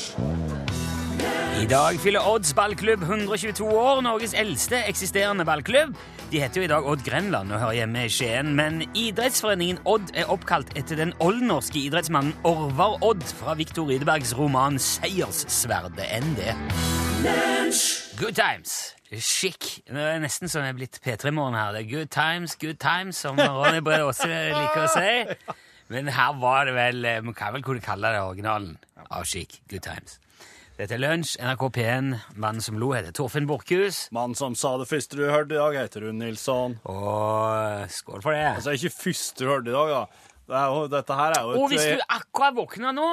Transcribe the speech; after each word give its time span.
I 1.58 1.66
dag 1.66 1.96
fyller 1.98 2.22
Odds 2.28 2.52
ballklubb 2.54 3.02
122 3.02 3.64
år, 3.66 4.02
Norges 4.06 4.34
eldste 4.38 4.78
eksisterende 4.86 5.42
ballklubb. 5.48 5.96
De 6.30 6.42
heter 6.42 6.60
jo 6.60 6.68
i 6.68 6.70
dag 6.70 6.86
Odd 6.86 7.02
Grenland 7.06 7.50
og 7.50 7.62
hører 7.64 7.80
hjemme 7.80 8.04
i 8.06 8.12
Skien, 8.12 8.52
men 8.58 8.84
idrettsforeningen 8.92 9.80
Odd 9.88 10.12
er 10.14 10.30
oppkalt 10.30 10.70
etter 10.78 11.00
den 11.00 11.16
oldnorske 11.24 11.80
idrettsmannen 11.80 12.36
Orvar 12.46 13.00
Odd 13.02 13.24
fra 13.40 13.56
Viktor 13.58 13.88
Rydebergs 13.90 14.36
roman 14.38 14.78
Seierssverdet 14.82 16.06
ND. 16.20 16.52
Good 17.18 18.34
times. 18.34 18.94
Skikk. 19.10 19.64
Det 19.88 20.02
er 20.02 20.20
nesten 20.22 20.50
som 20.50 20.62
jeg 20.62 20.74
er 20.74 20.76
blitt 20.78 20.98
P3-morgen 21.02 21.56
her. 21.58 21.72
Det 21.74 21.80
er 21.84 21.88
good 21.90 22.10
times, 22.14 22.54
good 22.60 22.78
times, 22.78 23.18
som 23.18 23.38
Ronny 23.40 23.80
Brede 23.82 24.04
Aase 24.06 24.28
liker 24.28 24.84
å 24.84 24.90
si. 24.92 25.54
Men 25.92 26.10
her 26.12 26.36
var 26.38 26.68
det 26.68 26.74
vel 26.76 27.06
eh, 27.08 27.22
Man 27.24 27.34
kan 27.34 27.54
vel 27.56 27.64
kunne 27.64 27.80
kalle 27.82 28.10
det 28.12 28.20
originalen 28.20 28.76
av 29.08 29.26
skikk. 29.26 29.58
Good 29.72 29.86
times. 29.88 30.18
Dette 30.78 30.94
er 30.94 31.02
Lunsj, 31.02 31.34
NRK 31.42 31.64
P1. 31.74 32.12
Mannen 32.38 32.62
som 32.62 32.78
lo, 32.78 32.92
heter 32.94 33.16
Torfinn 33.16 33.48
Borchhus. 33.50 34.04
Mannen 34.14 34.38
som 34.38 34.54
sa 34.54 34.76
det 34.78 34.86
første 34.86 35.18
du 35.18 35.24
hørte 35.26 35.56
i 35.56 35.58
dag, 35.58 35.80
heter 35.80 36.06
Rune 36.06 36.22
Nilsson. 36.22 36.78
Og 36.86 37.90
skål 37.90 38.22
for 38.22 38.36
det. 38.36 38.44
Altså, 38.60 38.76
ikke 38.78 38.94
første 38.94 39.42
du 39.42 39.50
hørte 39.50 39.72
i 39.72 39.74
dag, 39.74 39.94
da. 39.96 40.28
Det 40.48 40.62
jo, 40.70 40.86
dette 40.92 41.18
her 41.18 41.34
er 41.34 41.44
jo 41.44 41.58
Og 41.60 41.72
hvis 41.72 41.82
du 41.84 42.06
akkurat 42.08 42.54
våkna 42.56 42.92
nå 42.96 43.08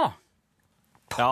Ja, 1.17 1.31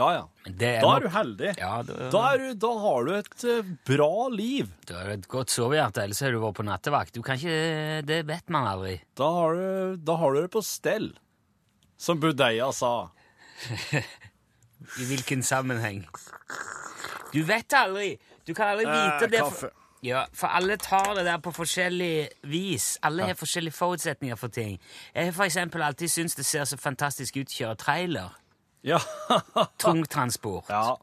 ja. 0.00 0.08
ja. 0.16 0.26
Men 0.46 0.56
det 0.60 0.70
Da 0.80 0.86
nok- 0.86 0.96
er 0.96 1.04
du 1.06 1.08
heldig. 1.14 1.50
Ja, 1.60 1.72
da, 1.86 1.96
Da, 2.14 2.22
er 2.34 2.38
du, 2.42 2.54
da 2.64 2.70
har 2.82 3.04
du 3.04 3.12
et 3.18 3.44
eh, 3.44 3.70
bra 3.86 4.28
liv. 4.32 4.70
da 4.88 4.98
har 5.02 5.10
et 5.14 5.28
godt 5.28 5.52
sovehjerte, 5.52 6.02
ellers 6.02 6.20
har 6.24 6.32
du 6.32 6.40
vært 6.42 6.56
på 6.60 6.64
nattevakt. 6.68 7.12
Du 7.14 7.22
kan 7.22 7.36
ikke 7.36 8.04
Det 8.06 8.22
vet 8.26 8.48
man 8.50 8.66
aldri. 8.70 8.96
Da 9.20 9.28
har 9.38 9.54
du, 9.54 9.96
da 9.96 10.16
har 10.16 10.32
du 10.34 10.40
det 10.42 10.50
på 10.56 10.62
stell. 10.64 11.12
Som 12.00 12.20
Budeia 12.20 12.70
sa. 12.72 13.10
I 15.00 15.04
hvilken 15.04 15.42
sammenheng? 15.44 16.06
Du 17.32 17.42
vet 17.46 17.72
aldri. 17.76 18.14
Du 18.46 18.54
kan 18.56 18.72
aldri 18.72 18.86
vite 18.88 19.24
Eh, 19.24 19.30
det. 19.30 19.38
kaffe. 19.44 19.60
For, 19.68 19.70
ja, 20.02 20.22
for 20.32 20.48
alle 20.48 20.76
tar 20.80 21.14
det 21.14 21.26
der 21.26 21.38
på 21.44 21.52
forskjellig 21.52 22.28
vis. 22.48 22.94
Alle 23.04 23.26
har 23.28 23.34
forskjellige 23.36 23.76
forutsetninger 23.76 24.36
for 24.40 24.48
ting. 24.48 24.78
Jeg 25.14 25.26
har 25.28 25.32
for 25.36 25.44
eksempel 25.44 25.82
alltid 25.84 26.08
syntes 26.10 26.34
det 26.40 26.46
ser 26.48 26.64
så 26.64 26.78
fantastisk 26.80 27.36
ut 27.36 27.52
å 27.52 27.58
kjøre 27.58 27.76
trailer. 27.76 28.30
Ja. 28.82 28.98
Tungtransport. 29.82 30.64
ja. 30.68 30.96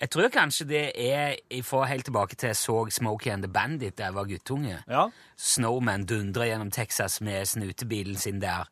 Jeg 0.00 0.08
tror 0.14 0.30
kanskje 0.32 0.64
det 0.64 0.92
er 0.96 1.36
fra 1.60 1.84
helt 1.84 2.04
tilbake 2.08 2.32
til 2.36 2.46
jeg 2.48 2.56
så 2.56 2.86
Smokey 2.88 3.30
and 3.34 3.42
the 3.44 3.52
Bandit 3.52 3.98
da 3.98 4.04
jeg 4.08 4.14
var 4.16 4.24
guttunge. 4.30 4.78
Ja. 4.88 5.02
Snowman 5.36 6.06
dundrer 6.08 6.44
gjennom 6.48 6.70
Texas 6.72 7.20
med 7.20 7.44
snutebilen 7.46 8.16
sin 8.16 8.40
der. 8.40 8.64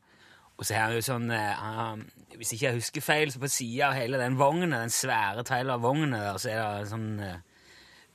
Og 0.56 0.64
så 0.66 0.74
er 0.74 0.78
han 0.86 0.94
jo 0.96 1.00
sånn 1.04 1.30
uh, 1.30 1.96
Hvis 2.34 2.52
ikke 2.54 2.66
jeg 2.66 2.74
husker 2.80 3.00
feil, 3.04 3.32
så 3.32 3.38
på 3.42 3.48
sida 3.52 3.86
av 3.90 3.94
hele 3.98 4.18
den 4.18 4.38
vognen, 4.40 4.70
den 4.72 4.90
svære 4.90 5.42
trailervognen 5.46 6.12
der, 6.16 6.38
så 6.40 6.48
er 6.50 6.56
det 6.62 6.80
en 6.80 6.92
sånn 6.94 7.20
uh, 7.20 7.36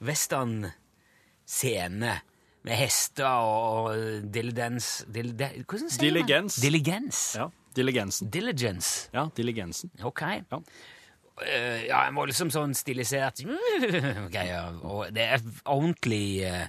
western-scene 0.04 2.14
med 2.64 2.76
hester 2.80 3.28
og, 3.30 3.94
og 3.94 3.98
diligence 4.34 5.06
dil, 5.06 5.34
Hvordan 5.38 5.90
sier 5.92 6.02
man? 6.02 6.08
Diligens. 6.08 6.56
Diligens. 6.66 7.36
ja. 7.38 7.48
Diligensen. 7.76 8.30
Diligence. 8.34 9.10
Ja, 9.14 9.28
diligensen. 9.36 9.92
Ok. 10.04 10.22
Ja. 10.22 10.60
Eh, 11.42 11.86
ja, 11.88 12.04
en 12.08 12.16
voldsom 12.18 12.52
sånn 12.54 12.76
stilisert 12.78 13.42
greier. 14.34 14.78
Og 14.86 15.10
det 15.14 15.28
er 15.36 15.46
ordentlig 15.66 16.44
eh, 16.46 16.68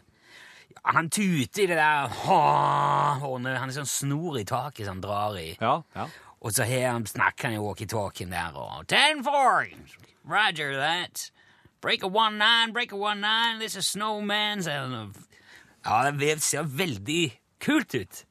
Han 0.84 1.08
tuter 1.12 1.64
i 1.64 1.68
det 1.70 1.76
der 1.78 2.08
hornet. 2.24 3.58
Han 3.60 3.70
er 3.70 3.76
sånn 3.76 3.88
snor 3.88 4.40
i 4.40 4.46
taket 4.48 4.86
som 4.86 4.96
han 4.98 5.04
drar 5.04 5.38
i. 5.40 5.52
Ja, 5.60 5.78
ja. 5.96 6.08
Og 6.44 6.52
så 6.52 6.66
har 6.68 6.90
han, 6.90 7.06
snakker 7.08 7.48
han 7.48 7.56
i 7.56 7.62
walkietalkien 7.62 8.32
der 8.34 8.56
og 8.60 8.84
10-4! 8.90 9.78
Roger 10.28 10.74
that! 10.76 11.30
Break 11.80 12.04
a 12.04 12.08
1-9, 12.08 12.72
break 12.72 12.92
a 12.92 12.96
1-9, 12.96 13.60
this 13.60 13.76
is 13.76 13.86
snowman. 13.86 14.60
Ja, 15.84 16.10
det 16.10 16.42
ser 16.42 16.64
veldig 16.64 17.24
kult 17.60 17.94
ut. 17.94 18.24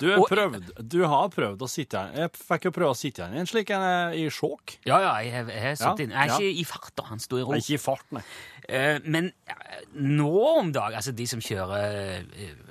Du, 0.00 0.06
har 0.10 0.22
prøvd, 0.30 0.70
du 0.88 0.98
har 1.04 1.28
prøvd 1.34 1.60
å 1.62 1.68
sitte 1.68 2.00
her. 2.00 2.14
Jeg 2.24 2.32
fikk 2.40 2.64
jo 2.68 2.72
prøve 2.72 2.94
å 2.94 2.96
sitte 2.98 3.26
her 3.26 3.34
i 3.36 3.40
en 3.42 3.48
slik 3.50 3.70
en 3.76 3.82
eh, 3.84 4.16
i 4.22 4.24
sjokk. 4.32 4.78
Ja, 4.88 4.98
ja, 5.04 5.12
jeg 5.20 5.32
har- 5.34 5.50
jeg 5.52 5.62
har 5.66 5.76
sittet 5.76 6.04
inn. 6.06 6.14
Jeg 6.16 6.30
er 6.30 6.36
ikke 6.40 6.60
i 6.62 6.64
fart, 6.64 6.92
da. 6.96 7.04
Han 7.10 7.20
sto 7.20 7.36
i 7.36 7.44
ro. 7.44 7.52
Ikke 7.58 7.76
i 7.76 7.80
fart, 7.82 8.06
nei. 8.16 8.22
Eh, 8.68 8.98
men 9.04 9.28
eh, 9.46 9.84
nå 10.00 10.30
om 10.58 10.72
dagen, 10.72 10.96
altså 10.96 11.12
de 11.14 11.26
som 11.26 11.40
kjører 11.44 12.24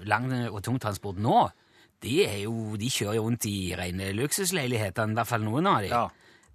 lang 0.09 0.29
og 0.49 0.61
tung 0.65 0.79
transport 0.81 1.17
nå, 1.21 1.49
de, 2.01 2.15
jo, 2.45 2.75
de 2.79 2.87
kjører 2.89 3.17
jo 3.19 3.25
rundt 3.27 3.45
i 3.49 3.57
rene 3.75 4.13
luksusleilighetene, 4.15 5.11
i 5.11 5.19
hvert 5.19 5.27
fall 5.27 5.43
noen 5.43 5.67
av 5.67 5.81
de. 5.83 5.89
Ja. 5.91 6.05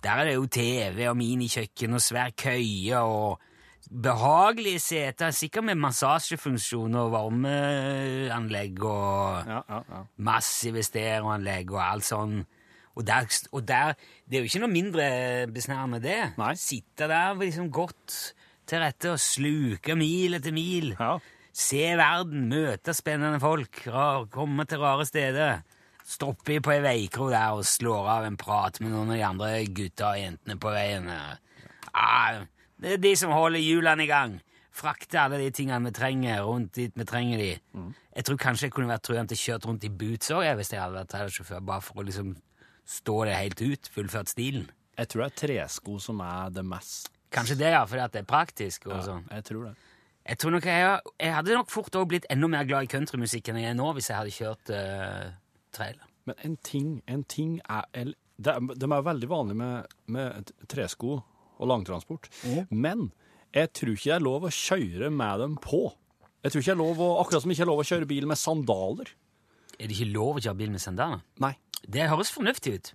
Der 0.05 0.21
er 0.21 0.25
det 0.31 0.35
jo 0.39 0.47
TV 0.53 1.07
og 1.11 1.17
minikjøkken 1.21 1.95
og 1.97 2.01
svær 2.05 2.33
køye 2.37 3.01
og 3.05 3.39
behagelige 4.03 4.81
seter, 4.83 5.31
sikkert 5.31 5.65
med 5.69 5.79
massasjefunksjon 5.79 6.95
og 6.99 7.13
varmeanlegg 7.15 8.83
og 8.89 9.47
Ja, 9.47 9.61
ja, 9.69 9.81
ja. 9.91 10.01
massive 10.19 10.83
stereoanlegg 10.83 11.71
og 11.73 11.83
alt 11.83 12.07
sånn. 12.09 12.41
Og 12.95 13.07
der, 13.07 13.27
og 13.53 13.65
der 13.67 13.95
Det 14.29 14.39
er 14.39 14.43
jo 14.45 14.49
ikke 14.51 14.63
noe 14.63 14.71
mindre 14.73 15.07
besnærende, 15.53 16.01
det. 16.03 16.19
Nei. 16.39 16.55
Sitte 16.55 17.09
der 17.11 17.35
liksom 17.39 17.71
godt 17.71 18.35
til 18.67 18.81
rette 18.81 19.11
og 19.13 19.21
sluke 19.21 19.95
mil 19.99 20.35
etter 20.39 20.55
mil. 20.55 20.95
Ja. 20.99 21.19
Se 21.55 21.83
verden, 21.99 22.49
møte 22.51 22.95
spennende 22.95 23.39
folk, 23.43 23.83
rar, 23.87 24.25
komme 24.33 24.65
til 24.67 24.79
rare 24.83 25.05
steder. 25.07 25.63
Stoppe 26.05 26.59
på 26.61 26.73
ei 26.73 26.81
veikro 26.85 27.29
der 27.31 27.55
og 27.57 27.65
slår 27.65 28.09
av 28.19 28.25
en 28.27 28.37
prat 28.41 28.81
med 28.81 28.91
noen 28.93 29.13
av 29.13 29.17
de 29.17 29.23
andre 29.29 29.53
gutta 29.73 30.11
og 30.15 30.19
jentene 30.21 30.57
på 30.61 30.73
veien. 30.75 31.07
Ah, 31.95 32.43
det 32.85 32.99
er 32.99 33.01
de 33.01 33.15
som 33.17 33.33
holder 33.33 33.63
hjulene 33.63 34.05
i 34.05 34.11
gang. 34.11 34.37
Frakte 34.75 35.21
alle 35.23 35.39
de 35.39 35.51
tingene 35.55 35.89
vi 35.89 35.95
trenger, 35.95 36.43
rundt 36.45 36.75
dit 36.77 36.93
vi 36.99 37.07
trenger 37.07 37.41
de. 37.41 37.53
Jeg 38.17 38.27
tror 38.27 38.41
kanskje 38.43 38.69
jeg 38.69 38.75
kunne 38.75 38.91
vært 38.91 39.05
truende 39.07 39.33
til 39.33 39.41
kjørt 39.41 39.69
rundt 39.69 39.87
i 39.87 39.91
boots 39.91 40.33
òg, 40.35 40.49
hvis 40.59 40.73
jeg 40.75 40.83
hadde 40.83 40.99
vært 40.99 41.13
trailersjåfør, 41.15 41.63
bare 41.65 41.85
for 41.85 42.03
å 42.03 42.07
liksom 42.07 42.35
stå 42.85 43.17
det 43.29 43.37
helt 43.39 43.63
ut, 43.63 43.91
fullført 43.95 44.33
stilen. 44.33 44.67
Jeg 44.99 45.11
tror 45.11 45.25
det 45.25 45.31
er 45.31 45.39
tresko 45.41 45.99
som 46.03 46.21
er 46.23 46.53
det 46.55 46.63
mest 46.69 47.11
Kanskje 47.35 47.57
det, 47.59 47.71
ja, 47.75 47.81
fordi 47.83 48.03
at 48.05 48.13
det 48.15 48.21
er 48.21 48.27
praktisk 48.31 48.85
og 48.87 48.93
ja, 48.95 49.01
sånn. 49.09 49.25
Jeg 49.35 49.45
tror 49.49 49.63
det. 49.67 49.73
Jeg 50.25 50.39
tror 50.39 50.53
nok 50.55 50.67
jeg, 50.71 50.99
jeg 51.19 51.33
hadde 51.35 51.57
nok 51.59 51.73
fort 51.73 51.97
også 51.99 52.09
blitt 52.13 52.29
enda 52.31 52.49
mer 52.53 52.69
glad 52.69 52.87
i 52.87 52.91
countrymusikk 52.93 53.51
enn 53.51 53.59
jeg 53.59 53.73
er 53.73 53.75
nå, 53.75 53.89
hvis 53.97 54.11
jeg 54.13 54.17
hadde 54.21 54.35
kjørt 54.37 54.71
uh, 54.71 55.33
trailer. 55.75 56.13
Men 56.31 56.39
en 56.47 56.55
ting, 56.63 56.93
en 57.11 57.25
ting 57.27 57.57
er 57.67 57.91
det 57.91 58.55
De 58.81 58.87
er 58.87 59.03
veldig 59.07 59.29
vanlige 59.31 59.59
med, 59.59 59.97
med 60.15 60.53
tresko 60.71 61.19
og 61.65 61.71
langtransport. 61.73 62.29
Men 62.71 63.09
jeg 63.55 63.73
tror 63.77 63.95
ikke 63.97 64.11
det 64.13 64.17
er 64.21 64.25
lov 64.29 64.47
å 64.49 64.53
kjøre 64.55 65.11
med 65.15 65.41
dem 65.45 65.57
på. 65.65 65.83
Jeg 66.45 66.53
tror 66.53 66.61
ikke 66.61 66.73
det 66.73 66.77
er 66.77 66.83
lov 66.85 66.99
å, 67.01 67.11
Akkurat 67.25 67.41
som 67.45 67.49
det 67.51 67.57
ikke 67.57 67.65
er 67.65 67.73
lov 67.73 67.81
å 67.81 67.89
kjøre 67.89 68.09
bil 68.11 68.27
med 68.29 68.37
sandaler. 68.41 69.15
Er 69.79 69.89
det 69.89 69.97
ikke 69.97 70.13
lov 70.13 70.37
å 70.37 70.43
kjøre 70.45 70.59
bil 70.61 70.75
med 70.75 70.83
sandaler? 70.85 71.23
Nei. 71.43 71.55
Det 71.85 72.05
høres 72.11 72.31
fornuftig 72.33 72.75
ut, 72.79 72.91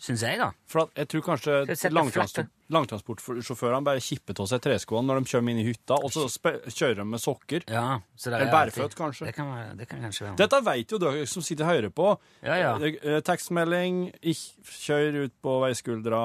syns 0.00 0.22
jeg, 0.24 0.38
da. 0.40 0.50
For 0.68 0.84
at 0.86 0.96
jeg 0.98 1.08
tror 1.12 1.22
kanskje 1.28 1.58
langtransport, 1.94 2.48
langtransportsjåførene 2.74 3.84
bare 3.86 4.02
kipper 4.04 4.36
av 4.42 4.48
seg 4.50 4.62
treskoene 4.64 5.06
når 5.08 5.20
de 5.22 5.30
kjører 5.32 5.50
inn 5.52 5.60
i 5.62 5.66
hytta, 5.68 5.98
og 6.00 6.12
så 6.12 6.24
spe, 6.32 6.52
kjører 6.70 7.00
de 7.02 7.06
med 7.12 7.22
sokker. 7.22 7.66
Ja, 7.70 8.00
så 8.16 8.30
det 8.32 8.38
er 8.40 8.46
Eller 8.46 8.52
alltid- 8.58 8.80
bærføtt, 8.82 8.96
kanskje. 8.98 9.26
Det 9.30 9.34
kan, 9.36 9.50
være, 9.52 9.76
det 9.78 9.88
kan 9.88 10.00
kanskje 10.04 10.26
være. 10.26 10.36
Dette 10.42 10.60
vet 10.70 10.90
jo 10.96 10.98
dere 11.04 11.26
som 11.26 11.42
sitter 11.46 11.64
og 11.64 11.70
hører 11.74 11.90
på. 12.00 12.08
Ja, 12.42 12.56
ja. 12.60 12.72
Eh, 12.80 12.96
eh, 13.02 13.20
Tekstmelding, 13.20 14.02
ikk- 14.22 14.72
kjør 14.84 15.20
ut 15.24 15.34
på 15.42 15.56
veiskuldra, 15.68 16.22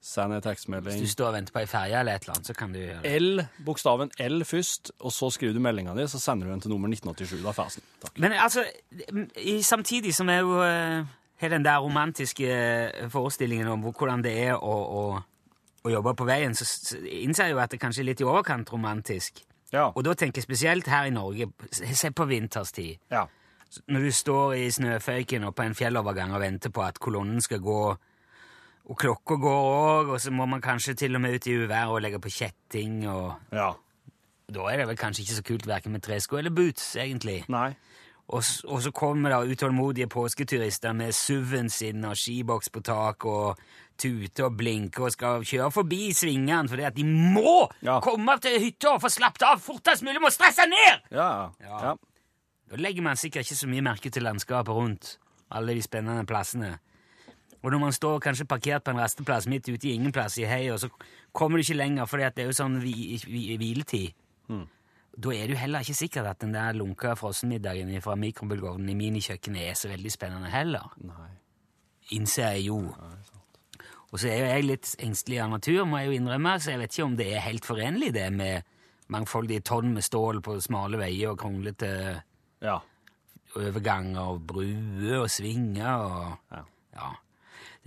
send 0.00 0.32
en 0.32 0.42
Hvis 0.82 1.00
du 1.00 1.06
står 1.06 1.26
og 1.26 1.34
venter 1.34 1.52
på 1.52 1.60
ei 1.60 1.66
ferje 1.68 1.98
eller 2.00 2.16
et 2.16 2.22
eller 2.24 2.34
annet, 2.38 2.46
så 2.46 2.54
kan 2.56 2.72
du 2.72 2.78
gjøre 2.78 3.02
det. 3.04 3.16
L, 3.20 3.42
bokstaven 3.64 4.10
L 4.24 4.44
først, 4.44 4.92
og 5.00 5.12
så 5.12 5.28
skriver 5.30 5.52
du 5.54 5.60
meldinga 5.60 5.94
di, 5.94 6.06
så 6.08 6.18
sender 6.18 6.46
du 6.46 6.52
den 6.52 6.60
til 6.64 6.72
nummer 6.72 6.88
1987. 6.88 7.42
Da 7.44 7.52
jeg. 7.62 7.84
Takk. 8.00 8.18
Men 8.18 8.32
altså, 8.32 8.64
i, 9.36 9.60
samtidig 9.62 10.14
som 10.16 10.28
jeg 10.28 10.40
jo 10.40 10.62
eh, 10.64 11.04
har 11.40 11.48
den 11.52 11.64
der 11.64 11.78
romantiske 11.78 12.48
eh, 12.48 13.10
forestillingen 13.12 13.68
om 13.68 13.84
hvordan 13.84 14.24
det 14.24 14.32
er 14.46 14.56
å, 14.56 14.78
å, 15.02 15.04
å 15.84 15.92
jobbe 15.92 16.14
på 16.16 16.28
veien, 16.28 16.56
så, 16.56 16.64
så 16.64 17.00
innser 17.04 17.50
jeg 17.50 17.58
jo 17.58 17.60
at 17.60 17.72
det 17.72 17.80
kanskje 17.80 18.00
er 18.00 18.12
litt 18.12 18.24
i 18.24 18.28
overkant 18.28 18.72
romantisk. 18.72 19.44
Ja. 19.72 19.90
Og 19.94 20.04
da 20.04 20.16
tenker 20.16 20.40
jeg 20.40 20.48
spesielt 20.48 20.88
her 20.88 21.10
i 21.10 21.14
Norge, 21.14 21.52
se 21.70 22.10
på 22.10 22.24
vinterstid. 22.30 22.96
ja. 23.12 23.26
Når 23.86 24.00
du 24.02 24.10
står 24.10 24.52
i 24.58 24.70
snøføyken 24.74 25.44
og 25.46 25.52
på 25.54 25.62
en 25.62 25.76
fjellovergang 25.78 26.32
og 26.34 26.40
venter 26.42 26.72
på 26.74 26.82
at 26.82 26.96
kolonnen 26.98 27.38
skal 27.38 27.60
gå, 27.62 27.94
og 28.90 28.96
klokka 28.98 29.36
går 29.38 29.60
òg, 29.70 30.08
og 30.16 30.18
så 30.20 30.32
må 30.34 30.46
man 30.50 30.60
kanskje 30.64 30.96
til 30.98 31.14
og 31.14 31.22
med 31.22 31.36
ut 31.38 31.46
i 31.46 31.54
uvær 31.62 31.92
og 31.94 32.00
legge 32.02 32.18
på 32.18 32.32
kjetting, 32.34 33.04
og 33.08 33.36
Ja. 33.54 33.72
da 34.50 34.60
er 34.72 34.76
det 34.82 34.86
vel 34.88 34.96
kanskje 34.98 35.22
ikke 35.22 35.36
så 35.38 35.44
kult 35.46 35.66
verken 35.70 35.92
med 35.94 36.02
tresko 36.02 36.36
eller 36.40 36.50
boots, 36.50 36.96
egentlig. 36.96 37.44
Nei. 37.48 37.76
Og, 38.30 38.42
og 38.70 38.82
så 38.82 38.90
kommer 38.94 39.30
det 39.30 39.54
utålmodige 39.56 40.06
påsketurister 40.10 40.92
med 40.94 41.12
SUV-en 41.14 41.68
sin 41.70 42.04
og 42.04 42.16
skiboks 42.16 42.68
på 42.70 42.80
tak 42.86 43.24
og 43.26 43.58
tute 43.98 44.44
og 44.46 44.54
blinke 44.56 45.02
og 45.02 45.10
skal 45.12 45.42
kjøre 45.42 45.70
forbi 45.74 46.12
svingene 46.14 46.68
fordi 46.70 46.84
at 46.86 46.94
de 46.96 47.04
må 47.04 47.68
Ja. 47.82 47.98
komme 48.00 48.38
til 48.40 48.58
hytta 48.62 48.94
og 48.94 49.02
få 49.02 49.08
slappet 49.10 49.42
av 49.42 49.58
fortest 49.60 50.02
mulig, 50.06 50.20
må 50.22 50.30
stresse 50.30 50.62
ned! 50.70 51.02
Ja. 51.10 51.50
ja. 51.60 51.94
Da 52.70 52.76
legger 52.78 53.02
man 53.02 53.16
sikkert 53.18 53.46
ikke 53.50 53.58
så 53.58 53.66
mye 53.68 53.82
merke 53.82 54.10
til 54.10 54.22
landskapet 54.22 54.74
rundt. 54.74 55.18
alle 55.50 55.74
de 55.74 55.82
spennende 55.82 56.22
plassene. 56.26 56.78
Og 57.62 57.70
når 57.74 57.78
man 57.82 57.92
står 57.92 58.20
kanskje 58.24 58.46
parkert 58.48 58.84
på 58.84 58.90
en 58.94 59.00
resteplass 59.02 59.46
midt 59.50 59.68
ute 59.68 59.88
i 59.88 59.92
ingenplass 59.94 60.38
i 60.40 60.46
heia, 60.48 60.78
så 60.80 60.88
kommer 61.36 61.58
du 61.60 61.64
ikke 61.66 61.76
lenger, 61.76 62.06
for 62.08 62.16
det 62.22 62.30
er 62.40 62.48
jo 62.48 62.56
sånn 62.56 62.78
hvi, 62.80 63.18
hvi, 63.26 63.42
hviletid. 63.60 64.14
Da 65.20 65.32
er 65.34 65.46
det 65.50 65.56
jo 65.56 65.60
heller 65.60 65.82
ikke 65.84 65.94
sikkert 65.98 66.26
at 66.30 66.38
den 66.40 66.54
der 66.54 66.72
lunka 66.72 67.12
frossenmiddagen 67.18 67.90
fra 68.00 68.14
mikrobølgeovnen 68.16 68.88
i 68.88 68.94
minikjøkkenet 68.96 69.66
er 69.68 69.74
så 69.76 69.90
veldig 69.90 70.12
spennende 70.14 70.48
heller. 70.52 70.86
Nei. 71.04 71.28
Innser 72.16 72.54
jeg 72.54 72.68
jo. 72.70 72.78
Nei, 72.80 73.16
Og 74.10 74.18
så 74.18 74.30
er 74.30 74.38
jo 74.40 74.46
jeg 74.50 74.64
litt 74.66 74.94
engstelig 74.98 75.40
av 75.42 75.50
natur, 75.52 75.84
må 75.86 75.98
jeg 76.00 76.08
jo 76.08 76.16
innrømme, 76.18 76.54
så 76.58 76.72
jeg 76.72 76.80
vet 76.80 76.94
ikke 76.96 77.04
om 77.10 77.16
det 77.18 77.26
er 77.34 77.44
helt 77.44 77.66
forenlig 77.68 78.12
det 78.16 78.28
med 78.32 78.62
mangfoldige 79.10 79.62
tonn 79.66 79.92
med 79.94 80.02
stål 80.06 80.40
på 80.46 80.56
smale 80.62 80.98
veier 80.98 81.34
og 81.34 81.38
kronglete 81.42 81.90
Ja. 82.62 82.78
overganger 83.58 84.20
og 84.32 84.46
bruer 84.46 85.20
og 85.24 85.28
svinger 85.30 85.90
og 86.06 86.38
Ja. 86.54 86.64
ja. 86.94 87.10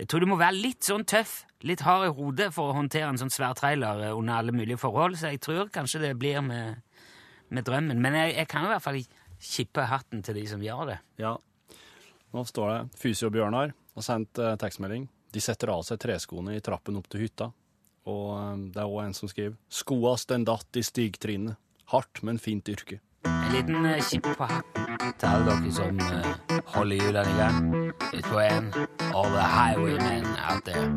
Jeg 0.00 0.08
tror 0.10 0.24
du 0.24 0.26
må 0.26 0.38
være 0.40 0.58
litt 0.58 0.82
sånn 0.82 1.04
tøff, 1.06 1.44
litt 1.62 1.84
hard 1.86 2.08
i 2.08 2.14
hodet 2.16 2.48
for 2.54 2.72
å 2.72 2.78
håndtere 2.80 3.12
en 3.12 3.20
sånn 3.20 3.30
svær 3.30 3.54
trailer 3.58 4.08
eh, 4.08 4.16
under 4.16 4.40
alle 4.40 4.54
mulige 4.54 4.80
forhold, 4.82 5.14
så 5.20 5.30
jeg 5.30 5.42
tror 5.44 5.70
kanskje 5.74 6.02
det 6.02 6.14
blir 6.18 6.40
med, 6.42 6.80
med 7.54 7.66
drømmen. 7.66 8.00
Men 8.02 8.18
jeg, 8.18 8.34
jeg 8.40 8.50
kan 8.50 8.66
i 8.66 8.72
hvert 8.72 8.82
fall 8.82 8.98
kippe 9.44 9.86
hatten 9.86 10.24
til 10.26 10.40
de 10.40 10.46
som 10.50 10.62
gjør 10.64 10.94
det. 10.94 11.00
ja. 11.22 11.36
Nå 12.34 12.42
står 12.42 12.66
det 12.66 12.98
Fysio-Bjørnar 12.98 13.70
har 13.70 14.02
sendt 14.02 14.40
eh, 14.42 14.56
tekstmelding. 14.58 15.06
De 15.30 15.42
setter 15.42 15.70
av 15.70 15.84
seg 15.86 16.00
treskoene 16.02 16.56
i 16.56 16.62
trappen 16.64 16.98
opp 16.98 17.06
til 17.12 17.22
hytta. 17.22 17.52
Og 18.10 18.24
eh, 18.34 18.64
det 18.74 18.82
er 18.82 18.90
òg 18.90 19.04
en 19.04 19.14
som 19.14 19.30
skriver 19.30 19.54
Skoa 19.70 20.16
stendatt 20.18 20.80
i 20.80 20.82
stigtrinnet. 20.82 21.60
Hardt, 21.92 22.24
men 22.26 22.40
fint 22.42 22.66
yrke. 22.72 22.98
En 23.54 23.60
liten 23.60 24.30
uh, 24.30 24.36
på 24.36 24.44
hatten 24.44 25.12
til 25.18 25.26
alle 25.30 25.44
dere 25.46 25.72
som 25.72 25.98
eh, 26.02 26.62
holder 26.74 26.96
hjulene 26.96 27.30
i 27.30 27.34
gang. 27.38 27.58
Ut 28.16 28.24
på 28.26 28.38
en 28.42 28.64
all 29.14 29.28
the 29.30 29.44
highwaymen 29.46 30.24
out 30.42 30.64
there. 30.66 30.88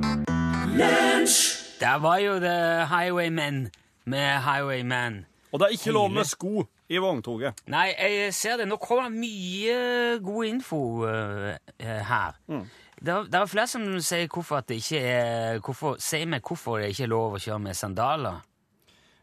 Der 1.80 2.00
var 2.02 2.18
jo 2.18 2.40
The 2.40 2.86
Highwaymen 2.86 3.70
med 4.06 4.42
Highwayman. 4.42 5.26
Og 5.52 5.60
det 5.60 5.66
er 5.66 5.70
ikke 5.70 5.92
lov 5.92 6.10
med 6.10 6.24
sko 6.24 6.64
i 6.90 6.98
vogntoget. 6.98 7.62
Nei, 7.68 7.94
jeg 8.00 8.34
ser 8.34 8.58
det. 8.58 8.68
Nå 8.68 8.80
kommer 8.82 9.04
det 9.04 9.20
mye 9.20 10.18
god 10.26 10.46
info 10.46 10.82
uh, 11.06 11.54
eh, 11.78 12.02
her. 12.10 12.42
Det, 12.48 13.14
er, 13.14 13.24
det 13.30 13.36
er 13.36 13.46
flere 13.46 13.68
som 13.68 13.86
sier 14.02 14.26
hvorfor 14.34 14.64
at 14.64 14.70
det 14.70 14.82
ikke 14.82 15.04
er 15.06 15.62
hvorfor, 15.62 16.02
Sier 16.02 16.26
meg 16.26 16.42
hvorfor 16.42 16.82
det 16.82 16.90
ikke 16.90 17.06
er 17.06 17.14
lov 17.14 17.38
å 17.38 17.46
kjøre 17.46 17.62
med 17.70 17.78
sandaler. 17.78 18.42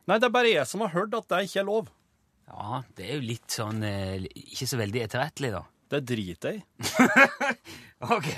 Nei, 0.06 0.22
det 0.22 0.31
er 0.31 0.38
bare 0.38 0.54
jeg 0.54 0.70
som 0.70 0.86
har 0.86 0.94
hørt 0.94 1.19
at 1.19 1.31
det 1.34 1.44
ikke 1.48 1.64
er 1.66 1.70
lov. 1.72 1.92
Ja, 2.50 2.82
det 2.96 3.06
er 3.08 3.19
jo 3.19 3.25
litt 3.25 3.55
sånn 3.55 3.81
eh, 3.87 4.26
Ikke 4.44 4.69
så 4.69 4.79
veldig 4.81 5.05
etterrettelig, 5.06 5.52
da. 5.55 5.62
Det 5.94 6.00
driter 6.08 6.56
jeg 6.56 6.62
i. 6.62 7.58
Ok. 8.05 8.31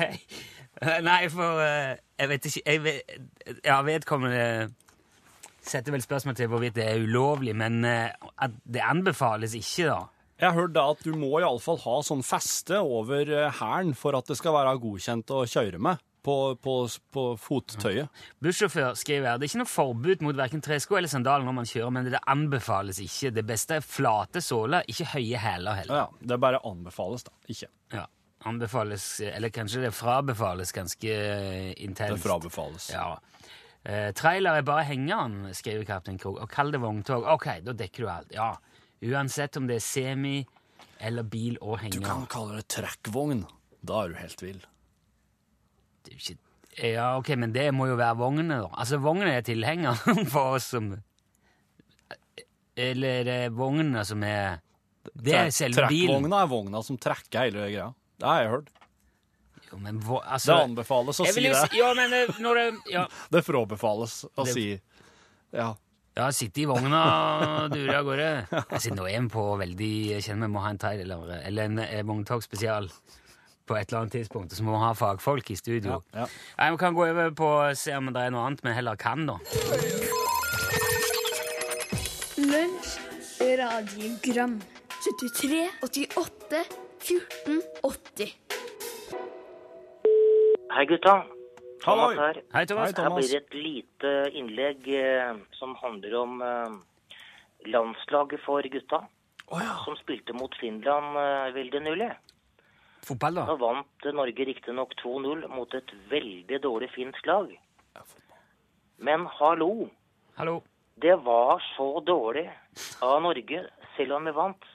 Nei, 1.03 1.20
for 1.32 1.62
eh, 1.64 1.97
jeg 2.20 2.31
vet 2.31 2.49
ikke 2.50 2.62
jeg 2.69 2.82
vet, 2.85 3.14
Ja, 3.64 3.81
vedkommende 3.87 4.69
setter 5.67 5.91
vel 5.97 6.05
spørsmål 6.05 6.37
til 6.38 6.50
hvorvidt 6.53 6.76
det 6.76 6.85
er 6.87 7.03
ulovlig, 7.03 7.56
men 7.58 7.81
eh, 7.88 8.12
at 8.38 8.55
det 8.62 8.85
anbefales 8.87 9.56
ikke, 9.58 9.88
da. 9.88 9.97
Jeg 10.38 10.50
har 10.53 10.58
hørt 10.61 10.76
da 10.76 10.85
at 10.93 11.00
du 11.03 11.17
må 11.19 11.32
iallfall 11.41 11.81
ha 11.82 11.97
sånn 12.06 12.23
feste 12.26 12.79
over 12.85 13.32
hæren 13.56 13.94
for 13.97 14.14
at 14.19 14.29
det 14.29 14.37
skal 14.38 14.55
være 14.55 14.76
godkjent 14.82 15.32
å 15.32 15.47
kjøre 15.49 15.81
med 15.82 16.03
på, 16.26 16.37
på, 16.62 16.75
på 17.14 17.25
fottøyet. 17.38 18.25
Bussjåfør 18.43 18.96
skriver 18.99 19.31
her 19.31 19.38
det 19.38 19.46
er 19.46 19.52
ikke 19.52 19.62
noe 19.62 19.70
forbud 19.70 20.25
mot 20.26 20.38
verken 20.38 20.64
tresko 20.64 20.99
eller 20.99 21.11
sandaler 21.12 21.46
når 21.46 21.56
man 21.61 21.70
kjører, 21.70 21.94
men 21.94 22.11
det 22.11 22.23
anbefales 22.26 23.00
ikke. 23.05 23.31
Det 23.37 23.46
beste 23.46 23.78
er 23.78 23.87
flate 23.87 24.43
såler, 24.44 24.87
ikke 24.90 25.08
høye 25.14 25.43
hæler 25.43 25.81
heller. 25.82 26.02
Ja. 26.02 26.28
Det 26.32 26.40
bare 26.43 26.62
anbefales, 26.67 27.26
da. 27.28 27.34
Ikke. 27.52 27.70
Ja. 27.94 28.05
Anbefales, 28.46 29.06
eller 29.26 29.55
kanskje 29.55 29.87
det 29.87 29.94
frabefales 29.94 30.75
ganske 30.75 31.14
intenst. 31.82 32.19
Det 32.19 32.26
frabefales. 32.26 32.90
Ja. 32.94 33.08
Eh, 33.87 34.11
trailer 34.19 34.58
er 34.58 34.67
bare 34.67 34.87
hengeren, 34.88 35.52
skriver 35.55 35.87
Kaptein 35.87 36.19
Krog. 36.19 36.40
Og 36.43 36.50
kall 36.50 36.75
det 36.75 36.82
vogntog. 36.82 37.26
Ok, 37.37 37.49
da 37.67 37.75
dekker 37.75 38.02
du 38.05 38.11
alt. 38.11 38.34
Ja. 38.34 38.52
Uansett 39.06 39.58
om 39.61 39.67
det 39.70 39.79
er 39.79 39.84
semi 39.84 40.38
eller 41.06 41.26
bil 41.29 41.58
og 41.61 41.82
Du 41.93 42.00
kan 42.00 42.25
kalle 42.31 42.58
det 42.58 42.69
trekkvogn. 42.72 43.44
Da 43.87 44.02
er 44.02 44.08
du 44.14 44.19
helt 44.19 44.43
vill. 44.43 44.64
Det 46.06 46.14
er 46.14 46.20
ikke 46.23 46.38
Ja, 46.93 47.06
ok, 47.19 47.31
men 47.41 47.53
det 47.55 47.67
må 47.75 47.87
jo 47.88 47.97
være 47.97 48.17
vognene, 48.20 48.58
da. 48.67 48.70
Altså, 48.76 48.99
vognene 49.00 49.32
er 49.38 49.44
tilhengeren 49.47 50.26
for 50.32 50.56
oss 50.58 50.70
som 50.75 50.91
Eller 52.76 53.20
er 53.23 53.25
det 53.29 53.38
vognene 53.56 54.03
som 54.05 54.23
er 54.26 54.58
Det 55.14 55.32
er 55.38 55.50
selve 55.55 55.87
bilen. 55.88 56.17
Trekkvogna 56.19 56.43
er 56.44 56.50
vogna 56.50 56.82
som 56.85 56.99
trekker 57.00 57.47
hele 57.47 57.69
greia. 57.70 57.87
Det 58.20 58.26
har 58.29 58.43
jeg 58.43 58.50
hørt. 58.53 58.69
Jo, 59.70 59.79
men 59.82 59.99
vo 60.05 60.20
Det 60.20 60.35
altså 60.37 60.56
anbefales 60.67 61.20
å 61.23 61.26
si 61.26 61.43
det. 61.47 61.64
Ja, 61.79 61.88
men 61.97 62.12
eh, 62.14 62.37
når 62.43 62.61
det 62.61 62.67
Ja. 62.93 63.06
Det 63.35 63.43
frabefales 63.47 64.25
å 64.37 64.44
Det- 64.44 64.53
si 64.55 64.67
Ja. 65.56 65.73
Ja, 66.17 66.31
sitte 66.32 66.62
i 66.62 66.64
vogna 66.69 67.00
og 67.67 67.73
dure 67.75 67.97
av 67.99 68.05
gårde. 68.08 68.29
Altså, 68.73 68.93
nå 68.97 69.05
vi 69.05 69.17
på 69.32 69.43
veldig 69.61 69.91
Jeg 70.14 70.23
kjenner 70.25 70.49
vi 70.49 70.53
må 70.55 70.62
ha 70.64 70.70
en 70.73 70.79
trail 70.81 71.00
eller, 71.05 71.41
eller 71.44 71.70
en 71.70 71.79
eh, 71.85 72.03
vogntog 72.08 72.43
spesial 72.44 72.88
på 73.67 73.77
et 73.77 73.89
eller 73.91 74.05
annet 74.05 74.13
tidspunkt. 74.19 74.55
Så 74.57 74.65
må 74.65 74.77
vi 74.77 74.83
ha 74.85 74.93
fagfolk 74.97 75.51
i 75.51 75.59
studio. 75.59 76.01
Ja, 76.15 76.25
ja. 76.25 76.27
Nei, 76.59 76.71
Vi 76.71 76.81
kan 76.83 76.95
gå 76.95 77.07
over 77.07 77.31
på 77.37 77.51
å 77.59 77.75
se 77.75 77.97
om 77.97 78.13
det 78.15 78.27
er 78.27 78.35
noe 78.35 78.47
annet 78.47 78.65
vi 78.65 78.75
heller 78.77 78.97
kan, 79.01 79.27
da. 79.27 79.39
Lunsj, 82.37 82.97
radiogram 83.59 84.59
73, 85.07 85.63
88, 85.83 86.65
14, 87.07 87.63
80 87.83 88.35
Hei 90.77 90.85
gutta. 90.85 91.23
Thomas 91.81 92.19
her. 92.19 92.43
Hei, 92.53 92.67
Thomas. 92.67 92.93
Her 92.99 93.15
blir 93.15 93.29
det 93.31 93.39
et 93.39 93.55
lite 93.55 94.11
innlegg 94.37 94.89
eh, 94.93 95.39
som 95.57 95.73
handler 95.81 96.17
om 96.19 96.43
eh, 96.45 96.75
landslaget 97.73 98.43
for 98.45 98.67
gutta. 98.73 99.07
Som 99.87 99.97
spilte 100.03 100.35
mot 100.37 100.53
Finland 100.61 101.17
eh, 101.23 101.55
veldig 101.57 101.81
nylig. 101.87 102.11
Fotball, 103.06 103.38
da? 103.38 103.44
Nå 103.47 103.56
vant 103.61 104.06
Norge 104.19 104.47
riktignok 104.49 104.97
2-0 105.03 105.47
mot 105.53 105.75
et 105.79 105.93
veldig 106.11 106.58
dårlig 106.64 106.88
finsk 106.94 107.29
lag. 107.29 107.53
Men 108.99 109.26
hallo, 109.38 109.88
Hallo. 110.38 110.56
det 110.97 111.14
var 111.26 111.62
så 111.76 112.00
dårlig 112.00 112.49
av 113.05 113.20
Norge, 113.23 113.62
selv 113.97 114.17
om 114.17 114.26
vi 114.26 114.35
vant, 114.35 114.67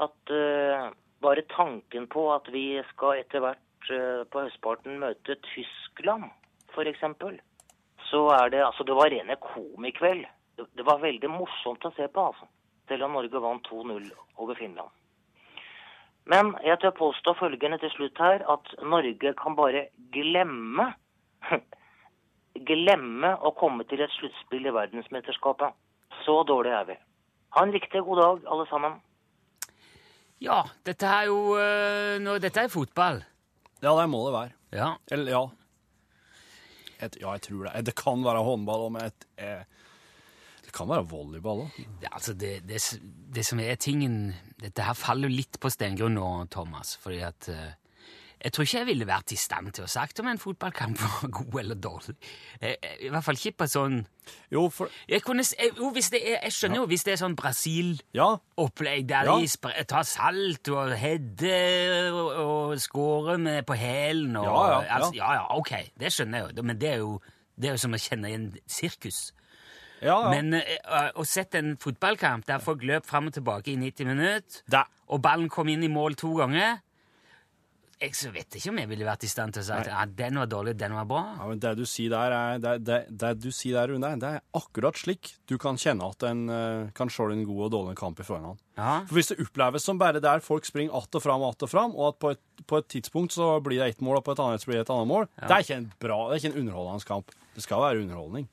at 0.00 0.32
uh, 0.32 0.88
bare 1.24 1.44
tanken 1.52 2.06
på 2.12 2.28
at 2.32 2.48
vi 2.54 2.80
skal 2.92 3.20
etter 3.20 3.44
hvert 3.44 3.90
uh, 3.90 4.22
på 4.30 4.46
høstparten 4.46 5.00
møte 5.02 5.36
Tyskland, 5.50 6.30
eksempel, 6.76 7.38
så 8.10 8.26
er 8.36 8.50
det 8.52 8.58
Altså, 8.60 8.84
det 8.84 8.94
var 8.94 9.08
rene 9.10 9.36
komikveld. 9.40 10.26
Det, 10.56 10.66
det 10.76 10.84
var 10.84 11.00
veldig 11.00 11.30
morsomt 11.32 11.84
å 11.88 11.92
se 11.96 12.04
på, 12.08 12.26
altså. 12.30 12.48
Selv 12.88 13.08
om 13.08 13.16
Norge 13.16 13.40
vant 13.40 13.64
2-0 13.66 14.10
over 14.36 14.54
Finland. 14.54 14.92
Men 16.26 16.54
jeg 16.66 16.80
tør 16.82 16.94
påstå 16.98 17.36
følgende 17.38 17.78
til 17.78 17.92
slutt 17.94 18.18
her, 18.18 18.42
at 18.50 18.72
Norge 18.82 19.34
kan 19.38 19.56
bare 19.58 19.88
glemme 20.14 20.90
glemme 22.70 23.32
å 23.44 23.52
komme 23.58 23.84
til 23.90 24.02
et 24.04 24.14
sluttspill 24.16 24.66
i 24.66 24.74
verdensmesterskapet. 24.74 25.76
Så 26.24 26.40
dårlig 26.48 26.72
er 26.72 26.88
vi. 26.88 26.96
Ha 27.56 27.64
en 27.64 27.74
riktig 27.74 28.02
god 28.06 28.22
dag, 28.22 28.48
alle 28.52 28.66
sammen. 28.70 28.98
Ja, 30.42 30.62
dette 30.84 31.08
er 31.08 31.28
jo 31.30 31.38
øh, 31.56 32.16
nå, 32.20 32.36
Dette 32.42 32.66
er 32.66 32.72
fotball. 32.72 33.22
ja, 33.82 33.92
det 34.00 34.08
må 34.12 34.26
det 34.26 34.34
være. 34.34 34.52
Ja. 34.72 34.90
Eller 35.10 35.32
ja. 35.32 35.44
Et, 37.00 37.16
ja, 37.20 37.32
jeg 37.36 37.42
tror 37.46 37.64
det. 37.64 37.86
Det 37.86 37.96
kan 37.96 38.24
være 38.24 38.44
håndball 38.44 38.86
òg, 38.86 38.92
men 38.92 39.08
et, 39.08 39.26
eh, 39.36 39.62
det 39.62 39.75
kan 40.76 40.88
være 40.92 41.08
volleyball 41.10 41.64
òg. 41.64 41.80
Det, 42.02 42.10
altså 42.12 42.34
det, 42.36 42.52
det, 42.68 42.82
det 43.34 43.46
som 43.48 43.60
er 43.64 43.74
tingen 43.80 44.34
Dette 44.60 44.84
her 44.86 44.94
faller 44.96 45.28
jo 45.28 45.36
litt 45.40 45.58
på 45.60 45.68
steingrunn 45.72 46.14
nå, 46.16 46.28
Thomas. 46.52 46.94
fordi 47.02 47.18
at 47.26 47.48
øh, 47.52 47.66
Jeg 48.44 48.52
tror 48.52 48.64
ikke 48.66 48.78
jeg 48.78 48.86
ville 48.86 49.06
vært 49.08 49.32
i 49.32 49.36
stand 49.40 49.70
til 49.72 49.84
å 49.84 49.88
sagt 49.88 50.20
om 50.20 50.28
en 50.28 50.38
fotballkamp 50.40 51.00
var 51.04 51.30
god 51.32 51.58
eller 51.62 51.78
dårlig. 51.80 52.14
Eh, 52.60 52.74
eh, 52.76 52.96
I 53.06 53.10
hvert 53.12 53.24
fall 53.24 53.38
ikke 53.40 53.56
på 53.62 53.68
sånn 53.72 53.98
Jo, 54.52 54.66
for 54.72 54.92
Jeg, 55.08 55.22
kunne, 55.24 55.44
eh, 55.58 55.72
jo, 55.76 55.88
hvis 55.96 56.10
det 56.12 56.20
er, 56.22 56.38
jeg 56.46 56.52
skjønner 56.58 56.82
jo 56.82 56.86
hvis 56.92 57.04
det 57.08 57.14
er 57.16 57.22
sånn 57.24 57.36
Brasil-opplegg 57.40 59.10
Ja. 59.10 59.22
der 59.24 59.30
Ja. 59.32 59.38
de 59.40 59.84
tar 59.88 60.02
salt 60.08 60.68
og 60.68 60.92
header 60.98 62.12
og, 62.12 62.30
og 62.46 62.76
skårer 62.80 63.38
med 63.38 63.64
på 63.66 63.74
hælen 63.74 64.36
og 64.36 64.44
Ja, 64.44 64.66
ja, 64.68 64.80
ja. 64.82 64.94
Altså, 64.98 65.12
ja, 65.16 65.32
ja, 65.40 65.46
ok, 65.58 65.72
det 66.00 66.12
skjønner 66.12 66.38
jeg 66.46 66.56
jo. 66.56 66.62
Men 66.62 66.78
det 66.80 66.90
er 66.92 66.96
jo, 67.04 67.20
det 67.56 67.68
er 67.68 67.72
jo 67.76 67.82
som 67.84 67.94
å 67.96 68.00
kjenne 68.00 68.28
igjen 68.30 68.48
sirkus. 68.68 69.32
Ja, 70.06 70.16
ja. 70.26 70.32
Men 70.32 70.56
uh, 70.56 71.10
å 71.18 71.26
sette 71.26 71.60
en 71.62 71.76
fotballkamp 71.82 72.46
der 72.48 72.62
folk 72.64 72.84
løp 72.86 73.08
fram 73.08 73.30
og 73.30 73.36
tilbake 73.36 73.74
i 73.74 73.78
90 73.80 74.12
minutter, 74.12 74.90
og 75.10 75.22
ballen 75.22 75.50
kom 75.52 75.70
inn 75.70 75.84
i 75.86 75.92
mål 75.92 76.18
to 76.18 76.32
ganger 76.38 76.78
jeg 77.96 78.12
så 78.12 78.28
vet 78.28 78.52
ikke 78.58 78.68
om 78.74 78.78
jeg 78.82 78.88
ville 78.90 79.06
vært 79.08 79.24
i 79.24 79.28
stand 79.30 79.54
til 79.56 79.62
å 79.62 79.64
si 79.64 79.72
at 79.72 79.88
ja, 79.88 80.02
den 80.18 80.36
var 80.36 80.48
dårlig, 80.52 80.74
den 80.76 80.92
var 80.92 81.06
bra. 81.08 81.22
Ja, 81.38 81.46
men 81.48 81.60
det 81.62 81.72
du 81.78 81.84
sier 81.88 82.12
der, 82.12 82.34
er, 82.36 82.58
det, 82.60 82.74
det, 82.84 82.98
det 83.08 83.30
du 83.40 83.48
sier 83.48 83.78
der, 83.78 83.94
Rune, 83.94 84.10
det 84.20 84.32
er 84.36 84.42
akkurat 84.58 84.98
slik 85.00 85.32
du 85.48 85.54
kan 85.60 85.80
kjenne 85.80 86.10
at 86.12 86.26
en 86.28 86.42
eh, 86.52 86.90
kan 86.96 87.08
se 87.12 87.24
en 87.32 87.44
god 87.48 87.62
og 87.68 87.72
dårlig 87.72 87.96
kamp 87.96 88.20
i 88.20 88.26
forhånd. 88.28 88.60
Ja. 88.76 88.98
For 89.08 89.16
Hvis 89.16 89.32
det 89.32 89.38
oppleves 89.46 89.88
som 89.88 90.00
bare 90.00 90.20
der 90.20 90.44
folk 90.44 90.68
springer 90.68 90.92
att 90.98 91.14
og 91.14 91.24
fram 91.24 91.40
og 91.40 91.54
att 91.54 91.62
og 91.62 91.70
fram, 91.72 91.96
og 91.96 92.08
at 92.08 92.18
på 92.20 92.34
et, 92.36 92.42
på 92.66 92.82
et 92.82 92.88
tidspunkt 92.88 93.32
så 93.32 93.60
blir 93.64 93.80
det 93.80 93.88
ett 93.94 94.04
mål, 94.04 94.20
og 94.20 94.24
på 94.24 94.36
et 94.36 94.44
annet 94.44 94.60
så 94.60 94.68
blir 94.68 94.82
det 94.82 94.84
et 94.84 94.92
annet 94.92 95.08
mål, 95.08 95.28
det 95.40 95.50
er 95.50 95.64
ikke 95.64 95.80
en 95.80 95.92
bra, 95.98 96.18
det 96.28 96.36
er 96.36 96.42
ikke 96.42 96.52
en 96.52 96.60
underholdende 96.60 97.08
kamp. 97.08 97.32
Det 97.56 97.64
skal 97.64 97.80
være 97.80 98.04
underholdning. 98.04 98.48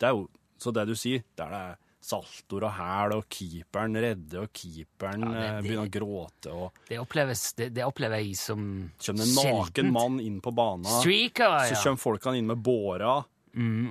Det 0.00 0.08
er 0.08 0.16
jo, 0.16 0.24
så 0.62 0.72
det 0.74 0.86
du 0.88 0.94
sier, 0.98 1.24
der 1.38 1.50
det 1.52 1.62
er 1.72 1.80
saltoer 2.02 2.64
og 2.66 2.72
hæl, 2.74 3.12
og 3.14 3.26
keeperen 3.30 3.94
redder, 4.02 4.40
og 4.42 4.48
keeperen 4.58 5.22
Ja, 5.22 5.28
det- 5.32 5.42
eh, 5.42 5.50
det- 5.52 5.62
begynner 5.68 5.86
å 5.86 5.92
gråte, 5.98 6.52
og 6.52 6.72
Det, 6.88 6.98
oppleves, 6.98 7.52
det, 7.54 7.68
det 7.74 7.84
opplever 7.86 8.18
jeg 8.24 8.36
som 8.36 8.90
kommer 8.98 9.22
det 9.22 9.28
en 9.28 9.52
naken 9.52 9.92
mann 9.92 10.18
inn 10.20 10.40
på 10.40 10.50
banen, 10.54 10.84
Streaker, 11.00 11.60
så 11.70 11.78
kommer 11.84 12.02
folkene 12.02 12.38
inn 12.38 12.46
med 12.50 12.58
båra, 12.62 13.24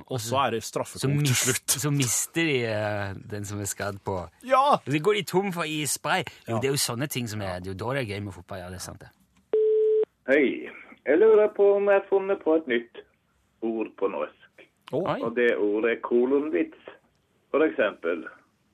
og 0.10 0.20
så 0.20 0.48
er 0.48 0.52
det 0.58 0.64
straffekort 0.66 1.00
straffekonk 1.06 1.26
til 1.30 1.36
slutt. 1.36 1.68
så 1.86 1.92
mister 1.94 2.44
de 2.50 2.58
uh, 2.66 3.14
den 3.30 3.46
som 3.46 3.60
er 3.62 3.70
skadd 3.70 4.00
på 4.04 4.18
Ja! 4.44 4.80
Så 4.84 5.00
går 5.00 5.14
de 5.20 5.24
tom 5.24 5.52
for 5.54 5.64
isspray. 5.64 6.24
Jo, 6.50 6.60
Det 6.60 6.68
er 6.68 6.74
jo 6.74 6.82
sånne 6.82 7.08
ting 7.08 7.28
som 7.28 7.40
er 7.42 7.60
Det 7.62 7.68
er 7.70 7.74
jo 7.76 7.80
da 7.86 7.94
det 7.94 8.10
er 8.10 8.16
gøy 8.16 8.24
med 8.26 8.34
fotball. 8.34 8.58
Ja, 8.58 8.70
det 8.70 8.76
er 8.82 8.86
sant, 8.88 9.00
det. 9.00 9.10
Hei. 10.28 10.68
Jeg 11.06 11.18
lurer 11.20 11.48
på 11.56 11.76
om 11.78 11.88
jeg 11.90 12.02
har 12.02 12.08
funnet 12.10 12.44
på 12.44 12.56
et 12.58 12.68
nytt 12.70 13.00
ord 13.66 13.88
på 13.98 14.10
norsk. 14.12 14.41
Oi. 14.92 15.20
Og 15.22 15.36
det 15.36 15.56
ordet 15.58 15.92
er 15.92 16.02
kolonvits. 16.04 16.90
For 17.52 17.64
eksempel 17.64 18.26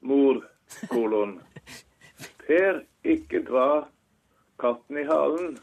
mor, 0.02 0.42
kolon. 0.90 1.38
Per, 2.48 2.82
ikke 3.04 3.44
dra 3.46 3.86
katten 4.62 5.02
i 5.02 5.06
halen. 5.06 5.58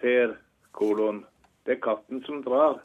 Per, 0.00 0.36
kolon. 0.76 1.24
Det 1.66 1.76
er 1.76 1.82
katten 1.84 2.22
som 2.24 2.40
drar. 2.44 2.80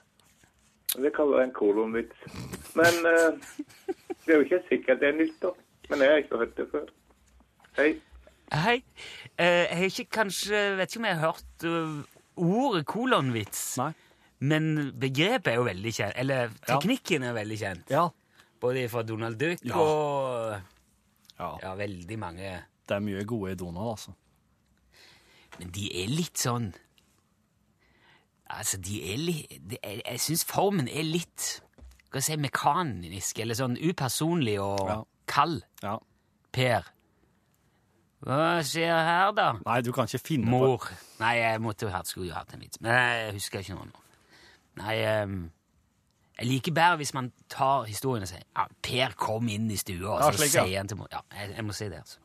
Det 0.96 1.12
kaller 1.16 1.42
jeg 1.42 1.50
en 1.50 1.56
kolonvits. 1.56 2.28
Men 2.76 3.08
uh, 3.08 3.38
det 4.26 4.34
er 4.34 4.40
jo 4.40 4.48
ikke 4.48 4.64
sikkert 4.70 5.00
det 5.04 5.12
er 5.12 5.20
nytt, 5.20 5.38
da. 5.44 5.52
Men 5.90 6.02
jeg 6.02 6.12
har 6.12 6.24
ikke 6.24 6.42
hørt 6.42 6.58
det 6.58 6.68
før. 6.72 6.88
Hei. 7.78 7.90
Hei. 8.54 8.78
Uh, 9.40 9.46
jeg 9.46 9.78
har 9.78 9.86
ikke 9.90 10.06
kanskje 10.12 10.60
Vet 10.78 10.92
ikke 10.92 11.02
om 11.02 11.06
jeg 11.06 11.20
har 11.20 11.32
hørt 11.32 11.68
uh, 11.68 12.02
ordet 12.36 12.86
kolonvits. 12.86 13.64
Nei. 13.80 13.92
Men 14.40 14.92
begrepet 15.00 15.48
er 15.54 15.56
jo 15.56 15.64
veldig 15.64 15.94
kjent. 15.96 16.14
Eller 16.20 16.50
teknikken 16.68 17.24
er 17.24 17.34
veldig 17.38 17.58
kjent. 17.62 17.90
Ja. 17.90 18.08
Både 18.62 18.88
fra 18.90 19.04
Donald 19.04 19.38
Duck 19.40 19.60
Ja. 19.64 19.78
og 19.78 20.62
ja. 21.40 21.50
ja, 21.64 21.74
veldig 21.76 22.18
mange. 22.20 22.52
Det 22.88 22.96
er 22.96 23.00
mye 23.04 23.24
gode 23.26 23.52
i 23.52 23.56
Donald, 23.56 23.90
altså. 23.96 24.12
Men 25.60 25.70
de 25.72 25.88
er 26.04 26.08
litt 26.12 26.38
sånn 26.38 26.74
Altså, 28.50 28.78
de 28.78 29.00
er 29.14 29.18
litt 29.18 29.54
de 29.72 29.78
er, 29.82 30.02
Jeg 30.06 30.20
syns 30.22 30.44
formen 30.46 30.88
er 30.92 31.04
litt 31.08 31.46
Skal 32.06 32.20
jeg 32.20 32.26
si 32.28 32.36
mekanisk, 32.44 33.40
eller 33.42 33.58
sånn 33.58 33.78
upersonlig 33.80 34.60
og 34.62 34.90
Ja. 34.90 34.98
kald. 35.28 35.64
Ja. 35.84 35.96
Per. 36.52 36.84
Hva 38.26 38.62
skjer 38.64 38.94
her, 39.06 39.32
da? 39.36 39.48
Nei, 39.66 39.82
du 39.82 39.92
kan 39.92 40.06
ikke 40.08 40.22
finne 40.24 40.46
på 40.46 40.60
Mor. 40.62 40.86
Nei, 41.20 41.34
jeg 41.42 41.60
måtte 41.62 41.86
jo 41.88 41.92
ha, 41.92 42.02
skulle 42.08 42.28
jo 42.30 42.34
hatt 42.38 42.54
en 42.54 42.60
vits, 42.64 42.80
men 42.82 42.92
jeg 42.94 43.34
husker 43.36 43.60
ikke 43.60 43.76
noe 43.76 43.86
nå. 43.90 44.05
Nei, 44.82 44.96
ehm, 45.08 45.38
jeg 46.36 46.50
liker 46.50 46.76
bedre 46.76 47.00
hvis 47.00 47.14
man 47.16 47.32
tar 47.52 47.86
historien 47.88 48.26
og 48.26 48.30
sier 48.30 48.44
ja, 48.44 48.66
Per 48.84 49.16
kom 49.20 49.48
inn 49.52 49.70
i 49.72 49.80
stua, 49.80 50.18
og 50.18 50.24
så 50.26 50.34
slik, 50.36 50.56
ja. 50.58 50.66
sier 50.66 50.82
han 50.82 50.92
til 50.92 51.00
mor 51.00 51.12
Ja, 51.14 51.22
jeg, 51.32 51.54
jeg 51.56 51.68
må 51.68 51.76
si 51.78 51.88
det, 51.92 52.02
altså. 52.04 52.20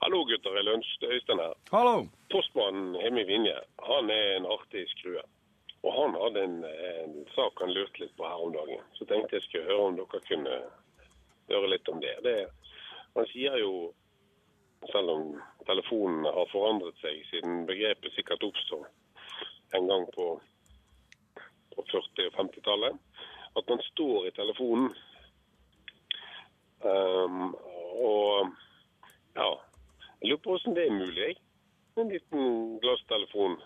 Hallo 0.00 0.22
gutter 0.24 0.56
i 0.56 0.62
lunsj, 0.64 0.94
det 1.02 1.10
er 1.10 1.18
Øystein 1.18 1.42
her. 1.42 1.56
Hallo! 1.74 1.96
Postmannen 2.32 2.94
hjemme 3.02 3.20
i 3.20 3.28
Vinje, 3.28 3.58
han 3.84 4.08
er 4.14 4.38
en 4.38 4.46
artig 4.48 4.86
skrue. 4.94 5.20
Og 5.84 5.92
han 5.92 6.16
hadde 6.16 6.44
en, 6.48 6.56
en 6.64 7.18
sak 7.34 7.60
han 7.60 7.72
lurte 7.76 8.00
litt 8.00 8.14
på 8.16 8.24
her 8.24 8.44
om 8.46 8.54
dagen. 8.54 8.80
Så 8.96 9.04
tenkte 9.08 9.36
jeg 9.36 9.44
skulle 9.44 9.68
høre 9.68 9.90
om 9.90 9.98
dere 9.98 10.22
kunne 10.24 10.56
høre 11.52 11.70
litt 11.74 11.92
om 11.92 12.00
det. 12.00 12.14
det 12.24 12.38
han 13.16 13.28
sier 13.34 13.58
jo, 13.60 13.74
selv 14.88 15.12
om 15.12 15.24
telefonen 15.68 16.24
har 16.24 16.48
forandret 16.52 16.96
seg 17.04 17.20
siden 17.28 17.66
begrepet 17.68 18.16
sikkert 18.16 18.44
oppsto 18.48 18.80
en 19.76 19.88
gang 19.90 20.06
på, 20.16 20.32
på 21.74 21.84
40- 21.90 22.26
og 22.30 22.38
50-tallet, 22.40 22.98
at 23.58 23.68
man 23.68 23.80
står 23.90 24.26
i 24.28 24.34
telefonen. 24.36 24.90
Um, 26.80 27.50
og 28.00 28.48
ja, 29.36 29.48
jeg 30.20 30.30
lurer 30.30 30.42
på 30.44 30.54
hvordan 30.54 30.76
det 30.76 30.86
er 30.86 30.94
mulig. 30.96 31.20
jeg. 31.26 31.36
En 32.00 32.08
liten 32.08 32.78
glasstelefon, 32.80 33.58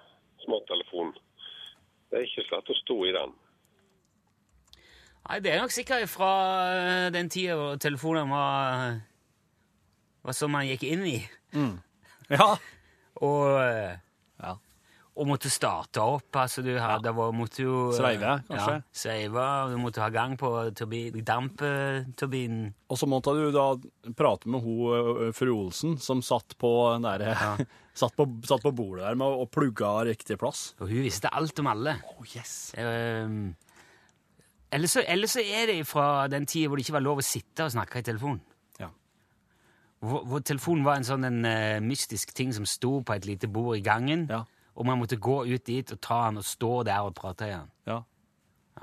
smarttelefon. 0.42 1.12
Det 2.10 2.18
er 2.18 2.26
ikke 2.26 2.44
slett 2.48 2.70
å 2.72 2.76
stå 2.80 2.96
i 3.06 3.12
den. 3.14 3.34
Nei, 5.24 5.38
det 5.40 5.52
er 5.54 5.60
nok 5.62 5.72
sikkert 5.72 6.10
fra 6.12 6.30
eh, 6.74 7.06
den 7.14 7.30
tida 7.32 7.54
hvor 7.56 7.78
telefonen 7.80 8.28
var, 8.32 8.98
var 10.26 10.36
som 10.36 10.52
man 10.52 10.66
gikk 10.68 10.82
inn 10.88 11.06
i. 11.08 11.18
Ja. 12.34 12.50
Og, 13.22 13.46
eh, 13.62 13.94
Ja. 14.42 14.56
Og 15.14 15.28
måtte 15.30 15.50
starte 15.52 16.02
opp. 16.02 16.34
altså 16.40 16.62
du 16.66 16.72
hadde, 16.74 17.12
var, 17.14 17.30
måtte 17.36 17.62
jo... 17.62 17.74
eh, 17.92 17.98
Sveive, 17.98 18.32
kanskje? 18.48 18.72
Ja, 18.80 18.82
sveive, 18.90 19.44
og 19.64 19.70
du 19.70 19.76
måtte 19.78 20.02
ha 20.02 20.08
gang 20.10 20.34
på 20.40 20.48
turbi, 20.74 21.04
dampturbinen. 21.22 22.72
Og 22.90 22.98
så 22.98 23.06
måtte 23.06 23.34
du 23.36 23.44
da 23.54 23.68
prate 24.18 24.50
med 24.50 24.64
hun, 24.64 25.30
fru 25.36 25.52
Olsen, 25.54 25.98
som 26.02 26.22
satt 26.24 26.56
på, 26.58 26.72
der, 27.04 27.28
ja. 27.30 27.52
satt 28.02 28.16
på, 28.18 28.26
satt 28.48 28.64
på 28.66 28.72
bordet 28.74 29.04
der 29.06 29.20
med 29.20 29.38
og 29.44 29.52
plugga 29.54 29.92
riktig 30.08 30.38
plass. 30.40 30.72
Og 30.80 30.90
hun 30.90 31.04
visste 31.06 31.30
alt 31.30 31.62
om 31.62 31.70
alle. 31.70 31.94
Oh, 32.10 32.24
yes. 32.34 32.72
Um, 32.74 33.54
eller, 34.74 34.90
så, 34.90 35.04
eller 35.06 35.30
så 35.30 35.44
er 35.46 35.70
det 35.70 35.78
fra 35.86 36.26
den 36.32 36.48
tida 36.50 36.66
hvor 36.66 36.80
det 36.80 36.88
ikke 36.88 36.96
var 36.98 37.06
lov 37.06 37.22
å 37.22 37.26
sitte 37.26 37.68
og 37.68 37.76
snakke 37.76 38.02
i 38.02 38.08
telefon. 38.10 38.40
Ja. 38.82 38.90
Hvor, 40.02 40.26
hvor 40.26 40.42
telefonen 40.42 40.82
var 40.90 40.98
en 40.98 41.06
sånn 41.06 41.30
en, 41.30 41.38
uh, 41.46 41.78
mystisk 41.86 42.34
ting 42.34 42.50
som 42.56 42.66
sto 42.66 42.96
på 43.06 43.14
et 43.14 43.30
lite 43.30 43.46
bord 43.46 43.78
i 43.78 43.84
gangen, 43.86 44.26
Ja. 44.26 44.42
Og 44.74 44.86
man 44.86 44.98
måtte 44.98 45.16
gå 45.16 45.44
ut 45.46 45.64
dit 45.66 45.92
og 45.94 46.00
ta 46.02 46.24
den 46.28 46.38
og 46.42 46.44
stå 46.44 46.82
der 46.88 47.00
og 47.06 47.14
prate 47.14 47.46
igjen. 47.50 47.70
ja. 47.86 48.00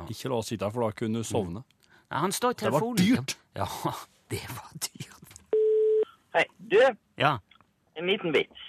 Ikke 0.09 0.29
la 0.31 0.35
oss 0.39 0.47
sitte 0.47 0.63
her, 0.65 0.71
for 0.71 0.85
da 0.87 0.91
kunne 0.95 1.19
du 1.19 1.23
sovne. 1.27 1.61
Nei, 2.09 2.19
han 2.23 2.31
står 2.31 2.51
i 2.55 2.59
telefonen. 2.61 2.95
Det 2.95 3.09
var 3.11 3.25
dyrt. 3.25 3.33
Ja, 3.59 3.67
det 4.31 4.39
var 4.55 4.69
dyrt. 4.87 5.35
Hei, 6.33 6.45
du, 6.71 6.79
Ja. 7.19 7.33
en 7.99 8.07
liten 8.07 8.31
vits. 8.33 8.61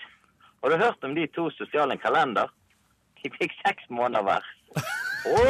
Har 0.62 0.70
du 0.70 0.76
hørt 0.82 1.04
om 1.04 1.14
de 1.14 1.26
to 1.34 1.46
sosiale 1.54 1.96
kalender? 2.02 2.50
De 3.22 3.30
fikk 3.38 3.54
seks 3.66 3.86
måneder 3.90 4.22
hver. 4.26 4.42
Og 5.30 5.46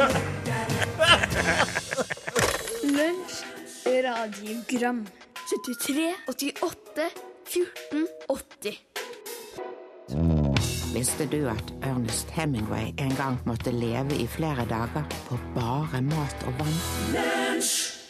Lunsj, 2.83 3.43
radiogram 4.05 5.01
73, 5.49 6.15
88, 6.27 7.09
14, 7.45 8.07
80 8.29 8.77
Visste 10.93 11.25
du 11.31 11.47
at 11.49 11.71
Ernest 11.83 12.29
Hemingway 12.35 12.91
en 13.01 13.13
gang 13.17 13.37
måtte 13.47 13.71
leve 13.73 14.15
i 14.21 14.25
flere 14.29 14.65
dager 14.69 15.05
på 15.27 15.37
bare 15.55 16.01
mat 16.05 16.43
og 16.47 16.59
vann? 16.59 16.75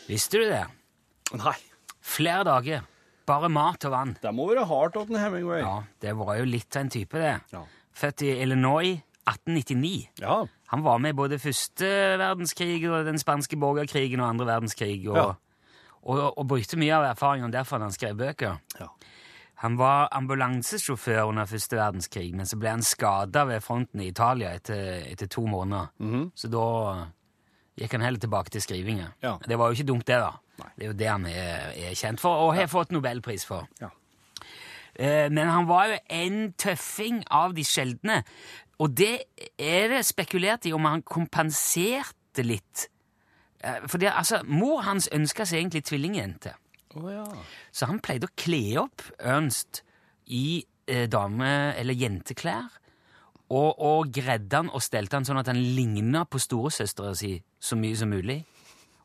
Visste 0.10 0.42
du 0.42 0.50
det? 0.52 0.64
Nei, 1.40 1.56
Flere 2.04 2.44
dager. 2.44 2.82
Bare 3.26 3.48
mat 3.50 3.86
og 3.88 3.94
vann. 3.94 4.18
det 4.22 4.34
må 4.36 4.50
være 4.50 4.66
hardt 4.68 4.98
for 5.00 5.18
Hemingway. 5.18 5.62
Ja, 5.64 5.78
det 6.04 6.12
var 6.20 6.36
jo 6.42 6.44
litt 6.50 6.76
av 6.76 6.82
en 6.84 6.90
type, 6.92 7.16
det. 7.18 7.38
Ja. 7.54 7.62
Født 7.96 8.22
i 8.28 8.34
Illinois 8.44 8.98
1899. 9.30 10.10
Ja. 10.20 10.42
Han 10.74 10.84
var 10.84 10.98
med 11.00 11.14
i 11.14 11.18
både 11.22 11.40
første 11.40 11.88
verdenskrig 12.20 12.82
og 12.92 13.06
den 13.08 13.20
spanske 13.22 13.56
borgerkrigen 13.62 14.20
og 14.20 14.28
andre 14.34 14.46
verdenskrig, 14.50 14.98
og, 15.08 15.16
Ja. 15.16 15.30
og, 16.04 16.38
og 16.38 16.48
brukte 16.52 16.76
mye 16.78 16.92
av 16.98 17.08
erfaringene 17.14 17.54
derfor 17.56 17.80
da 17.80 17.88
han 17.88 17.96
skrev 17.96 18.18
bøker. 18.20 18.60
Ja. 18.80 18.90
Han 19.64 19.78
var 19.80 20.10
ambulansesjåfør 20.12 21.24
under 21.30 21.48
første 21.48 21.78
verdenskrig, 21.80 22.34
men 22.36 22.46
så 22.50 22.58
ble 22.60 22.74
han 22.74 22.82
skada 22.84 23.46
ved 23.48 23.64
fronten 23.64 24.02
i 24.04 24.10
Italia 24.12 24.52
etter, 24.58 25.06
etter 25.08 25.30
to 25.32 25.46
måneder. 25.48 25.88
Så 26.36 26.50
da 26.52 26.64
gikk 27.80 27.96
han 27.96 28.04
heller 28.04 28.20
tilbake 28.20 28.52
til 28.52 28.62
skrivinga. 28.62 29.08
Ja. 29.24 29.38
Det 29.48 29.58
var 29.58 29.72
jo 29.72 29.78
ikke 29.80 29.88
dumt, 29.88 30.06
det, 30.08 30.20
da. 30.20 30.34
Det 30.76 30.84
er 30.86 30.92
jo 30.92 30.98
det 31.00 31.08
han 31.10 31.26
er, 31.32 31.72
er 31.88 31.96
kjent 31.98 32.20
for, 32.22 32.44
og 32.44 32.56
har 32.58 32.68
fått 32.70 32.92
nobelpris 32.94 33.46
for. 33.48 33.66
Ja. 33.82 33.90
Eh, 35.00 35.30
Men 35.32 35.48
han 35.50 35.66
var 35.72 35.88
jo 35.94 35.98
en 36.10 36.52
tøffing 36.60 37.24
av 37.32 37.56
de 37.56 37.64
sjeldne. 37.66 38.20
Og 38.84 38.92
det 38.98 39.24
er 39.58 39.88
det 39.96 40.04
spekulert 40.06 40.68
i 40.68 40.74
om 40.76 40.86
han 40.86 41.02
kompenserte 41.08 42.44
litt. 42.46 42.90
Eh, 43.64 43.80
For 43.88 43.98
det, 43.98 44.12
altså, 44.12 44.44
mor 44.44 44.82
hans 44.84 45.08
ønska 45.12 45.46
seg 45.46 45.64
egentlig 45.64 45.86
tvillingjente. 45.88 46.54
Å 47.00 47.10
ja. 47.12 47.26
Så 47.74 47.90
han 47.90 48.02
pleide 48.04 48.30
å 48.30 48.36
kle 48.40 48.62
opp 48.84 49.04
Ernst 49.20 49.82
i 50.28 50.64
eh, 50.88 51.08
dame- 51.12 51.74
eller 51.80 51.98
jenteklær. 51.98 52.72
Og, 53.54 53.70
og 53.78 54.14
gredde 54.16 54.62
han 54.62 54.72
og 54.74 54.82
stelte 54.82 55.20
han 55.20 55.28
sånn 55.28 55.42
at 55.42 55.50
han 55.52 55.60
ligna 55.78 56.24
på 56.26 56.42
storesøstera 56.42 57.14
si 57.18 57.36
så 57.62 57.78
mye 57.78 57.98
som 58.00 58.10
mulig. 58.14 58.40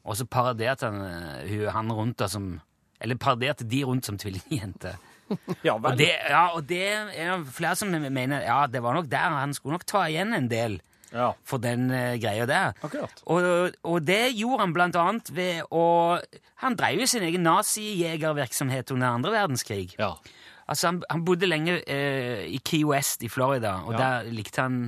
Og 0.09 0.17
så 0.17 0.25
paraderte 0.31 0.89
han, 0.89 1.03
eh, 1.45 1.67
han 1.75 1.93
rundt 1.93 2.21
da 2.23 2.31
som 2.31 2.57
Eller 3.01 3.15
paraderte 3.15 3.63
de 3.69 3.85
rundt 3.87 4.09
som 4.09 4.19
tvillingjente. 4.19 4.97
Ja 5.63 5.75
Og 5.77 5.93
det, 5.99 6.09
ja, 6.31 6.49
og 6.57 6.65
det 6.67 6.81
er 6.89 7.43
flere 7.53 7.77
som 7.77 7.91
mener 7.93 8.47
ja, 8.47 8.63
det 8.67 8.81
var 8.83 8.97
nok 8.97 9.11
der 9.13 9.35
han 9.37 9.53
skulle 9.55 9.77
nok 9.77 9.85
ta 9.85 10.07
igjen 10.09 10.33
en 10.33 10.49
del 10.49 10.79
Ja. 11.13 11.31
for 11.45 11.59
den 11.63 11.91
eh, 11.91 12.17
greia 12.21 12.45
der. 12.47 12.75
Akkurat. 12.85 13.23
Og, 13.27 13.73
og 13.85 14.03
det 14.05 14.35
gjorde 14.37 14.61
han 14.67 14.75
blant 14.77 14.97
annet 15.01 15.31
ved 15.33 15.63
å 15.73 16.19
Han 16.65 16.75
drev 16.77 17.01
jo 17.01 17.07
sin 17.07 17.23
egen 17.23 17.45
nazijegervirksomhet 17.47 18.91
under 18.95 19.15
andre 19.17 19.31
verdenskrig. 19.33 19.95
Ja. 19.99 20.15
Altså, 20.69 20.89
han, 20.91 21.03
han 21.09 21.25
bodde 21.25 21.49
lenge 21.49 21.79
eh, 21.89 22.45
i 22.53 22.59
Key 22.65 22.85
West 22.85 23.23
i 23.25 23.29
Florida, 23.33 23.79
og 23.87 23.95
Ja. 23.95 23.99
der 24.23 24.33
likte 24.35 24.61
han 24.67 24.81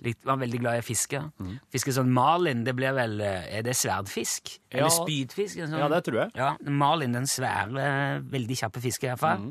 likte, 0.00 0.24
var 0.28 0.36
veldig 0.40 0.60
glad 0.62 0.78
i 0.78 0.82
å 0.84 0.86
fiske. 0.86 1.20
Fiske 1.72 1.92
sånn 1.96 2.10
marlin, 2.12 2.62
det 2.64 2.74
blir 2.76 2.92
vel 2.96 3.20
eh, 3.24 3.58
Er 3.58 3.62
det 3.66 3.74
sverdfisk? 3.76 4.54
Eller 4.70 4.92
spydfisk? 4.92 5.58
Sånn, 5.64 5.76
Ja, 5.80 5.88
det 5.92 6.02
tror 6.06 6.22
jeg. 6.24 6.32
Ja, 6.36 6.54
marlin, 6.68 7.12
den 7.16 7.26
svære, 7.28 8.22
veldig 8.32 8.56
kjappe 8.62 8.80
fisken 8.84 9.10
i 9.10 9.12
hvert 9.14 9.24
fall. 9.24 9.50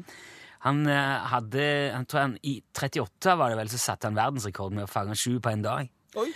Han 0.66 0.88
eh, 0.90 1.28
hadde 1.30 1.66
han 1.94 2.06
tror 2.10 2.22
han, 2.24 2.38
I 2.42 2.56
38 2.74 3.36
var 3.38 3.52
det 3.54 3.58
vel, 3.60 3.70
så 3.70 3.78
satte 3.78 4.10
han 4.10 4.18
verdensrekord 4.18 4.74
med 4.74 4.88
å 4.88 4.90
fange 4.90 5.14
sju 5.20 5.38
på 5.40 5.52
en 5.54 5.62
dag. 5.66 5.92
Oi. 6.16 6.30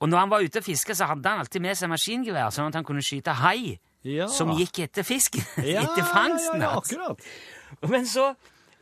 Og 0.00 0.08
når 0.08 0.18
han 0.22 0.30
var 0.32 0.40
ute 0.44 0.58
og 0.62 0.64
fiska, 0.64 0.94
så 0.96 1.04
hadde 1.10 1.28
han 1.28 1.42
alltid 1.42 1.60
med 1.60 1.76
seg 1.76 1.90
maskingevær, 1.92 2.48
sånn 2.54 2.70
at 2.70 2.78
han 2.78 2.86
kunne 2.88 3.02
skyte 3.04 3.34
hai 3.42 3.78
Ja. 4.02 4.28
som 4.32 4.48
gikk 4.56 4.78
etter 4.86 5.04
fisken. 5.04 5.44
Ja, 5.74 5.82
etter 5.84 6.06
fangsten 6.08 6.62
ja, 6.64 6.70
akkurat. 6.78 7.20
Men 7.84 8.06
så, 8.08 8.30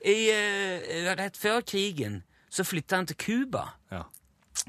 i, 0.06 0.30
uh, 0.30 1.10
rett 1.18 1.36
før 1.36 1.60
krigen, 1.66 2.20
så 2.50 2.62
flytta 2.64 3.00
han 3.00 3.08
til 3.10 3.18
Cuba. 3.18 3.64
Ja. 3.90 4.04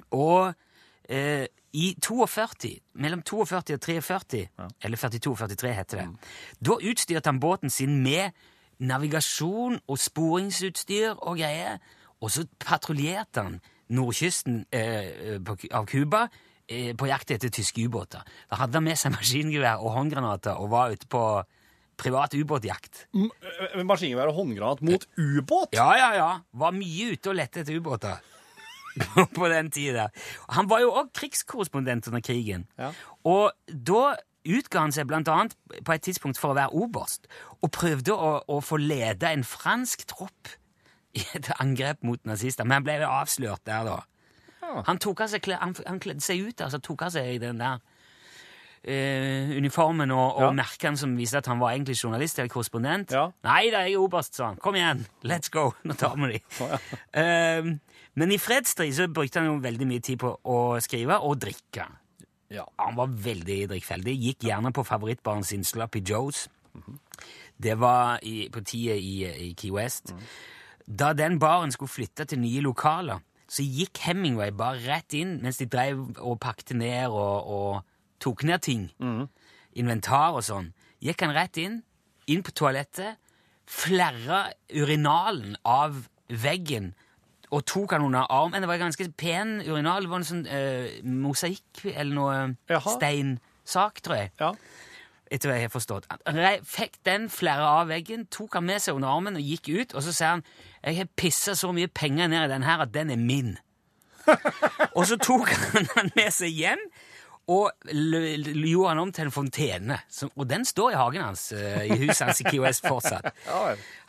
Og 0.10 0.50
uh, 0.50 1.46
i 1.74 1.96
42, 2.02 2.80
mellom 2.98 3.22
42 3.22 3.76
og 3.78 3.82
43, 3.86 4.48
eller 4.82 4.98
42 4.98 5.32
og 5.32 5.38
43 5.38 5.74
heter 5.78 6.02
det, 6.02 6.32
da 6.66 6.80
utstyrte 6.82 7.30
han 7.30 7.40
båten 7.40 7.70
sin 7.70 8.00
med 8.02 8.32
navigasjon 8.80 9.78
og 9.88 10.00
sporingsutstyr 10.02 11.14
og 11.14 11.38
greier, 11.38 11.78
og 12.22 12.32
så 12.34 12.46
patruljerte 12.60 13.44
han 13.46 13.60
nordkysten 13.94 14.64
eh, 14.72 15.38
på, 15.46 15.56
av 15.76 15.86
Cuba 15.90 16.26
eh, 16.70 16.92
på 16.98 17.08
jakt 17.10 17.32
etter 17.36 17.50
tyske 17.54 17.86
ubåter. 17.88 18.22
Da 18.52 18.60
hadde 18.62 18.78
han 18.80 18.86
med 18.88 19.00
seg 19.00 19.14
maskingevær 19.18 19.82
og 19.84 19.96
håndgranater 19.98 20.60
og 20.62 20.72
var 20.74 20.94
ute 20.96 21.10
på 21.10 21.24
privat 22.00 22.34
ubåtjakt. 22.38 23.08
M- 23.18 23.32
eh, 23.74 23.82
Maskingevær 23.84 24.32
og 24.32 24.38
håndgranat 24.40 24.84
mot 24.88 25.08
ubåt? 25.20 25.74
Ja, 25.76 25.90
ja, 26.00 26.10
ja. 26.16 26.30
Var 26.54 26.76
mye 26.78 27.14
ute 27.16 27.34
og 27.34 27.40
lette 27.42 27.64
etter 27.66 27.76
ubåter 27.82 28.22
på 29.38 29.50
den 29.52 29.70
tida. 29.74 30.08
Han 30.56 30.70
var 30.72 30.82
jo 30.86 30.94
òg 31.02 31.12
krigskorrespondent 31.18 32.08
under 32.12 32.24
krigen. 32.26 32.66
Ja. 32.80 32.94
Og 33.28 33.52
da 33.70 34.16
utga 34.50 34.86
han 34.86 34.94
seg 34.96 35.10
blant 35.10 35.28
annet 35.30 35.54
på 35.86 35.94
et 35.94 36.02
tidspunkt 36.08 36.40
for 36.40 36.54
å 36.54 36.58
være 36.58 36.72
oberst, 36.80 37.28
og 37.60 37.74
prøvde 37.76 38.16
å, 38.16 38.30
å 38.48 38.62
få 38.64 38.80
lede 38.82 39.28
en 39.36 39.44
fransk 39.46 40.08
tropp 40.10 40.54
i 41.18 41.24
et 41.36 41.50
angrep 41.60 42.04
mot 42.06 42.22
nazister, 42.30 42.64
men 42.68 42.80
han 42.80 42.84
ble 42.86 43.00
jo 43.02 43.08
avslørt 43.10 43.64
der, 43.66 43.88
da. 43.88 44.00
Han, 44.86 45.00
tok 45.02 45.22
av 45.26 45.32
seg, 45.32 45.48
han, 45.58 45.74
han 45.88 46.00
kledde 46.00 46.22
seg 46.22 46.44
ut, 46.46 46.62
altså 46.62 46.78
tok 46.86 47.02
av 47.08 47.14
seg 47.16 47.40
den 47.42 47.58
der 47.58 47.80
eh, 48.84 49.50
uniformen 49.58 50.12
og, 50.14 50.36
og 50.38 50.44
Ja. 50.44 50.52
merkene 50.60 50.98
som 51.00 51.16
viste 51.18 51.38
at 51.42 51.48
han 51.50 51.60
var 51.60 51.72
egentlig 51.74 51.98
journalist 51.98 52.38
eller 52.40 52.52
korrespondent. 52.54 53.12
Ja. 53.16 53.32
Nei 53.44 53.70
da, 53.74 53.82
jeg 53.88 53.96
er 53.98 54.04
oberst, 54.04 54.36
sa 54.38 54.52
han. 54.52 54.60
Kom 54.62 54.78
igjen, 54.78 55.06
let's 55.26 55.50
go. 55.52 55.72
Nå 55.84 55.98
tar 55.98 56.14
vi 56.22 56.36
de. 56.38 56.44
um, 57.18 57.80
men 58.20 58.32
i 58.32 58.38
fredstid 58.42 58.94
så 58.96 59.08
brukte 59.10 59.40
han 59.42 59.50
jo 59.50 59.58
veldig 59.64 59.88
mye 59.90 60.04
tid 60.06 60.20
på 60.22 60.36
å 60.44 60.60
skrive 60.84 61.18
og 61.26 61.40
drikke. 61.42 61.88
Ja. 62.54 62.66
Han 62.82 62.96
var 62.98 63.12
veldig 63.14 63.60
drikkfeldig. 63.74 64.16
Gikk 64.28 64.48
gjerne 64.50 64.72
på 64.74 64.84
favorittbaren 64.86 65.44
sin 65.46 65.64
Sloppy 65.66 66.02
Joes. 66.06 66.48
Det 67.60 67.76
var 67.80 68.20
i, 68.24 68.48
på 68.54 68.62
tida 68.66 68.96
i, 68.96 69.26
i 69.50 69.54
Key 69.58 69.72
West. 69.76 70.14
Da 70.90 71.14
den 71.14 71.38
baren 71.40 71.72
skulle 71.72 71.92
flytte 71.94 72.26
til 72.26 72.42
nye 72.42 72.62
lokaler, 72.66 73.22
så 73.50 73.64
gikk 73.66 74.02
Hemingway 74.06 74.52
bare 74.54 74.82
rett 74.88 75.14
inn 75.18 75.38
mens 75.44 75.58
de 75.62 75.66
drev 75.70 76.02
og 76.18 76.40
pakte 76.42 76.78
ned 76.78 77.10
og, 77.10 77.50
og 77.50 78.22
tok 78.22 78.44
ned 78.44 78.62
ting. 78.66 78.90
Inventar 79.78 80.38
og 80.38 80.44
sånn. 80.46 80.72
Gikk 81.02 81.22
han 81.26 81.36
rett 81.38 81.58
inn, 81.62 81.82
inn 82.30 82.42
på 82.46 82.54
toalettet, 82.58 83.18
flerra 83.70 84.48
urinalen 84.74 85.56
av 85.66 86.08
veggen 86.30 86.94
og 87.50 87.64
tok 87.66 87.96
han 87.96 88.06
under 88.06 88.28
armen. 88.30 88.62
Det 88.62 88.70
var 88.70 88.78
en 88.78 88.88
ganske 88.90 89.08
pen 89.18 89.56
urinal. 89.66 90.06
Det 90.06 90.12
var 90.12 90.22
en 90.22 90.28
sånn 90.28 90.44
uh, 90.46 91.00
mosaikk 91.06 91.86
eller 91.96 92.14
noe 92.14 92.36
Jaha. 92.70 92.96
steinsak, 92.98 94.02
tror 94.06 94.22
jeg 94.22 94.32
Ja. 94.42 94.54
Etter 95.32 95.52
hva 95.52 95.58
jeg 95.60 95.68
har 95.70 95.74
forstått. 95.74 96.10
Han 96.28 96.66
fikk 96.66 97.00
den 97.08 97.30
flere 97.34 97.68
av 97.80 97.90
veggen, 97.92 98.28
tok 98.34 98.60
han 98.60 98.68
med 98.70 98.84
seg 98.84 98.98
under 98.98 99.12
armen 99.14 99.40
og 99.40 99.46
gikk 99.46 99.70
ut, 99.70 99.96
og 99.96 100.06
så 100.06 100.14
sier 100.14 100.36
han 100.38 100.46
jeg 100.80 101.02
har 101.02 101.12
pissa 101.20 101.56
så 101.60 101.74
mye 101.76 101.92
penger 101.92 102.32
ned 102.32 102.48
i 102.48 102.54
den 102.54 102.66
her 102.68 102.86
at 102.86 102.94
den 102.96 103.12
er 103.14 103.20
min. 103.20 103.58
og 104.98 105.06
så 105.10 105.18
tok 105.20 105.50
han 105.52 105.90
den 105.96 106.12
med 106.16 106.30
seg 106.34 106.54
hjem 106.56 106.90
og 107.50 107.72
gjorde 107.90 108.90
han 108.90 109.00
om 109.02 109.12
til 109.12 109.26
en 109.26 109.32
fontene. 109.34 109.98
Som, 110.10 110.32
og 110.36 110.50
den 110.50 110.66
står 110.66 110.92
i 110.92 110.98
hagen 111.00 111.24
hans, 111.24 111.48
uh, 111.56 111.82
i 111.86 111.98
huset 111.98 112.28
hans 112.28 112.42
i 112.44 112.46
KOS 112.46 112.82
fortsatt. 112.86 113.32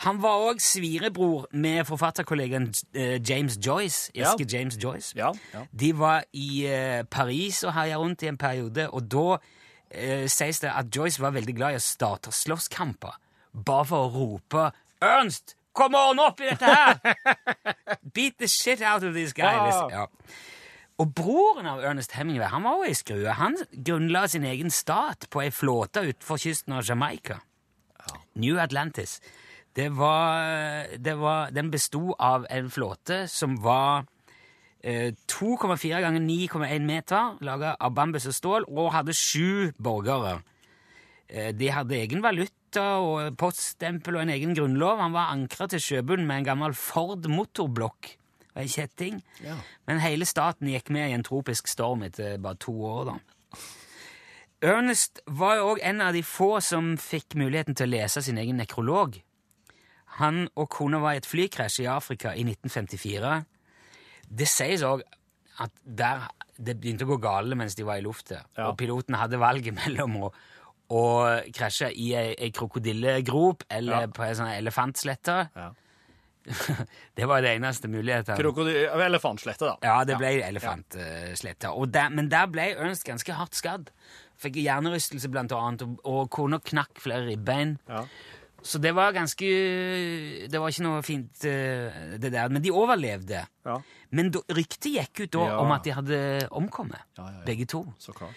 Han 0.04 0.20
var 0.22 0.44
òg 0.50 0.60
svirebror 0.60 1.46
med 1.52 1.86
forfatterkollegaen 1.88 2.68
uh, 2.68 3.16
James 3.30 3.56
Joyce. 3.66 4.12
Ja. 4.14 4.34
Irske 4.34 4.56
James 4.56 4.76
Joyce. 4.82 5.14
Ja, 5.16 5.32
ja. 5.54 5.64
De 5.72 5.94
var 5.98 6.24
i 6.32 6.66
uh, 6.68 7.06
Paris 7.10 7.64
og 7.64 7.74
herja 7.74 7.96
rundt 7.96 8.22
i 8.22 8.28
en 8.28 8.38
periode, 8.38 8.90
og 8.90 9.08
da 9.12 9.40
eh, 9.90 10.26
sies 10.30 10.62
det 10.62 10.70
at 10.72 10.90
Joyce 10.96 11.22
var 11.22 11.34
veldig 11.36 11.56
glad 11.56 11.76
i 11.76 11.80
å 11.80 11.84
starte 11.84 12.32
slåsskamper. 12.34 13.18
Bare 13.52 13.88
for 13.88 14.06
å 14.06 14.12
rope 14.14 14.70
'Ernst, 15.00 15.56
kom 15.72 15.94
on 15.94 16.20
opp 16.20 16.40
i 16.40 16.50
dette 16.50 16.64
her!' 16.64 17.00
Beat 18.14 18.38
the 18.38 18.48
shit 18.48 18.82
out 18.82 19.02
of 19.02 19.14
these 19.14 19.32
guys!' 19.32 19.56
Ja. 19.56 19.66
liksom. 19.66 19.90
Ja. 19.90 20.06
Og 21.00 21.14
broren 21.16 21.66
av 21.66 21.80
Ernest 21.80 22.12
Hemingway 22.12 22.50
han 22.52 22.66
var 22.66 22.76
også 22.76 22.88
ei 22.90 22.96
skrue. 22.98 23.36
Han 23.38 23.56
grunnla 23.72 24.26
sin 24.28 24.44
egen 24.44 24.70
stat 24.70 25.30
på 25.32 25.40
ei 25.40 25.50
flåte 25.54 26.02
utenfor 26.04 26.40
kysten 26.42 26.76
av 26.76 26.84
Jamaica. 26.84 27.38
New 28.34 28.58
Atlantis. 28.60 29.20
Det 29.72 29.88
var, 29.96 30.90
det 30.98 31.14
var, 31.16 31.50
den 31.54 31.70
besto 31.70 32.12
av 32.18 32.46
en 32.50 32.70
flåte 32.70 33.22
som 33.30 33.56
var 33.62 34.04
2,4 34.80 36.00
ganger 36.00 36.22
9,1 36.24 36.86
meter, 36.88 37.34
laga 37.44 37.74
av 37.76 37.92
bambus 37.92 38.26
og 38.30 38.36
stål, 38.36 38.66
og 38.72 38.94
hadde 38.94 39.16
sju 39.16 39.74
borgere. 39.76 40.38
Eh, 41.28 41.52
de 41.52 41.68
hadde 41.70 41.98
egen 41.98 42.22
valuta 42.24 42.86
og 43.02 43.36
poststempel 43.38 44.16
og 44.16 44.24
en 44.24 44.32
egen 44.34 44.54
grunnlov. 44.56 44.98
Han 45.02 45.14
var 45.14 45.34
ankra 45.34 45.68
til 45.70 45.82
sjøbunnen 45.82 46.26
med 46.26 46.42
en 46.42 46.48
gammel 46.48 46.74
Ford 46.74 47.28
motorblokk 47.30 48.14
og 48.54 48.62
en 48.62 48.72
kjetting. 48.72 49.20
Men 49.86 50.02
hele 50.02 50.26
staten 50.26 50.70
gikk 50.70 50.90
med 50.90 51.10
i 51.10 51.18
en 51.18 51.26
tropisk 51.26 51.68
storm 51.70 52.02
etter 52.06 52.40
bare 52.42 52.58
to 52.60 52.74
år, 52.74 53.12
da. 53.12 53.18
Ernest 54.60 55.22
var 55.24 55.56
jo 55.56 55.70
òg 55.72 55.78
en 55.88 56.02
av 56.04 56.12
de 56.12 56.20
få 56.26 56.58
som 56.60 56.92
fikk 57.00 57.38
muligheten 57.40 57.76
til 57.78 57.88
å 57.88 57.94
lese 57.94 58.20
sin 58.24 58.38
egen 58.40 58.58
nekrolog. 58.60 59.14
Han 60.18 60.48
og 60.52 60.68
kona 60.74 60.98
var 61.00 61.16
i 61.16 61.20
et 61.22 61.28
flykrasj 61.28 61.80
i 61.84 61.88
Afrika 61.88 62.34
i 62.36 62.44
1954. 62.44 63.38
Det 64.30 64.46
sies 64.48 64.82
òg 64.86 65.02
at 65.60 65.72
der 65.84 66.28
det 66.60 66.76
begynte 66.80 67.06
å 67.06 67.10
gå 67.14 67.16
gale 67.24 67.56
mens 67.56 67.74
de 67.76 67.84
var 67.88 67.98
i 68.00 68.04
lufta, 68.04 68.42
Ja. 68.56 68.68
og 68.68 68.76
piloten 68.78 69.16
hadde 69.16 69.38
valget 69.40 69.74
mellom 69.82 70.16
å, 70.26 70.32
å 70.92 71.02
krasje 71.56 71.88
i 71.92 72.10
ei, 72.14 72.34
ei 72.38 72.50
krokodillegrop 72.54 73.64
eller 73.70 74.06
Ja. 74.06 74.10
på 74.12 74.24
ei 74.26 74.34
sånn 74.36 74.52
elefantslette. 74.52 75.38
Ja. 75.56 75.70
det 77.16 77.26
var 77.28 77.42
det 77.44 77.54
eneste 77.58 77.88
muligheten. 77.88 78.36
Krokodil... 78.40 78.88
Elefantslette, 79.04 79.66
da. 79.68 79.74
Ja, 79.84 79.98
det 80.08 80.16
ble 80.20 80.30
elefantslette. 80.46 81.68
Og 81.76 81.90
der, 81.92 82.08
men 82.16 82.30
der 82.32 82.48
ble 82.50 82.70
Ernst 82.76 83.04
ganske 83.08 83.36
hardt 83.36 83.56
skadd. 83.58 83.90
Fikk 84.40 84.56
hjernerystelse 84.62 85.28
blant 85.32 85.52
annet, 85.52 85.84
og, 85.84 85.98
og 86.08 86.30
kona 86.32 86.58
knakk 86.64 87.00
flere 87.02 87.26
ribbein. 87.28 87.76
Ja. 87.88 88.06
Så 88.62 88.78
det 88.78 88.92
var 88.94 89.12
ganske 89.12 89.46
Det 90.50 90.58
var 90.60 90.68
ikke 90.72 90.84
noe 90.86 91.02
fint, 91.02 91.44
eh, 91.44 92.16
det 92.20 92.32
der. 92.32 92.48
Men 92.48 92.62
de 92.62 92.70
overlevde. 92.70 93.44
Ja. 93.66 93.76
Men 94.12 94.30
ryktet 94.32 94.92
gikk 94.94 95.20
ut 95.26 95.30
da 95.32 95.46
Ja. 95.46 95.58
om 95.60 95.70
at 95.72 95.84
de 95.84 95.90
hadde 95.94 96.48
omkommet, 96.50 97.00
ja. 97.16 97.28
begge 97.46 97.66
to. 97.66 97.84
Så 97.98 98.12
klart. 98.12 98.34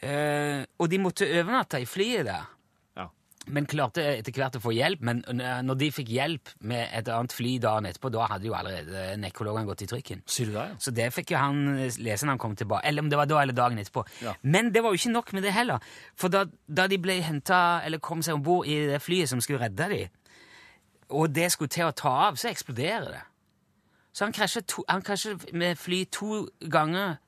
Eh, 0.00 0.64
og 0.78 0.88
de 0.88 0.98
måtte 0.98 1.26
overnatte 1.26 1.80
i 1.82 1.86
flyet 1.86 2.24
der. 2.28 2.46
Men 3.54 3.66
klarte 3.70 4.02
etter 4.18 4.34
hvert 4.36 4.58
å 4.58 4.62
få 4.62 4.72
hjelp. 4.76 5.02
Men 5.06 5.22
når 5.66 5.78
de 5.80 5.90
fikk 5.94 6.12
hjelp 6.12 6.52
med 6.68 6.88
et 6.96 7.08
annet 7.12 7.34
fly 7.34 7.56
dagen 7.62 7.88
etterpå, 7.88 8.10
da 8.14 8.28
hadde 8.32 8.48
jo 8.50 8.56
allerede 8.58 9.16
nekrologene 9.22 9.68
gått 9.68 9.86
i 9.86 9.90
trykken. 9.90 10.22
Sier 10.28 10.50
du 10.50 10.56
det, 10.56 10.66
ja? 10.70 10.76
Så 10.82 10.94
det 10.96 11.08
fikk 11.16 11.32
jo 11.34 11.40
han 11.40 11.64
lese 11.78 12.26
når 12.26 12.34
han 12.34 12.42
kom 12.42 12.56
tilbake. 12.58 12.84
Eller 12.88 13.04
om 13.04 13.10
det 13.12 13.20
var 13.20 13.30
da 13.30 13.42
eller 13.42 13.56
dagen 13.56 13.80
etterpå. 13.80 14.04
Ja. 14.24 14.36
Men 14.42 14.72
det 14.74 14.84
var 14.84 14.94
jo 14.94 15.00
ikke 15.00 15.14
nok 15.14 15.32
med 15.36 15.48
det 15.48 15.54
heller. 15.56 15.90
For 16.18 16.32
da, 16.32 16.44
da 16.66 16.88
de 16.90 17.00
ble 17.02 17.20
henta, 17.24 17.80
eller 17.86 18.02
kom 18.04 18.24
seg 18.24 18.38
om 18.38 18.44
bord 18.44 18.68
i 18.68 18.78
det 18.92 19.02
flyet 19.04 19.32
som 19.32 19.42
skulle 19.44 19.64
redde 19.64 19.90
dem, 19.92 20.14
og 21.08 21.32
det 21.32 21.46
skulle 21.52 21.72
til 21.72 21.88
å 21.88 21.94
ta 21.96 22.10
av, 22.28 22.36
så 22.36 22.50
eksploderer 22.50 23.08
det. 23.14 23.22
Så 24.12 24.26
han 24.26 24.34
krasjer, 24.34 24.64
to, 24.68 24.82
han 24.88 25.04
krasjet 25.04 25.46
med 25.56 25.78
fly 25.78 26.02
to 26.12 26.42
ganger 26.72 27.14
eh, 27.14 27.18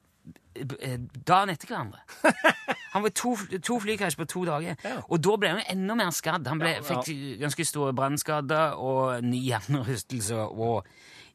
dagen 1.27 1.53
etter 1.53 1.71
hverandre. 1.71 2.01
Han 2.95 3.05
var 3.07 3.13
to, 3.15 3.37
to 3.63 3.79
flykrasj 3.81 4.17
på 4.19 4.27
to 4.31 4.43
dager. 4.49 4.75
Og 5.09 5.21
da 5.23 5.37
ble 5.39 5.51
han 5.53 5.61
enda 5.71 5.95
mer 5.95 6.11
skadd. 6.11 6.49
Han 6.51 6.59
ble, 6.59 6.73
Ja, 6.75 6.81
ja. 6.83 6.87
fikk 6.89 7.39
ganske 7.39 7.67
store 7.69 7.93
brannskader 7.95 8.75
og 8.83 9.23
ny 9.23 9.39
hjernerystelse 9.47 10.41
og 10.51 10.89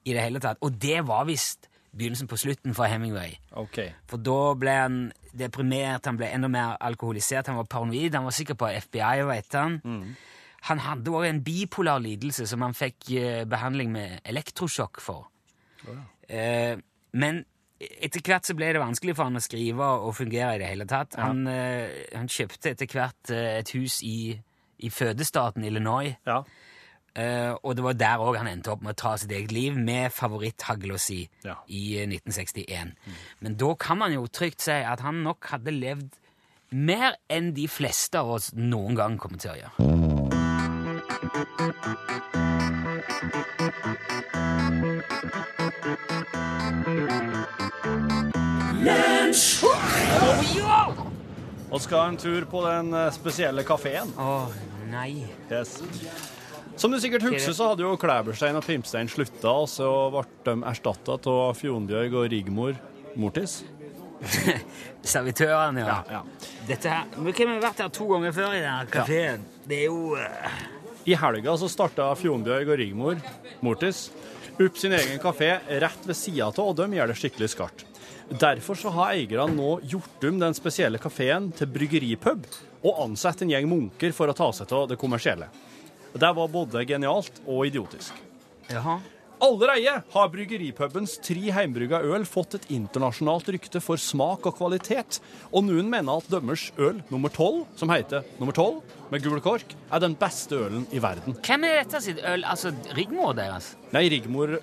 i 0.04 0.12
det 0.14 0.26
hele 0.26 0.42
tatt. 0.44 0.60
Og 0.68 0.76
det 0.84 1.00
var 1.08 1.24
visst 1.30 1.70
begynnelsen 1.96 2.28
på 2.28 2.36
slutten 2.42 2.76
for 2.76 2.92
Hemingway. 2.92 3.38
Okay. 3.56 3.94
For 4.12 4.20
da 4.20 4.36
ble 4.60 4.74
han 4.76 4.98
deprimert, 5.32 6.10
han 6.12 6.20
ble 6.20 6.28
enda 6.36 6.50
mer 6.52 6.76
alkoholisert, 6.84 7.48
han 7.48 7.56
var 7.62 7.70
paranoid, 7.72 8.18
han 8.20 8.28
var 8.28 8.36
sikker 8.36 8.60
på 8.60 8.74
FBI 8.90 9.24
og 9.24 9.32
etter 9.38 9.64
han. 9.64 9.80
Han 10.68 10.84
hadde 10.84 11.12
også 11.14 11.30
en 11.32 11.40
bipolar 11.46 12.04
lidelse 12.04 12.50
som 12.52 12.68
han 12.68 12.76
fikk 12.76 13.12
eh, 13.16 13.44
behandling 13.48 13.96
med 13.96 14.20
elektrosjokk 14.28 15.00
for. 15.08 15.30
Eh, 16.28 16.76
men 17.16 17.46
etter 18.06 18.22
hvert 18.26 18.48
så 18.48 18.56
ble 18.58 18.74
det 18.76 18.82
vanskelig 18.82 19.16
for 19.16 19.30
han 19.30 19.40
å 19.40 19.44
skrive 19.44 19.88
og 20.08 20.16
fungere 20.18 20.56
i 20.56 20.62
det 20.62 20.70
hele 20.72 20.86
tatt. 20.90 21.16
Han, 21.22 21.46
eh, 21.52 22.06
han 22.16 22.28
kjøpte 22.32 22.72
etter 22.76 22.88
hvert 22.92 23.32
eh, 23.34 23.60
et 23.62 23.70
hus 23.76 24.02
i, 24.06 24.36
i 24.80 24.90
fødestaten 24.94 25.64
Illinois. 25.68 26.16
Ja. 26.28 26.44
Uh, 27.16 27.56
og 27.64 27.78
det 27.78 27.84
var 27.86 27.94
der 27.96 28.20
òg 28.20 28.36
han 28.42 28.50
endte 28.52 28.74
opp 28.74 28.82
med 28.84 28.92
å 28.92 29.00
ta 29.00 29.14
sitt 29.16 29.32
eget 29.32 29.54
liv, 29.56 29.78
med 29.80 30.12
favoritthagla 30.12 30.98
si 31.00 31.22
Ja. 31.46 31.56
i 31.72 31.96
eh, 32.02 32.10
1961. 32.12 32.92
Men 33.40 33.56
da 33.56 33.72
kan 33.80 33.98
man 34.02 34.12
jo 34.12 34.28
trygt 34.28 34.60
si 34.68 34.76
at 34.76 35.00
han 35.00 35.24
nok 35.24 35.48
hadde 35.54 35.72
levd 35.72 36.20
mer 36.76 37.16
enn 37.32 37.54
de 37.56 37.70
fleste 37.72 38.20
av 38.20 38.36
oss 38.36 38.52
noen 38.52 39.00
gang 39.00 39.16
kommer 39.22 39.40
til 39.40 39.56
å 39.56 39.60
gjøre. 39.62 39.80
Og 51.76 51.82
skal 51.84 52.14
en 52.14 52.18
tur 52.20 52.46
på 52.48 52.62
den 52.64 52.94
eh, 52.96 53.12
spesielle 53.12 53.66
kafeen. 53.68 54.14
Å 54.16 54.48
nei. 54.94 55.26
Yes. 55.52 55.82
Som 56.80 56.94
du 56.94 57.00
sikkert 57.04 57.26
husker, 57.28 57.52
så 57.56 57.72
hadde 57.72 57.84
jo 57.84 57.96
Klæberstein 58.00 58.56
og 58.56 58.64
Pimpstein 58.64 59.10
slutta, 59.12 59.52
og 59.52 59.68
så 59.72 59.90
ble 60.14 60.24
de 60.48 60.56
erstatta 60.72 61.18
av 61.20 61.58
Fjonbjørg 61.60 62.16
og 62.20 62.30
Rigmor 62.32 62.78
Mortis. 63.20 63.62
Servitørene, 65.16 65.84
ja. 65.84 65.98
Ja, 66.08 66.22
ja. 66.22 66.52
Dette 66.70 66.92
her, 66.92 67.12
Vi 67.20 67.36
har 67.44 67.60
vært 67.64 67.84
her 67.84 67.92
to 67.96 68.08
ganger 68.14 68.36
før 68.36 68.56
i 68.56 68.64
denne 68.64 68.88
kafeen? 68.92 69.44
Det 69.68 69.82
er 69.84 69.90
jo 69.90 70.16
uh... 70.16 70.64
I 71.06 71.18
helga 71.20 71.58
så 71.60 71.68
starta 71.70 72.08
Fjonbjørg 72.18 72.72
og 72.72 72.80
Rigmor 72.82 73.20
Mortis 73.64 74.08
opp 74.56 74.80
sin 74.80 74.96
egen 74.96 75.20
kafé 75.22 75.58
rett 75.84 76.08
ved 76.08 76.18
sida 76.18 76.48
av, 76.48 76.64
og 76.64 76.80
de 76.80 76.88
gjør 76.96 77.12
det 77.12 77.20
skikkelig 77.20 77.52
skarpt. 77.52 77.86
Derfor 78.30 78.76
så 78.76 78.90
har 78.90 79.14
eierne 79.14 79.54
nå 79.54 79.80
gjort 79.86 80.24
om 80.26 80.40
den 80.42 80.56
spesielle 80.58 80.98
kafeen 81.02 81.52
til 81.54 81.70
bryggeripub, 81.70 82.48
og 82.86 83.02
ansatt 83.06 83.44
en 83.46 83.52
gjeng 83.54 83.68
munker 83.70 84.16
for 84.18 84.30
å 84.30 84.38
ta 84.38 84.50
seg 84.54 84.72
av 84.74 84.88
det 84.90 84.98
kommersielle. 85.02 85.50
Det 86.16 86.32
var 86.38 86.50
både 86.50 86.86
genialt 86.90 87.44
og 87.46 87.68
idiotisk. 87.68 88.18
Jaha. 88.72 88.98
Allerede 89.46 89.98
har 90.14 90.30
bryggeripubens 90.32 91.18
tre 91.20 91.52
heimbrygga 91.54 92.00
øl 92.08 92.24
fått 92.26 92.56
et 92.56 92.70
internasjonalt 92.72 93.50
rykte 93.52 93.82
for 93.84 94.00
smak 94.00 94.48
og 94.48 94.56
kvalitet, 94.58 95.20
og 95.52 95.68
noen 95.68 95.90
mener 95.92 96.22
at 96.22 96.30
dømmers 96.32 96.70
øl 96.80 97.02
nummer 97.12 97.30
12, 97.30 97.66
som 97.78 97.92
heter 97.92 98.24
nummer 98.40 98.56
12, 98.56 98.80
med 99.12 99.26
gul 99.28 99.44
kork, 99.44 99.76
er 99.92 100.02
den 100.02 100.16
beste 100.18 100.56
ølen 100.56 100.88
i 100.96 101.04
verden. 101.04 101.36
Hvem 101.46 101.68
er 101.68 101.82
dette 101.84 102.02
sitt 102.08 102.24
øl? 102.24 102.48
Altså 102.48 102.72
Rigmor 102.96 103.36
deres? 103.38 103.74
Nei, 103.94 104.08
Rigmor 104.16 104.56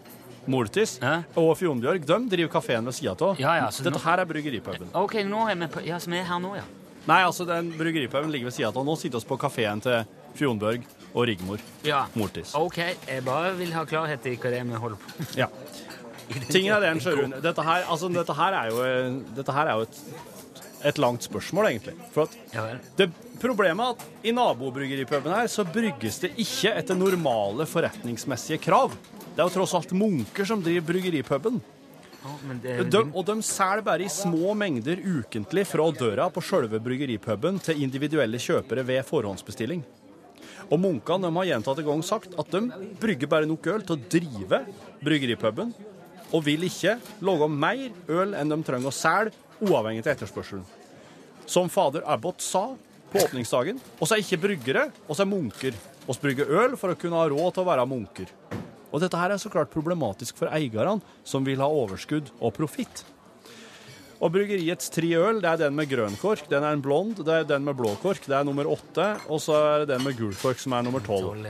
Mortis 0.51 0.97
og 1.37 1.53
Fjonbjørg 1.59 2.05
de 2.07 2.17
driver 2.33 2.51
kafeen 2.57 2.85
ved 2.89 2.95
sida 2.97 3.13
av. 3.15 3.39
Ja, 3.41 3.55
ja, 3.61 3.67
så 3.71 3.85
Dette 3.87 3.99
nå- 3.99 4.05
her 4.05 4.19
er 4.19 4.25
bryggeripuben. 4.27 4.89
Ok, 4.95 5.15
nå 5.25 5.45
er 5.51 5.55
vi 5.61 5.67
på, 5.67 5.85
ja, 5.87 5.99
som 6.03 6.13
er 6.19 6.25
her 6.25 6.39
nå, 6.43 6.57
ja. 6.57 6.65
Nei, 7.07 7.21
altså, 7.27 7.45
den 7.47 7.73
bryggeripuben 7.79 8.31
ligger 8.31 8.51
ved 8.51 8.55
sida 8.55 8.69
av. 8.69 8.85
Nå 8.87 8.97
sitter 8.99 9.19
vi 9.23 9.27
på 9.27 9.39
kafeen 9.39 9.81
til 9.83 10.05
Fjonbjørg 10.39 10.83
og 11.15 11.27
Rigmor 11.29 11.59
Ja. 11.85 12.07
Mortis. 12.15 12.55
Ok, 12.55 12.79
jeg 13.09 13.25
bare 13.25 13.55
vil 13.59 13.73
ha 13.73 13.85
klarhet 13.85 14.27
i 14.27 14.37
hva 14.37 14.51
det 14.51 14.61
er 14.61 14.65
vi 14.65 14.79
holder 14.85 14.97
på 14.97 15.39
Ja. 15.39 15.49
Tingen 16.49 16.73
er 16.73 16.81
det, 16.81 17.03
Sjørun. 17.03 17.35
Dette 17.43 17.63
her, 17.67 17.83
altså, 17.91 18.09
dette 18.13 18.33
her 18.39 18.55
er 18.57 18.71
jo, 18.71 19.25
dette 19.37 19.53
her 19.53 19.67
er 19.69 19.75
jo 19.77 19.83
et, 19.83 19.99
et 20.93 20.99
langt 21.03 21.23
spørsmål, 21.27 21.69
egentlig. 21.73 21.95
For 22.15 22.23
at 22.25 22.37
Ja 22.55 22.63
vel. 22.67 22.79
det 22.97 23.11
problemet 23.43 23.83
er 23.85 23.91
at 23.91 24.25
i 24.25 24.33
nabobryggeripuben 24.33 25.35
her 25.35 25.47
så 25.51 25.65
brygges 25.67 26.21
det 26.23 26.31
ikke 26.39 26.73
etter 26.79 26.95
normale 26.97 27.67
forretningsmessige 27.67 28.61
krav. 28.63 28.95
Det 29.33 29.41
er 29.41 29.49
jo 29.49 29.55
tross 29.55 29.73
alt 29.79 29.95
munker 29.97 30.45
som 30.45 30.61
driver 30.61 30.85
bryggeripuben. 30.91 31.61
De, 32.63 33.01
og 33.17 33.25
de 33.27 33.35
selger 33.43 33.83
bare 33.83 34.05
i 34.05 34.13
små 34.13 34.53
mengder 34.55 35.01
ukentlig 35.01 35.65
fra 35.67 35.89
døra 35.97 36.29
på 36.31 36.43
sjølve 36.45 36.79
bryggeripuben 36.85 37.57
til 37.65 37.81
individuelle 37.83 38.39
kjøpere 38.39 38.85
ved 38.87 39.03
forhåndsbestilling. 39.09 39.81
Og 40.69 40.79
munkene 40.79 41.33
har 41.35 41.49
gjentatte 41.49 41.85
ganger 41.87 42.07
sagt 42.07 42.37
at 42.39 42.53
de 42.53 42.93
brygger 43.01 43.31
bare 43.33 43.49
nok 43.49 43.67
øl 43.73 43.83
til 43.89 43.97
å 43.97 44.05
drive 44.15 44.63
bryggeripuben, 45.03 45.73
og 46.33 46.45
vil 46.47 46.69
ikke 46.69 46.99
lage 47.25 47.49
mer 47.51 47.89
øl 48.13 48.37
enn 48.39 48.53
de 48.53 48.61
trenger 48.69 48.93
å 48.93 48.97
selge, 48.97 49.35
uavhengig 49.63 50.05
av 50.05 50.15
etterspørselen. 50.15 50.65
Som 51.49 51.73
fader 51.73 52.05
Abbott 52.09 52.45
sa 52.45 52.69
på 53.13 53.21
åpningsdagen, 53.21 53.81
oss 54.01 54.13
er 54.15 54.23
ikke 54.23 54.41
bryggere, 54.47 54.87
oss 55.09 55.21
er 55.21 55.29
munker. 55.29 55.77
Oss 56.07 56.21
brygger 56.23 56.51
øl 56.63 56.79
for 56.79 56.93
å 56.93 56.99
kunne 56.99 57.19
ha 57.19 57.29
råd 57.31 57.57
til 57.57 57.65
å 57.65 57.69
være 57.69 57.89
munker. 57.91 58.31
Og 58.93 59.01
dette 59.01 59.19
her 59.19 59.33
er 59.33 59.41
så 59.41 59.51
klart 59.53 59.73
problematisk 59.73 60.37
for 60.39 60.53
eierne, 60.53 61.01
som 61.25 61.47
vil 61.49 61.63
ha 61.65 61.69
overskudd 61.69 62.31
og 62.41 62.55
profitt. 62.59 63.05
Og 64.23 64.31
bryggeriets 64.31 64.93
tre 64.95 65.09
øl, 65.19 65.41
det 65.43 65.51
er 65.51 65.63
den 65.65 65.75
med 65.75 65.89
grønn 65.91 66.15
kork, 66.21 66.45
den 66.51 66.63
er 66.63 66.77
en 66.77 66.85
blond, 66.85 67.25
det 67.27 67.41
er 67.41 67.49
den 67.49 67.65
med 67.67 67.75
blå 67.79 67.97
kork, 68.05 68.23
det 68.29 68.37
er 68.39 68.47
nummer 68.47 68.69
åtte, 68.71 69.09
og 69.27 69.43
så 69.43 69.57
er 69.59 69.83
det 69.83 69.97
den 69.97 70.05
med 70.07 70.15
gul 70.21 70.37
kork, 70.39 70.61
som 70.63 70.77
er 70.77 70.87
nummer 70.87 71.03
tolv. 71.03 71.49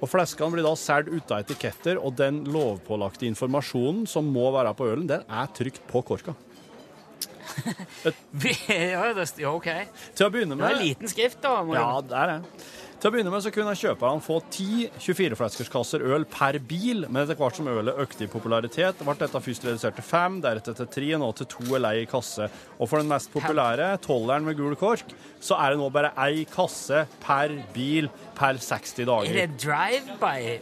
Og 0.00 0.08
fleskene 0.08 0.52
blir 0.52 0.64
da 0.64 0.74
solgt 0.76 1.08
uten 1.12 1.38
etiketter, 1.38 1.96
og 2.00 2.18
den 2.20 2.42
lovpålagte 2.52 3.28
informasjonen 3.28 4.04
som 4.08 4.28
må 4.32 4.50
være 4.52 4.74
på 4.76 4.90
ølen, 4.92 5.08
den 5.08 5.24
er 5.24 5.50
trykt 5.56 5.80
på 5.88 6.04
korka. 6.12 6.36
det, 8.42 8.54
ja, 8.68 9.50
ok. 9.50 9.70
Til 10.16 10.28
å 10.28 10.30
begynne 10.32 10.56
med 10.56 10.64
Det 10.64 10.70
er 10.70 10.76
en 10.76 10.86
liten 10.86 11.10
skrift, 11.10 11.40
da. 11.44 11.56
Ja, 11.74 11.88
det 12.04 12.20
er 12.20 12.32
det. 12.34 12.60
Til 13.00 13.08
å 13.08 13.12
begynne 13.14 13.30
med 13.32 13.40
så 13.40 13.48
kunne 13.54 13.72
kjøperne 13.80 14.20
få 14.20 14.34
10 14.52 14.98
24-fleskerskasser 15.00 16.02
øl 16.04 16.26
per 16.28 16.58
bil, 16.68 17.06
men 17.08 17.22
etter 17.22 17.38
hvert 17.38 17.56
som 17.56 17.70
ølet 17.72 17.96
økte 18.02 18.26
i 18.26 18.28
popularitet, 18.28 19.00
ble 19.00 19.14
dette 19.22 19.40
først 19.40 19.64
redusert 19.64 19.96
til 19.96 20.04
fem, 20.04 20.36
deretter 20.44 20.76
til 20.76 20.88
tre, 20.92 21.08
nå 21.22 21.30
til 21.38 21.48
to 21.48 21.64
er 21.78 21.80
lei 21.80 21.94
i 22.02 22.08
kasse. 22.10 22.50
Og 22.76 22.90
for 22.90 23.00
den 23.00 23.08
mest 23.08 23.32
populære, 23.32 23.86
tolleren 24.04 24.44
med 24.44 24.58
gul 24.58 24.76
kork, 24.76 25.14
så 25.40 25.56
er 25.64 25.72
det 25.72 25.80
nå 25.80 25.88
bare 25.94 26.10
ei 26.26 26.44
kasse 26.52 27.06
per 27.24 27.48
bil 27.72 28.10
per 28.36 28.60
60 28.60 29.08
dager. 29.08 29.32
Er 29.32 29.34
det 29.46 29.56
drive-by 29.64 30.60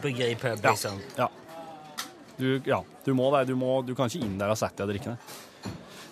bryggeripub, 0.00 0.56
Ja. 0.64 0.70
liksom? 0.72 0.96
Ja. 1.20 1.28
Du, 2.38 2.48
ja, 2.64 2.80
du 3.04 3.12
må 3.14 3.28
det. 3.36 3.44
Du, 3.52 3.54
må, 3.60 3.82
du 3.84 3.92
kan 3.94 4.08
ikke 4.08 4.24
inn 4.24 4.40
der 4.40 4.56
og 4.56 4.58
sette 4.58 4.80
deg 4.80 4.88
og 4.88 4.94
drikke 4.96 5.12
det. 5.12 5.20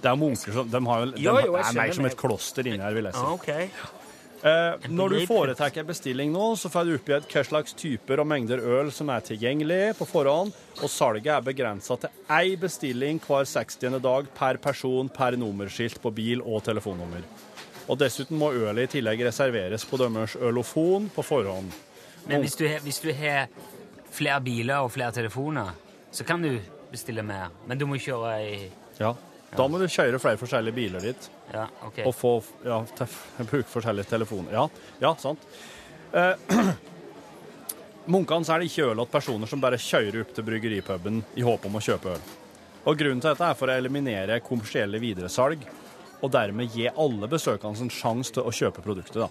Det 0.02 0.10
er 0.10 0.16
munker 0.18 0.52
som 0.52 0.68
De, 0.68 0.78
har 0.84 1.04
de 1.06 1.22
Jo, 1.22 1.32
jo, 1.46 1.56
er 1.56 1.74
mer 1.78 1.92
som 1.96 2.06
et 2.10 2.16
kloster 2.18 2.66
inni 2.68 2.82
her, 2.82 2.92
vil 2.92 3.08
jeg 3.08 3.16
si. 3.16 3.24
Ah, 3.24 3.32
ok. 3.32 4.01
Eh, 4.42 4.88
når 4.90 5.12
du 5.12 5.18
en 5.22 5.86
bestilling 5.86 6.32
nå, 6.34 6.56
så 6.58 6.66
får 6.72 6.88
du 6.88 6.96
oppgitt 6.96 7.28
hva 7.30 7.44
slags 7.46 7.76
typer 7.78 8.18
og 8.18 8.26
mengder 8.26 8.58
øl 8.58 8.90
som 8.90 9.12
er 9.14 9.22
tilgjengelig 9.22 9.94
på 10.00 10.08
forhånd, 10.10 10.50
og 10.82 10.90
salget 10.90 11.30
er 11.30 11.44
begrensa 11.46 11.94
til 12.02 12.10
én 12.26 12.58
bestilling 12.58 13.20
hver 13.22 13.46
60. 13.46 14.00
dag 14.02 14.26
per 14.34 14.58
person 14.58 15.08
per 15.08 15.38
nummerskilt 15.38 16.02
på 16.02 16.10
bil 16.10 16.42
og 16.42 16.64
telefonnummer. 16.66 17.22
Og 17.86 17.98
dessuten 18.02 18.38
må 18.38 18.50
ølet 18.50 18.88
i 18.88 18.92
tillegg 18.96 19.22
reserveres 19.28 19.86
på 19.86 20.00
deres 20.02 20.34
ølofon 20.34 21.06
på 21.14 21.22
forhånd. 21.22 21.70
Men 22.26 22.42
hvis 22.42 22.58
du, 22.58 22.66
hvis 22.82 22.98
du 23.02 23.12
har 23.14 23.46
flere 24.10 24.40
biler 24.42 24.82
og 24.82 24.90
flere 24.94 25.14
telefoner, 25.14 25.70
så 26.10 26.26
kan 26.26 26.42
du 26.42 26.56
bestille 26.90 27.22
mer. 27.22 27.54
Men 27.66 27.78
du 27.78 27.86
må 27.86 27.98
kjøre 27.98 28.38
i 28.42 28.56
Ja. 28.98 29.14
Da 29.52 29.66
må 29.68 29.78
du 29.78 29.84
kjøre 29.84 30.18
flere 30.18 30.40
forskjellige 30.40 30.74
biler 30.74 31.02
dit. 31.04 31.30
Ja, 31.52 31.66
okay. 31.84 32.06
og 32.08 32.14
få 32.16 32.32
ja, 32.64 32.80
bruke 33.50 33.68
forskjellige 33.68 34.08
telefoner. 34.08 34.54
Ja, 34.56 34.64
ja 35.02 35.12
sant. 35.20 35.44
Eh, 36.12 36.34
Munkene 38.12 38.46
selger 38.46 38.66
ikke 38.66 38.88
øl 38.90 39.04
til 39.04 39.12
personer 39.12 39.50
som 39.50 39.60
bare 39.62 39.78
kjører 39.78 40.24
opp 40.24 40.32
til 40.34 40.46
bryggeripuben 40.46 41.20
i 41.38 41.44
håp 41.46 41.68
om 41.68 41.78
å 41.78 41.84
kjøpe 41.84 42.16
øl. 42.16 42.24
Og 42.82 42.98
Grunnen 42.98 43.22
til 43.22 43.30
dette 43.30 43.46
er 43.46 43.58
for 43.58 43.70
å 43.70 43.76
eliminere 43.78 44.40
kommersielle 44.42 44.98
videresalg, 45.02 45.62
og 46.22 46.32
dermed 46.34 46.74
gi 46.74 46.88
alle 46.90 47.28
besøkende 47.30 47.84
en 47.84 47.92
sjanse 47.94 48.34
til 48.34 48.46
å 48.46 48.54
kjøpe 48.54 48.82
produktet. 48.82 49.22
da. 49.22 49.28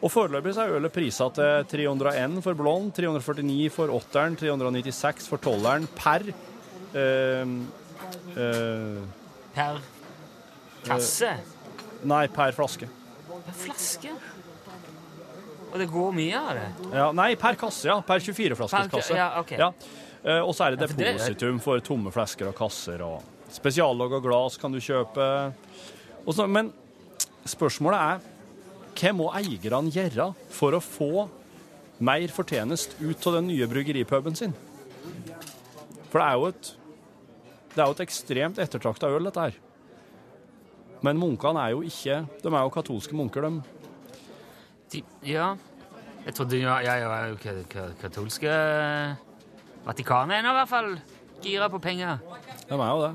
Og 0.00 0.08
Foreløpig 0.08 0.54
er 0.56 0.76
ølet 0.78 0.94
prisa 0.94 1.26
til 1.36 1.66
301 1.68 2.38
for 2.44 2.56
blond, 2.56 2.92
349 2.96 3.68
for 3.74 3.92
åtteren, 3.92 4.38
396 4.38 5.28
for 5.28 5.42
tolveren 5.42 5.88
per 5.98 6.24
eh, 6.96 7.56
eh, 8.38 9.00
Per 9.50 9.80
kasse? 10.86 11.32
Nei, 12.08 12.26
per 12.32 12.52
flaske. 12.56 12.88
Per 13.30 13.56
flaske? 13.64 14.12
Og 15.70 15.78
det 15.78 15.86
går 15.92 16.14
mye 16.16 16.38
av 16.40 16.54
det? 16.58 16.68
Ja, 16.96 17.10
nei, 17.14 17.34
per 17.38 17.54
kasse, 17.60 17.86
ja. 17.86 18.00
Per 18.02 18.18
24-flaskers 18.24 18.88
Per- 18.88 18.94
kasse. 18.96 19.14
ja, 19.18 19.28
ok. 19.40 19.52
Eh, 20.24 20.40
og 20.42 20.50
så 20.56 20.66
er 20.66 20.76
det 20.76 20.88
Ja, 20.90 20.96
depositum 20.98 21.60
for 21.62 21.78
tomme 21.80 22.10
flasker 22.12 22.48
og 22.50 22.56
kasser. 22.58 23.00
og 23.06 23.22
Spesiallaga 23.50 24.20
glass 24.22 24.56
kan 24.58 24.72
du 24.72 24.78
kjøpe. 24.78 25.52
Så, 26.30 26.46
men 26.48 26.72
spørsmålet 27.46 28.00
er 28.00 28.20
hva 29.00 29.12
må 29.16 29.30
eierne 29.32 29.90
gjøre 29.94 30.34
for 30.52 30.76
å 30.76 30.80
få 30.82 31.28
mer 32.00 32.28
fortjenest 32.28 32.98
ut 33.00 33.26
av 33.26 33.38
den 33.38 33.46
nye 33.48 33.66
bryggeripuben 33.70 34.36
sin? 34.36 34.52
For 36.10 36.18
det 36.20 36.26
er 36.26 36.34
jo 36.36 36.46
et, 36.50 36.70
det 37.74 37.78
er 37.80 37.86
jo 37.86 37.94
et 37.96 38.04
ekstremt 38.04 38.58
ettertrakta 38.58 39.08
øl, 39.08 39.24
dette 39.30 39.40
her. 39.46 39.58
Men 41.02 41.16
munkene 41.16 41.62
er 41.64 41.70
jo 41.74 41.80
ikke 41.86 42.18
De 42.42 42.48
er 42.52 42.60
jo 42.60 42.68
katolske 42.74 43.16
munker, 43.16 43.46
de. 43.46 43.62
De, 44.92 45.02
ja. 45.24 45.54
Jeg 46.26 46.34
trodde 46.36 46.58
ja, 46.60 46.78
ja, 46.84 46.94
ja, 47.00 47.24
jo 47.30 47.36
ka- 47.40 47.62
ka- 47.70 47.92
katolske 48.02 48.50
Vatikanet 49.86 50.36
er 50.36 50.44
nå 50.44 50.52
i 50.52 50.58
hvert 50.58 50.68
fall 50.68 50.90
gira 51.40 51.70
på 51.72 51.78
penger. 51.80 52.18
De 52.68 52.74
er 52.76 52.90
jo 52.90 53.02
det. 53.06 53.12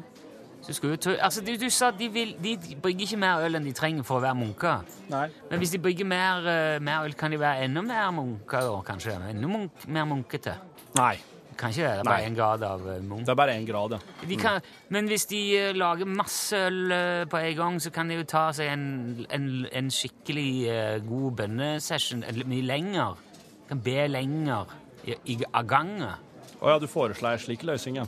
Jo 0.66 0.96
altså, 1.22 1.44
du, 1.46 1.52
du 1.62 1.68
sa 1.70 1.92
de, 1.94 2.08
vil, 2.10 2.32
de 2.42 2.56
brygger 2.82 3.06
ikke 3.06 3.20
mer 3.22 3.44
øl 3.46 3.60
enn 3.60 3.68
de 3.68 3.74
trenger 3.78 4.06
for 4.08 4.18
å 4.18 4.24
være 4.24 4.34
munker. 4.40 4.82
Nei. 5.12 5.28
Men 5.52 5.62
hvis 5.62 5.76
de 5.76 5.80
brygger 5.84 6.08
mer, 6.10 6.48
eh, 6.50 6.80
mer 6.82 7.06
øl, 7.06 7.14
kan 7.14 7.30
de 7.30 7.38
være 7.38 7.68
enda 7.68 7.84
mer 7.86 8.10
munker 8.16 8.66
da, 8.66 8.80
kanskje? 8.88 9.14
Enda 9.30 9.52
munk, 9.52 9.86
mer 9.86 10.08
munkete? 10.10 10.56
Nei. 10.98 11.20
Kan 11.56 11.72
ikke 11.72 11.86
det? 11.86 11.92
Det 11.92 12.00
er 12.04 12.10
bare 12.10 12.26
én 12.28 12.36
grad 12.36 12.64
av 12.68 12.82
Munch? 13.06 13.24
Det 13.26 13.32
er 13.32 13.38
bare 13.40 13.54
én 13.56 13.68
grad, 13.68 13.96
ja. 13.96 14.00
De 14.28 14.38
kan, 14.40 14.66
men 14.92 15.08
hvis 15.08 15.26
de 15.32 15.40
eh, 15.58 15.70
lager 15.78 16.10
masse 16.10 16.58
øl 16.68 16.92
eh, 16.92 17.22
på 17.32 17.40
en 17.40 17.56
gang, 17.62 17.78
så 17.82 17.94
kan 17.96 18.12
de 18.12 18.18
jo 18.20 18.26
ta 18.28 18.50
seg 18.56 18.74
en, 18.74 18.84
en, 19.32 19.48
en 19.72 19.92
skikkelig 19.94 20.50
eh, 20.68 20.98
god 21.08 21.32
bønnesession 21.40 22.26
mye 22.52 22.66
lenger. 22.68 23.16
De 23.16 23.72
Kan 23.72 23.82
be 23.86 24.08
lenger 24.12 24.76
i, 25.06 25.16
i, 25.32 25.40
av 25.54 25.66
gangen. 25.70 26.04
Å 26.60 26.74
ja, 26.74 26.80
du 26.80 26.88
foreslår 26.92 27.38
en 27.38 27.44
slik 27.48 27.64
løsning, 27.68 28.02
ja. 28.04 28.06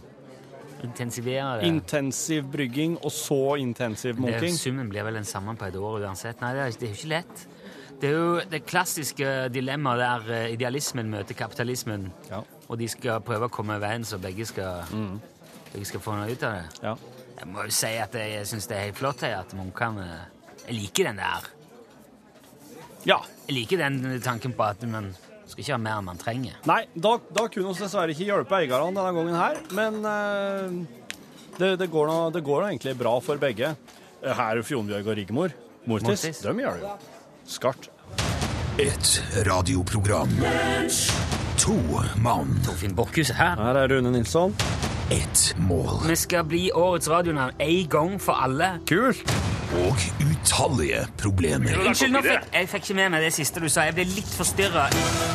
Intensivere 0.84 1.62
det. 1.62 1.70
Intensiv 1.72 2.52
brygging 2.54 3.00
og 3.00 3.12
så 3.16 3.56
intensiv 3.62 4.20
munking. 4.22 4.54
summen 4.54 4.92
blir 4.92 5.08
vel 5.08 5.18
den 5.18 5.26
samme 5.26 5.56
på 5.58 5.72
et 5.72 5.80
år 5.80 6.04
uansett. 6.06 6.44
Nei, 6.44 6.52
det 6.54 6.66
er, 6.66 6.76
det 6.78 6.90
er 6.90 6.94
jo 6.94 7.00
ikke 7.00 7.14
lett. 7.16 7.48
Det 7.98 8.10
er 8.12 8.14
jo 8.14 8.28
det 8.52 8.60
klassiske 8.70 9.32
dilemmaet 9.56 10.04
der 10.04 10.36
eh, 10.36 10.54
idealismen 10.54 11.10
møter 11.10 11.38
kapitalismen, 11.38 12.12
Ja. 12.30 12.44
Og 12.68 12.78
de 12.80 12.88
skal 12.92 13.22
prøve 13.24 13.48
å 13.48 13.54
komme 13.54 13.78
veien, 13.80 14.04
så 14.06 14.18
begge 14.20 14.46
skal, 14.50 14.84
begge 15.74 15.86
skal 15.88 16.02
få 16.04 16.18
noe 16.18 16.32
ut 16.32 16.44
av 16.44 16.58
det. 16.58 16.66
Ja. 16.84 16.96
Jeg 17.38 17.48
må 17.54 17.64
jo 17.68 17.74
si 17.78 17.94
at 18.02 18.16
jeg 18.18 18.48
syns 18.50 18.66
det 18.68 18.76
er 18.78 18.86
helt 18.90 18.98
flott 18.98 19.22
her, 19.24 19.36
at 19.44 19.54
munkene 19.56 20.08
Jeg 20.68 20.76
liker 20.76 21.08
den 21.12 21.20
der. 21.22 21.46
ja. 23.08 23.20
Jeg 23.48 23.56
liker 23.56 23.78
den 23.80 24.18
tanken 24.20 24.52
på 24.58 24.66
at 24.68 24.82
man 24.92 25.14
skal 25.48 25.62
ikke 25.64 25.72
ha 25.72 25.80
mer 25.80 26.02
enn 26.02 26.08
man 26.10 26.18
trenger. 26.20 26.58
Nei, 26.68 26.82
da, 26.92 27.14
da 27.32 27.46
kunne 27.48 27.70
vi 27.72 27.80
dessverre 27.80 28.12
ikke 28.12 28.26
hjelpe 28.28 28.58
eierne 28.58 28.90
denne 28.92 29.14
gangen 29.16 29.38
her, 29.40 29.62
men 29.72 30.02
uh, 30.04 30.98
det, 31.56 31.70
det, 31.80 31.88
går 31.94 32.12
nå, 32.12 32.18
det 32.36 32.44
går 32.44 32.66
nå 32.66 32.74
egentlig 32.74 32.98
bra 33.00 33.14
for 33.24 33.40
begge. 33.40 33.72
Eh, 34.20 34.34
Her 34.36 34.60
Fjonbjørg 34.68 35.08
og 35.08 35.18
Rigmor. 35.22 35.56
Mortis, 35.88 36.26
Mortis. 36.28 36.44
dem 36.44 36.60
gjør 36.66 36.82
det 36.82 36.90
jo. 36.90 36.98
Skarpt. 37.56 37.88
Et 38.84 39.16
radioprogram. 39.48 40.36
To 41.58 41.74
mann. 42.22 42.60
Torfinn 42.66 42.96
Borchhus 42.96 43.30
er 43.30 43.34
her. 43.34 43.56
Her 43.56 43.76
er 43.82 43.88
Rune 43.96 44.12
Nilsson. 44.12 44.56
Ett 45.12 45.56
mål. 45.58 46.08
Vi 46.10 46.16
skal 46.16 46.44
bli 46.44 46.72
årets 46.74 47.10
radionavn 47.10 47.52
en 47.60 47.88
gang 47.90 48.22
for 48.22 48.34
alle. 48.44 48.70
Kult! 48.90 49.34
Og 49.74 49.96
utallige 50.24 51.08
problemer. 51.20 51.74
Unnskyld, 51.88 52.12
nå 52.14 52.22
fikk, 52.24 52.46
jeg 52.54 52.70
fikk 52.72 52.84
ikke 52.86 52.96
med 53.00 53.10
meg 53.16 53.26
det 53.26 53.34
siste 53.36 53.60
du 53.64 53.68
sa. 53.70 53.84
Jeg 53.90 53.98
ble 53.98 54.06
litt 54.14 54.30
forstyrra. 54.38 54.86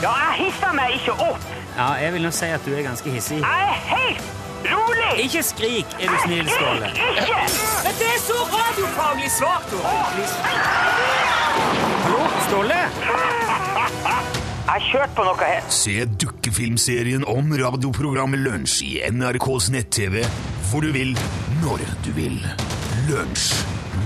Ja, 0.04 0.12
jeg 0.28 0.46
hisser 0.46 0.72
meg 0.76 0.94
ikke 1.00 1.16
opp. 1.26 1.50
Ja, 1.76 1.90
jeg 2.00 2.14
vil 2.16 2.24
nå 2.28 2.32
si 2.38 2.48
at 2.54 2.64
du 2.64 2.72
er 2.76 2.86
ganske 2.86 3.12
hissig. 3.12 3.42
Jeg 3.42 3.68
er 3.68 3.82
helt 3.90 4.24
rolig. 4.72 5.10
Ikke 5.26 5.42
skrik, 5.44 5.96
er 6.00 6.08
du 6.08 6.18
snill, 6.24 6.48
Ståle. 6.54 6.92
Ikke. 7.12 7.40
Men 7.84 8.00
det 8.00 8.10
er 8.14 8.20
så 8.24 8.40
radiofaglig 8.56 9.30
svakt! 9.36 9.76
Hallo, 12.02 12.28
Ståle? 12.48 13.41
Jeg 14.72 14.86
kjørte 14.88 15.12
på 15.12 15.24
noe 15.26 15.44
her. 15.44 15.64
Se 15.68 15.92
dukkefilmserien 16.22 17.26
om 17.28 17.50
radioprogrammet 17.60 18.40
Lunsj 18.40 18.78
i 18.86 18.92
NRKs 19.12 19.66
nett-TV 19.74 20.22
hvor 20.70 20.80
du 20.80 20.88
vil, 20.94 21.10
når 21.60 21.82
du 22.06 22.08
vil. 22.16 22.38
Lunsj. 23.10 23.50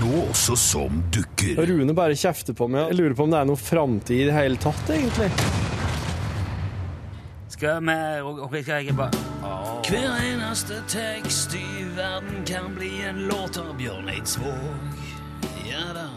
Nå 0.01 0.25
også 0.25 0.57
som 0.59 0.99
dukker. 1.15 1.61
Rune 1.69 1.95
bare 1.95 2.17
kjefter 2.19 2.57
på 2.57 2.67
meg. 2.67 2.89
Jeg 2.91 2.99
lurer 2.99 3.15
på 3.15 3.23
om 3.23 3.31
det 3.31 3.39
er 3.39 3.47
noe 3.47 3.61
framtid 3.61 4.25
i 4.25 4.27
det 4.27 4.35
hele 4.35 4.59
tatt, 4.59 4.91
egentlig. 4.91 5.29
Skal 7.55 7.79
vi 7.87 7.95
Ok, 8.43 8.59
skal 8.59 8.83
jeg 8.83 8.97
bare 8.99 9.23
Hver 9.87 10.19
eneste 10.19 10.81
tekst 10.91 11.55
i 11.55 11.87
verden 11.95 12.43
kan 12.45 12.75
bli 12.75 12.91
en 13.07 13.23
låt 13.31 13.55
av 13.63 13.71
Bjørn 13.79 14.11
Eidsvåg. 14.11 14.99
Ja 15.71 15.87
da. 15.95 16.09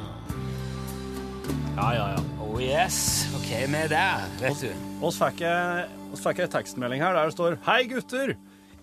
Ja, 1.78 1.94
ja, 1.94 2.06
ja. 2.18 2.39
Oh 2.50 2.58
yes. 2.58 3.28
Ok, 3.38 3.46
vi 3.46 3.78
er 3.78 3.90
der, 3.92 4.24
vet 4.40 4.62
du. 4.64 4.70
Så 5.04 5.10
fikk 5.20 5.42
jeg, 5.44 6.46
en 6.48 6.50
tekstmelding 6.50 7.02
her 7.02 7.14
der 7.14 7.28
det 7.28 7.34
står 7.36 7.56
Hei, 7.62 7.84
gutter! 7.86 8.32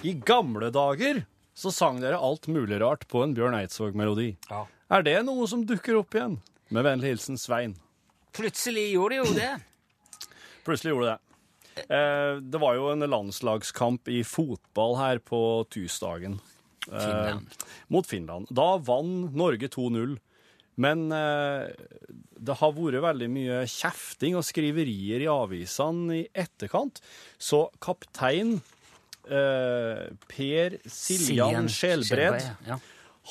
I 0.07 0.13
gamle 0.23 0.69
dager 0.71 1.19
så 1.57 1.73
sang 1.75 1.99
dere 1.99 2.15
alt 2.15 2.47
mulig 2.47 2.77
rart 2.79 3.03
på 3.11 3.25
en 3.25 3.33
Bjørn 3.35 3.57
Eidsvåg-melodi. 3.57 4.29
Ja. 4.47 4.61
Er 4.87 5.03
det 5.03 5.17
noe 5.27 5.49
som 5.51 5.65
dukker 5.67 5.99
opp 5.99 6.15
igjen? 6.15 6.37
Med 6.71 6.87
vennlig 6.87 7.11
hilsen 7.11 7.35
Svein. 7.41 7.73
Plutselig 8.37 8.85
gjorde 8.93 9.17
de 9.17 9.19
jo 9.19 9.35
det. 9.35 9.51
Plutselig 10.69 10.93
gjorde 10.93 11.17
det. 11.17 11.87
Eh, 11.91 12.39
det 12.47 12.63
var 12.63 12.79
jo 12.79 12.87
en 12.93 13.03
landslagskamp 13.03 14.07
i 14.15 14.21
fotball 14.23 14.95
her 15.01 15.19
på 15.19 15.41
tirsdagen. 15.75 16.39
Eh, 16.87 17.35
mot 17.91 18.07
Finland. 18.07 18.47
Da 18.47 18.77
vant 18.79 19.35
Norge 19.35 19.67
2-0. 19.75 20.15
Men 20.77 21.07
eh, 21.11 21.71
det 22.37 22.55
har 22.59 22.73
vært 22.77 23.01
veldig 23.01 23.27
mye 23.33 23.61
kjefting 23.65 24.35
og 24.37 24.45
skriverier 24.45 25.23
i 25.25 25.29
avisene 25.31 26.19
i 26.19 26.27
etterkant. 26.37 27.01
Så 27.41 27.63
kaptein 27.81 28.59
eh, 29.25 30.03
Per 30.29 30.77
Siljan 30.85 31.67
Skjelbred 31.71 32.45
Ja. 32.67 32.77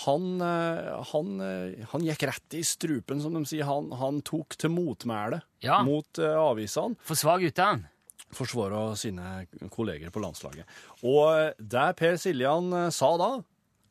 han, 0.05 0.27
eh, 0.43 0.91
han, 1.13 1.31
eh, 1.41 1.87
han 1.93 2.05
gikk 2.09 2.27
rett 2.33 2.59
i 2.59 2.65
strupen, 2.67 3.23
som 3.23 3.39
de 3.39 3.45
sier. 3.49 3.65
Han, 3.71 3.93
han 3.97 4.21
tok 4.27 4.59
til 4.59 4.75
motmæle 4.75 5.41
Ja. 5.63 5.83
mot 5.87 6.19
eh, 6.19 6.35
avisene. 6.37 6.99
Forsvar 7.07 7.39
guttene. 7.47 7.87
Forsvara 8.35 8.89
sine 8.99 9.47
kolleger 9.71 10.11
på 10.11 10.19
landslaget. 10.21 10.67
Og 11.07 11.55
det 11.63 11.87
Per 11.97 12.17
Siljan 12.19 12.91
sa 12.91 13.13
da, 13.23 13.29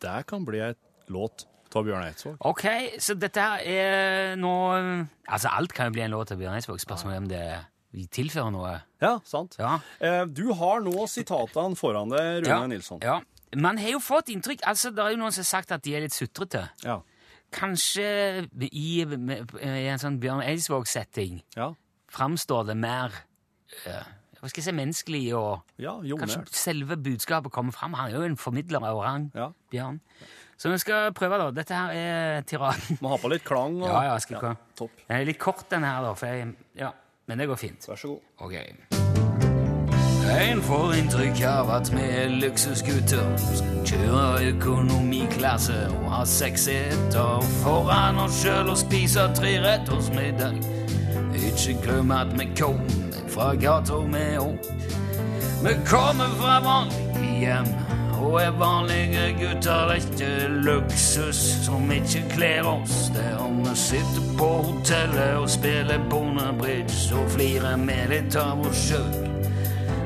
det 0.03 0.25
kan 0.27 0.43
bli 0.43 0.59
et 0.59 0.77
låt 1.07 1.45
av 1.75 1.85
Bjørn 1.87 2.03
Eidsvåg. 2.07 2.35
Ok, 2.49 2.63
så 2.99 3.15
dette 3.19 3.41
her 3.41 3.59
er 3.65 4.35
nå 4.39 4.51
Altså, 5.27 5.49
alt 5.51 5.73
kan 5.73 5.87
jo 5.89 5.95
bli 5.97 6.01
en 6.05 6.11
låt 6.15 6.31
av 6.31 6.37
Bjørn 6.41 6.55
Eidsvåg. 6.59 6.79
Spørsmålet 6.83 7.17
om 7.23 7.27
det 7.31 7.45
tilfører 8.11 8.51
noe. 8.51 8.73
Ja, 9.01 9.13
sant. 9.23 9.55
Ja. 9.59 9.77
Eh, 10.03 10.25
Du 10.27 10.53
har 10.53 10.81
nå 10.83 11.05
sitatene 11.07 11.75
foran 11.79 12.09
deg, 12.11 12.43
Rune 12.43 12.49
Ja. 12.49 12.67
Nilsson. 12.67 12.99
Ja. 13.01 13.21
Man 13.55 13.77
har 13.77 13.89
jo 13.95 13.99
fått 14.03 14.27
inntrykk 14.33 14.65
altså 14.67 14.89
Det 14.91 14.99
er 15.03 15.11
jo 15.13 15.17
noen 15.21 15.31
som 15.31 15.39
har 15.45 15.51
sagt 15.53 15.71
at 15.71 15.81
de 15.85 15.93
er 15.95 16.01
litt 16.03 16.11
sutrete. 16.13 16.65
Ja. 16.83 16.99
Kanskje 17.55 18.49
i, 18.67 18.99
i 19.05 19.87
en 19.87 20.01
sånn 20.01 20.19
Bjørn 20.19 20.41
Eidsvåg-setting 20.43 21.41
Ja. 21.55 21.73
framstår 22.11 22.65
det 22.67 22.75
mer 22.77 23.13
uh, 23.87 24.03
hva 24.41 24.49
skal 24.51 24.61
jeg 24.61 24.65
si, 24.67 24.73
menneskelig, 24.77 25.21
og 25.39 25.61
Ja, 25.81 25.93
kanskje 26.19 26.43
selve 26.53 26.97
budskapet 27.01 27.51
kommer 27.55 27.71
fram. 27.73 27.93
Han 27.97 28.11
er 28.11 28.17
jo 28.19 28.25
en 28.27 28.35
formidler 28.37 28.83
av 28.83 28.99
rang, 29.01 29.31
Ja. 29.33 29.47
Bjørn. 29.71 30.01
Så 30.57 30.71
vi 30.71 30.77
skal 30.79 31.11
prøve, 31.13 31.37
da. 31.41 31.49
Dette 31.51 31.75
her 31.75 31.91
er 31.91 32.45
tiraden. 32.47 32.99
Må 33.03 33.11
ha 33.11 33.19
på 33.19 33.31
litt 33.31 33.43
klang. 33.47 33.75
Og... 33.81 33.89
Ja, 33.89 34.03
ja, 34.11 34.19
skal 34.23 34.39
ja, 34.39 34.53
Topp. 34.77 35.01
Den 35.07 35.17
er 35.17 35.27
litt 35.27 35.39
kort, 35.41 35.65
den 35.71 35.83
her, 35.83 36.03
da. 36.05 36.13
For 36.15 36.31
jeg, 36.31 36.53
ja, 36.79 36.93
men 37.27 37.43
det 37.43 37.49
går 37.51 37.59
fint. 37.59 37.89
Vær 37.89 37.99
så 37.99 38.15
god. 38.15 38.21
Ok. 38.47 38.55
En 40.25 40.61
får 40.65 40.95
inntrykk 40.97 41.41
av 41.45 41.69
at 41.75 41.91
vi 41.93 42.01
er 42.01 42.31
luksusgutter 42.41 43.35
som 43.37 43.75
kjører 43.85 44.47
økonomiklasse 44.55 45.77
og 45.91 46.07
har 46.15 46.25
seks 46.29 46.65
seter 46.65 47.45
foran 47.61 48.17
oss 48.23 48.39
sjøl 48.41 48.71
og 48.73 48.79
spiser 48.81 49.29
treretters 49.37 50.09
middag. 50.15 50.57
Ikke 51.37 51.77
glem 51.83 52.15
at 52.15 52.33
vi 52.39 52.49
kommer 52.57 53.21
fra 53.29 53.51
gata 53.59 54.01
med 54.09 54.39
òg. 54.41 54.71
Vi 55.61 55.77
kommer 55.85 56.33
fra 56.41 56.57
vanlige 56.65 57.37
hjem 57.45 57.69
og 58.25 58.41
er 58.41 58.51
vanlige 58.51 59.33
gutter. 59.39 59.71
Er 59.71 59.93
ikke 59.93 60.47
luksus 60.47 61.35
som 61.65 61.91
ikke 61.91 62.23
kler 62.29 62.63
oss. 62.63 63.11
Det 63.13 63.23
er 63.31 63.37
om 63.37 63.59
vi 63.59 63.75
sitter 63.75 64.25
på 64.37 64.49
hotellet 64.69 65.35
og 65.37 65.49
spiller 65.49 66.09
bondebridge 66.09 67.15
og 67.15 67.29
flirer 67.31 67.77
med 67.77 68.09
litt 68.13 68.35
av 68.35 68.65
oss 68.65 68.87
sjøl. 68.89 69.11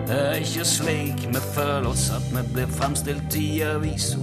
Det 0.10 0.17
er 0.17 0.41
ikke 0.41 0.65
slik 0.65 1.25
vi 1.27 1.41
føler 1.53 1.88
oss 1.89 2.10
at 2.15 2.25
vi 2.34 2.43
blir 2.53 2.71
fremstilt 2.79 3.36
i 3.38 3.62
avisa. 3.62 4.17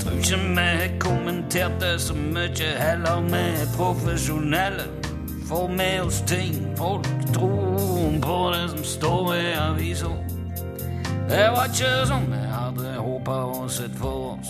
Tror 0.00 0.16
ikke 0.16 0.38
vi 0.38 0.66
har 0.80 0.96
kommentert 1.02 1.76
det 1.82 1.96
så 2.00 2.14
mye, 2.14 2.72
heller 2.78 3.26
vi 3.26 3.44
er 3.60 3.76
profesjonelle. 3.76 4.88
Får 5.50 5.68
med 5.68 6.02
oss 6.06 6.22
ting 6.30 6.62
folk 6.78 7.06
tror 7.34 8.20
på 8.22 8.42
det 8.54 8.66
som 8.70 8.84
står 8.84 9.34
i 9.34 9.46
avisa. 9.58 10.29
Det 11.30 11.50
var 11.54 11.64
ikke 11.64 12.06
som 12.06 12.24
vi 12.26 12.38
hadde 12.50 12.92
håpa 12.98 13.34
og 13.54 13.68
sett 13.70 13.92
for 13.94 14.32
oss. 14.32 14.48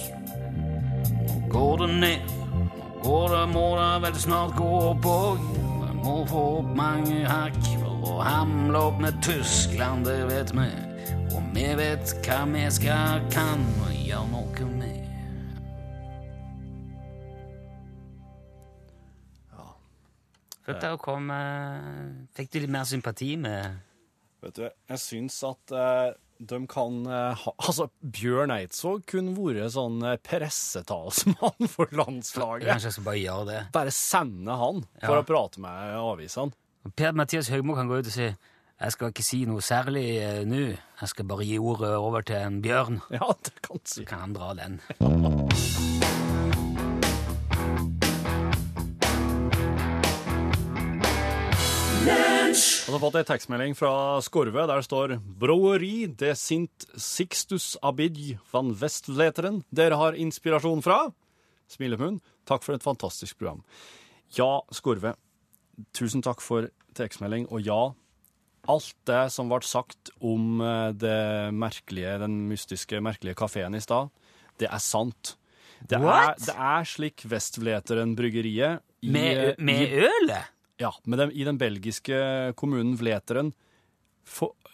Nå 1.28 1.34
går 1.52 1.74
det 1.82 1.88
ned, 2.00 2.30
nå 2.54 2.92
går 3.02 3.34
det 3.34 3.42
må 3.52 3.64
det 3.76 3.88
vel 4.06 4.16
snart 4.22 4.54
gå 4.56 4.68
opp 4.78 5.08
òg. 5.10 5.42
Vi 5.82 5.90
må 5.98 6.14
få 6.30 6.44
opp 6.62 6.70
mange 6.78 7.18
hakk 7.28 7.58
for 7.82 8.06
å 8.14 8.14
hamle 8.24 8.80
opp 8.80 9.02
med 9.04 9.18
Tyskland, 9.20 10.08
det 10.08 10.22
vet 10.30 10.54
vi. 10.56 10.70
Og 11.34 11.52
vi 11.52 11.66
vet 11.82 12.14
hva 12.24 12.38
vi 12.48 12.64
skal 12.72 13.28
kan 13.34 13.66
og 13.84 13.92
gjøre 14.00 14.24
noe 14.32 14.70
med. 14.78 14.96
Følte 20.64 20.86
jeg 20.86 20.96
å 20.96 21.02
komme 21.02 21.36
Fikk 22.36 22.52
du 22.52 22.58
litt 22.62 22.72
mer 22.72 22.88
sympati 22.88 23.34
med 23.40 23.80
Vet 24.44 24.56
du, 24.56 24.66
jeg 24.68 25.00
syns 25.02 25.40
at 25.44 25.72
eh, 25.76 26.12
de 26.40 26.59
kan 26.72 27.00
eh, 27.07 27.35
ha 27.42 27.53
Altså, 27.68 27.88
Bjørn 28.00 28.53
Eidsvåg 28.55 29.03
kunne 29.12 29.35
vært 29.37 29.74
sånn 29.74 29.98
eh, 30.09 30.16
pressetalsmann 30.24 31.68
for 31.74 31.92
landslaget. 31.92 32.68
Kanskje 32.70 32.88
jeg 32.90 32.96
skal 32.96 33.09
bare 33.11 33.20
gjøre 33.24 33.48
det. 33.50 33.61
Bare 33.76 33.92
sende 33.94 34.57
han 34.62 34.81
for 35.03 35.18
Ja. 35.18 35.20
å 35.20 35.29
prate 35.29 35.61
med 35.61 35.98
avisene. 36.00 36.57
Per-Mathias 36.96 37.50
Høgmo 37.53 37.76
kan 37.76 37.90
gå 37.90 38.00
ut 38.00 38.09
og 38.09 38.14
si 38.14 38.31
jeg 38.81 38.94
skal 38.94 39.11
ikke 39.12 39.24
si 39.26 39.42
noe 39.44 39.61
særlig 39.61 40.07
eh, 40.24 40.38
nå. 40.48 40.62
Jeg 41.03 41.12
skal 41.12 41.29
bare 41.29 41.44
gi 41.44 41.59
ordet 41.61 41.92
over 42.00 42.24
til 42.24 42.40
en 42.40 42.62
bjørn. 42.64 43.03
Ja, 43.12 43.29
det 43.44 43.53
kan 43.66 43.83
si. 43.85 44.00
Så 44.00 44.09
kan 44.09 44.24
han 44.24 44.33
dra 44.38 44.55
den. 44.57 44.81
Og 52.61 52.90
så 52.90 52.92
har 52.96 53.03
fått 53.03 53.16
ei 53.20 53.27
tekstmelding 53.29 53.75
fra 53.79 53.90
Skorve 54.25 54.64
der 54.68 54.81
det 54.81 54.87
står 54.87 55.14
Broeri 55.40 56.07
de 56.20 56.33
Sint 56.37 56.85
Sixtus 57.01 57.73
Abidj 57.87 58.35
van 58.53 58.73
Westleteren. 58.81 59.62
Dere 59.73 59.96
har 60.01 60.18
inspirasjon 60.18 60.83
fra? 60.85 60.99
Smilemunn. 61.70 62.18
Takk 62.51 62.64
for 62.66 62.75
et 62.77 62.85
fantastisk 62.85 63.38
program. 63.38 63.62
Ja, 64.37 64.61
Skorve. 64.75 65.14
Tusen 65.96 66.20
takk 66.27 66.42
for 66.44 66.68
tekstmelding. 66.99 67.46
Og 67.55 67.62
ja, 67.64 67.81
alt 68.68 68.92
det 69.09 69.23
som 69.33 69.49
ble 69.49 69.62
sagt 69.64 70.11
om 70.20 70.61
eh, 70.61 70.90
det 71.01 71.55
merkelige, 71.57 72.18
den 72.20 72.42
mystiske, 72.51 73.01
merkelige 73.01 73.38
kafeen 73.40 73.79
i 73.79 73.81
stad, 73.85 74.11
det 74.61 74.68
er 74.68 74.83
sant. 74.85 75.37
Det 75.81 75.96
er, 75.96 76.35
det 76.37 76.53
er 76.61 76.85
slik 76.85 77.23
Vestvleteren-bryggeriet 77.31 78.83
Med, 79.09 79.55
i- 79.57 79.62
med 79.64 79.94
ølet? 80.11 80.51
Ja, 80.80 80.90
men 81.04 81.18
den, 81.20 81.32
i 81.36 81.44
den 81.46 81.58
belgiske 81.60 82.18
kommunen 82.58 82.96
Vleteren 83.00 83.52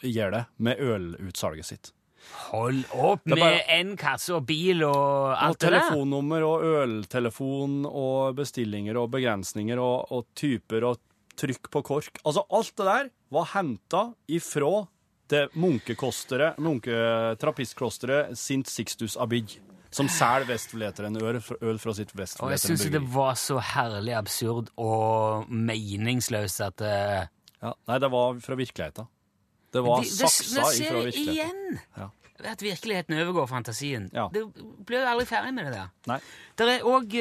gjør 0.07 0.31
det 0.37 0.45
med 0.63 0.81
ølutsalget 0.83 1.67
sitt. 1.69 1.93
Hold 2.51 2.81
opp 2.97 3.23
med 3.29 3.39
bare- 3.39 3.63
en 3.77 3.93
kasse 4.01 4.33
og 4.35 4.47
bil 4.49 4.81
og 4.83 4.97
Og 4.97 5.37
alt 5.49 5.61
det 5.63 5.71
der. 5.71 5.77
telefonnummer 5.81 6.43
og 6.47 6.65
øltelefon 6.67 7.85
og 7.87 8.35
bestillinger 8.39 8.97
og 8.99 9.11
begrensninger 9.15 9.79
og, 9.79 10.09
og 10.11 10.27
typer 10.35 10.85
og 10.89 10.99
trykk 11.39 11.71
på 11.71 11.83
kork. 11.87 12.19
Altså, 12.25 12.43
alt 12.51 12.73
det 12.77 12.87
der 12.89 13.11
var 13.31 13.51
henta 13.55 14.03
ifra 14.29 14.87
det 15.29 15.45
munkekosteret, 15.55 16.59
munketrapistklosteret 16.63 18.37
Sint 18.39 18.69
Sixtus 18.71 19.17
Abidj, 19.21 19.59
som 19.95 20.09
selger 20.11 20.49
Vestvleteren 20.51 21.17
øl, 21.21 21.41
øl 21.61 21.79
fra 21.83 21.95
sitt 21.97 22.13
Og 22.15 22.21
jeg 22.21 22.27
Vestvleteren 22.27 22.79
syns 22.79 22.93
det 22.93 23.03
var 23.15 23.35
så 23.41 23.61
herlig 23.75 24.17
absurd 24.19 24.71
og 24.77 25.51
meningsløst 25.51 26.61
at 26.67 26.85
eh, 26.85 27.27
Ja, 27.63 27.73
nei, 27.89 27.99
det 28.03 28.11
var 28.13 28.37
fra 28.45 28.59
virkeligheten. 28.59 29.09
Det 29.73 29.83
var 29.83 30.03
det, 30.03 30.11
det, 30.11 30.31
saksa 30.31 30.61
det 30.61 30.75
ser 30.75 30.85
ifra 30.85 31.01
jeg 31.01 31.11
virkeligheten. 31.11 31.67
igjen. 31.67 31.81
Ja. 31.97 32.09
At 32.45 32.63
virkeligheten 32.63 33.17
overgår 33.17 33.47
fantasien. 33.49 34.11
Ja. 34.13 34.27
Det 34.33 34.43
blir 34.87 35.01
jo 35.01 35.09
aldri 35.09 35.25
ferdig 35.27 35.55
med 35.57 35.67
det 35.67 35.73
der. 35.73 35.89
Nei. 36.11 36.19
Det 36.59 36.67
er 36.69 36.85
òg 36.85 37.17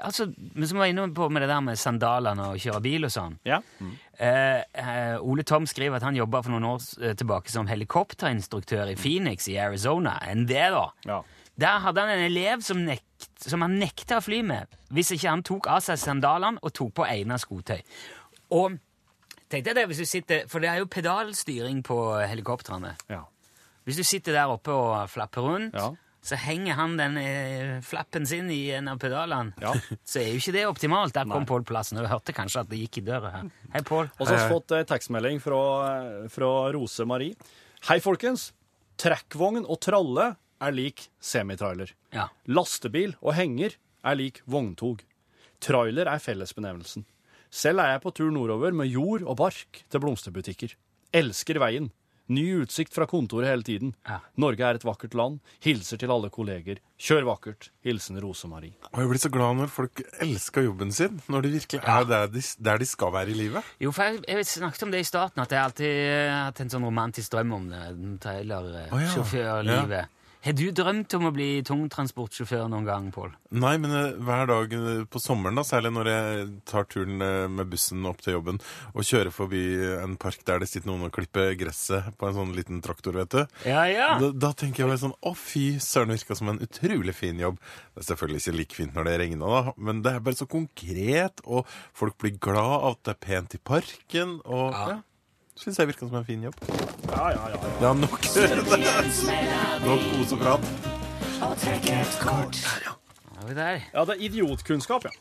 altså, 0.00 0.30
Vi 0.36 0.68
som 0.68 0.80
var 0.80 0.88
inne 0.88 1.04
på 1.14 1.28
med 1.28 1.44
det 1.44 1.50
der 1.50 1.60
med 1.60 1.76
sandalene 1.80 2.48
og 2.54 2.60
kjøre 2.60 2.80
bil 2.84 3.04
og 3.04 3.12
sånn. 3.12 3.36
Ja. 3.44 3.60
Mm. 3.80 3.92
Uh, 4.14 4.60
uh, 4.78 5.26
Ole 5.26 5.42
Tom 5.42 5.66
skriver 5.66 5.98
at 5.98 6.06
han 6.06 6.16
jobba 6.16 6.40
for 6.44 6.54
noen 6.54 6.68
år 6.68 6.84
eh, 7.02 7.16
tilbake 7.18 7.50
som 7.50 7.66
helikopterinstruktør 7.66 8.92
i 8.92 8.98
Phoenix 8.98 9.48
i 9.50 9.58
Arizona. 9.60 10.16
Enn 10.30 10.46
det, 10.48 10.68
da. 10.72 10.86
Ja. 11.08 11.20
Der 11.60 11.78
hadde 11.84 12.00
han 12.02 12.10
en 12.16 12.24
elev 12.26 12.62
som, 12.66 12.80
nekt, 12.86 13.28
som 13.38 13.62
han 13.62 13.76
nekta 13.78 14.18
å 14.18 14.24
fly 14.24 14.40
med 14.46 14.72
hvis 14.94 15.12
ikke 15.14 15.30
han 15.30 15.42
tok 15.46 15.68
av 15.70 15.82
seg 15.86 15.98
sandalene 16.02 16.58
og 16.62 16.72
tok 16.74 16.92
på 16.98 17.06
egnet 17.06 17.42
skotøy. 17.42 17.80
Og 18.54 18.74
tenk 19.50 19.64
deg 19.68 19.76
det 19.78 19.84
hvis 19.90 20.02
du 20.02 20.06
sitter, 20.08 20.48
For 20.50 20.62
det 20.62 20.70
er 20.72 20.80
jo 20.82 20.88
pedalstyring 20.90 21.82
på 21.86 21.98
helikoptrene. 22.26 22.94
Ja. 23.10 23.22
Hvis 23.86 23.98
du 24.00 24.04
sitter 24.06 24.32
der 24.38 24.50
oppe 24.50 24.72
og 24.74 25.08
flapper 25.12 25.44
rundt, 25.46 25.74
Ja. 25.76 25.90
så 26.24 26.38
henger 26.40 26.74
han 26.78 26.96
den 26.96 27.18
eh, 27.20 27.80
flappen 27.84 28.24
sin 28.26 28.48
i 28.50 28.70
en 28.72 28.88
av 28.88 28.98
pedalene. 28.98 29.52
Ja. 29.60 29.74
Så 30.08 30.22
er 30.22 30.30
jo 30.32 30.38
ikke 30.40 30.54
det 30.56 30.62
optimalt. 30.66 31.12
Der 31.14 31.26
kom 31.28 31.44
Pål 31.46 31.66
Plassen, 31.68 31.98
og 32.00 32.06
du 32.06 32.08
hørte 32.08 32.32
kanskje 32.32 32.62
at 32.64 32.70
det 32.70 32.78
gikk 32.80 33.02
i 33.02 33.04
døra 33.10 33.30
her. 33.34 33.50
Hei, 33.74 33.82
Pål. 33.84 34.08
Og 34.18 34.26
så 34.26 34.32
har 34.32 34.46
vi 34.48 34.54
fått 34.54 34.72
eh, 34.72 34.86
tekstmelding 34.88 35.42
fra, 35.44 35.60
fra 36.32 36.48
Rose 36.72 37.04
Marie. 37.04 37.36
Hei, 37.90 37.98
folkens. 38.00 38.52
Trekkvogn 38.96 39.66
og 39.68 39.76
tralle 39.84 40.30
er 40.66 40.76
lik 40.76 41.08
semitrailer. 41.22 41.92
Ja. 42.14 42.28
Lastebil 42.46 43.16
og 43.20 43.34
henger 43.38 43.76
er 44.04 44.18
lik 44.20 44.42
vogntog. 44.50 45.02
Trailer 45.64 46.10
er 46.10 46.22
fellesbenevnelsen. 46.22 47.06
Selv 47.54 47.84
er 47.84 47.94
jeg 47.94 48.02
på 48.02 48.12
tur 48.16 48.32
nordover 48.34 48.74
med 48.74 48.90
jord 48.90 49.22
og 49.22 49.38
bark 49.38 49.84
til 49.88 50.02
blomsterbutikker. 50.02 50.74
Elsker 51.14 51.60
veien. 51.62 51.92
Ny 52.32 52.62
utsikt 52.62 52.94
fra 52.96 53.04
kontoret 53.04 53.50
hele 53.50 53.62
tiden. 53.66 53.90
Ja. 54.08 54.16
Norge 54.40 54.64
er 54.64 54.78
et 54.78 54.84
vakkert 54.86 55.12
land. 55.14 55.42
Hilser 55.62 56.00
til 56.00 56.10
alle 56.10 56.30
kolleger. 56.32 56.80
Kjør 56.96 57.26
vakkert. 57.28 57.68
Hilsen 57.84 58.16
Rosemarie. 58.22 58.72
Og 58.94 59.02
jeg 59.02 59.10
blir 59.10 59.20
så 59.20 59.30
glad 59.32 59.58
når 59.60 59.72
folk 59.72 60.00
elsker 60.24 60.64
jobben 60.64 60.92
sin, 60.96 61.20
når 61.28 61.44
de 61.44 61.52
virkelig 61.58 61.82
er 61.84 62.08
der 62.08 62.32
de, 62.32 62.42
der 62.64 62.80
de 62.80 62.88
skal 62.88 63.12
være 63.12 63.34
i 63.34 63.38
livet. 63.42 63.70
Jo, 63.84 63.92
for 63.92 64.08
jeg, 64.08 64.24
jeg 64.24 64.48
snakket 64.54 64.86
om 64.88 64.94
det 64.96 65.04
i 65.04 65.08
starten, 65.10 65.44
at 65.44 65.52
jeg 65.52 65.60
alltid 65.68 65.92
har 66.32 66.46
hatt 66.48 66.64
en 66.64 66.72
sånn 66.72 66.88
romantisk 66.88 67.36
drøm 67.36 67.52
om 67.60 67.68
det. 67.68 67.82
Å, 68.88 69.02
ja. 69.04 70.06
Har 70.44 70.52
du 70.52 70.66
drømt 70.76 71.14
om 71.16 71.24
å 71.24 71.30
bli 71.32 71.62
tungtransportsjåfør 71.64 72.66
noen 72.68 72.84
gang, 72.84 73.06
Pål? 73.14 73.30
Nei, 73.56 73.78
men 73.80 73.94
eh, 73.96 74.16
hver 74.20 74.44
dag 74.50 74.74
eh, 74.76 75.04
på 75.08 75.22
sommeren, 75.22 75.56
da, 75.56 75.64
særlig 75.64 75.94
når 75.96 76.10
jeg 76.10 76.42
tar 76.68 76.84
turen 76.92 77.24
eh, 77.24 77.46
med 77.48 77.70
bussen 77.72 78.04
opp 78.10 78.20
til 78.20 78.36
jobben 78.36 78.60
og 78.92 79.08
kjører 79.08 79.32
forbi 79.32 79.62
en 80.02 80.18
park 80.20 80.44
der 80.44 80.60
det 80.60 80.68
sitter 80.68 80.90
noen 80.90 81.06
og 81.06 81.14
klipper 81.16 81.56
gresset 81.56 82.10
på 82.20 82.28
en 82.28 82.36
sånn 82.36 82.52
liten 82.58 82.82
traktor, 82.84 83.16
vet 83.16 83.32
du. 83.32 83.40
Ja, 83.64 83.86
ja. 83.88 84.10
Da, 84.20 84.28
da 84.44 84.52
tenker 84.52 84.84
jeg 84.84 84.92
bare 84.92 85.02
sånn 85.06 85.16
Å, 85.16 85.32
fy 85.38 85.64
søren, 85.80 86.12
virka 86.12 86.36
som 86.36 86.52
en 86.52 86.60
utrolig 86.66 87.16
fin 87.16 87.40
jobb. 87.40 87.56
Det 87.94 88.04
er 88.04 88.10
selvfølgelig 88.10 88.44
ikke 88.44 88.56
like 88.58 88.80
fint 88.82 89.00
når 89.00 89.08
det 89.08 89.16
regner, 89.24 89.56
da, 89.56 89.74
men 89.80 90.04
det 90.04 90.12
er 90.12 90.28
bare 90.28 90.42
så 90.42 90.50
konkret, 90.50 91.40
og 91.48 91.64
folk 91.96 92.20
blir 92.20 92.36
glad 92.36 92.76
av 92.82 92.88
at 92.92 93.02
det 93.08 93.16
er 93.16 93.22
pent 93.30 93.56
i 93.56 93.64
parken, 93.72 94.38
og 94.44 94.76
ja. 94.76 95.00
Syns 95.54 95.78
jeg 95.78 95.86
virka 95.86 96.08
som 96.08 96.16
en 96.18 96.24
fin 96.26 96.42
jobb. 96.42 96.56
Ja, 97.12 97.28
ja, 97.30 97.44
ja. 97.52 97.58
Ja, 97.82 97.92
nok 97.94 98.16
Nok 99.86 100.06
koseprat. 100.16 100.64
Er 103.34 103.46
vi 103.46 103.54
der? 103.54 103.84
Ja, 103.92 104.04
det 104.08 104.16
er 104.16 104.24
idiotkunnskap, 104.26 105.06
ja. 105.06 105.12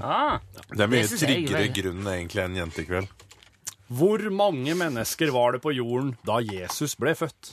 Ah, 0.00 0.38
Det 0.70 0.80
er 0.80 0.88
mye 0.92 1.02
Det 1.04 1.18
er 1.18 1.26
tryggere 1.26 1.68
grunn 1.76 2.08
egentlig 2.14 2.44
enn 2.44 2.56
jentekveld. 2.60 3.12
Hvor 3.92 4.24
mange 4.32 4.72
mennesker 4.78 5.32
var 5.34 5.52
det 5.56 5.60
på 5.64 5.74
jorden 5.76 6.14
da 6.24 6.38
Jesus 6.40 6.94
ble 6.96 7.12
født? 7.18 7.52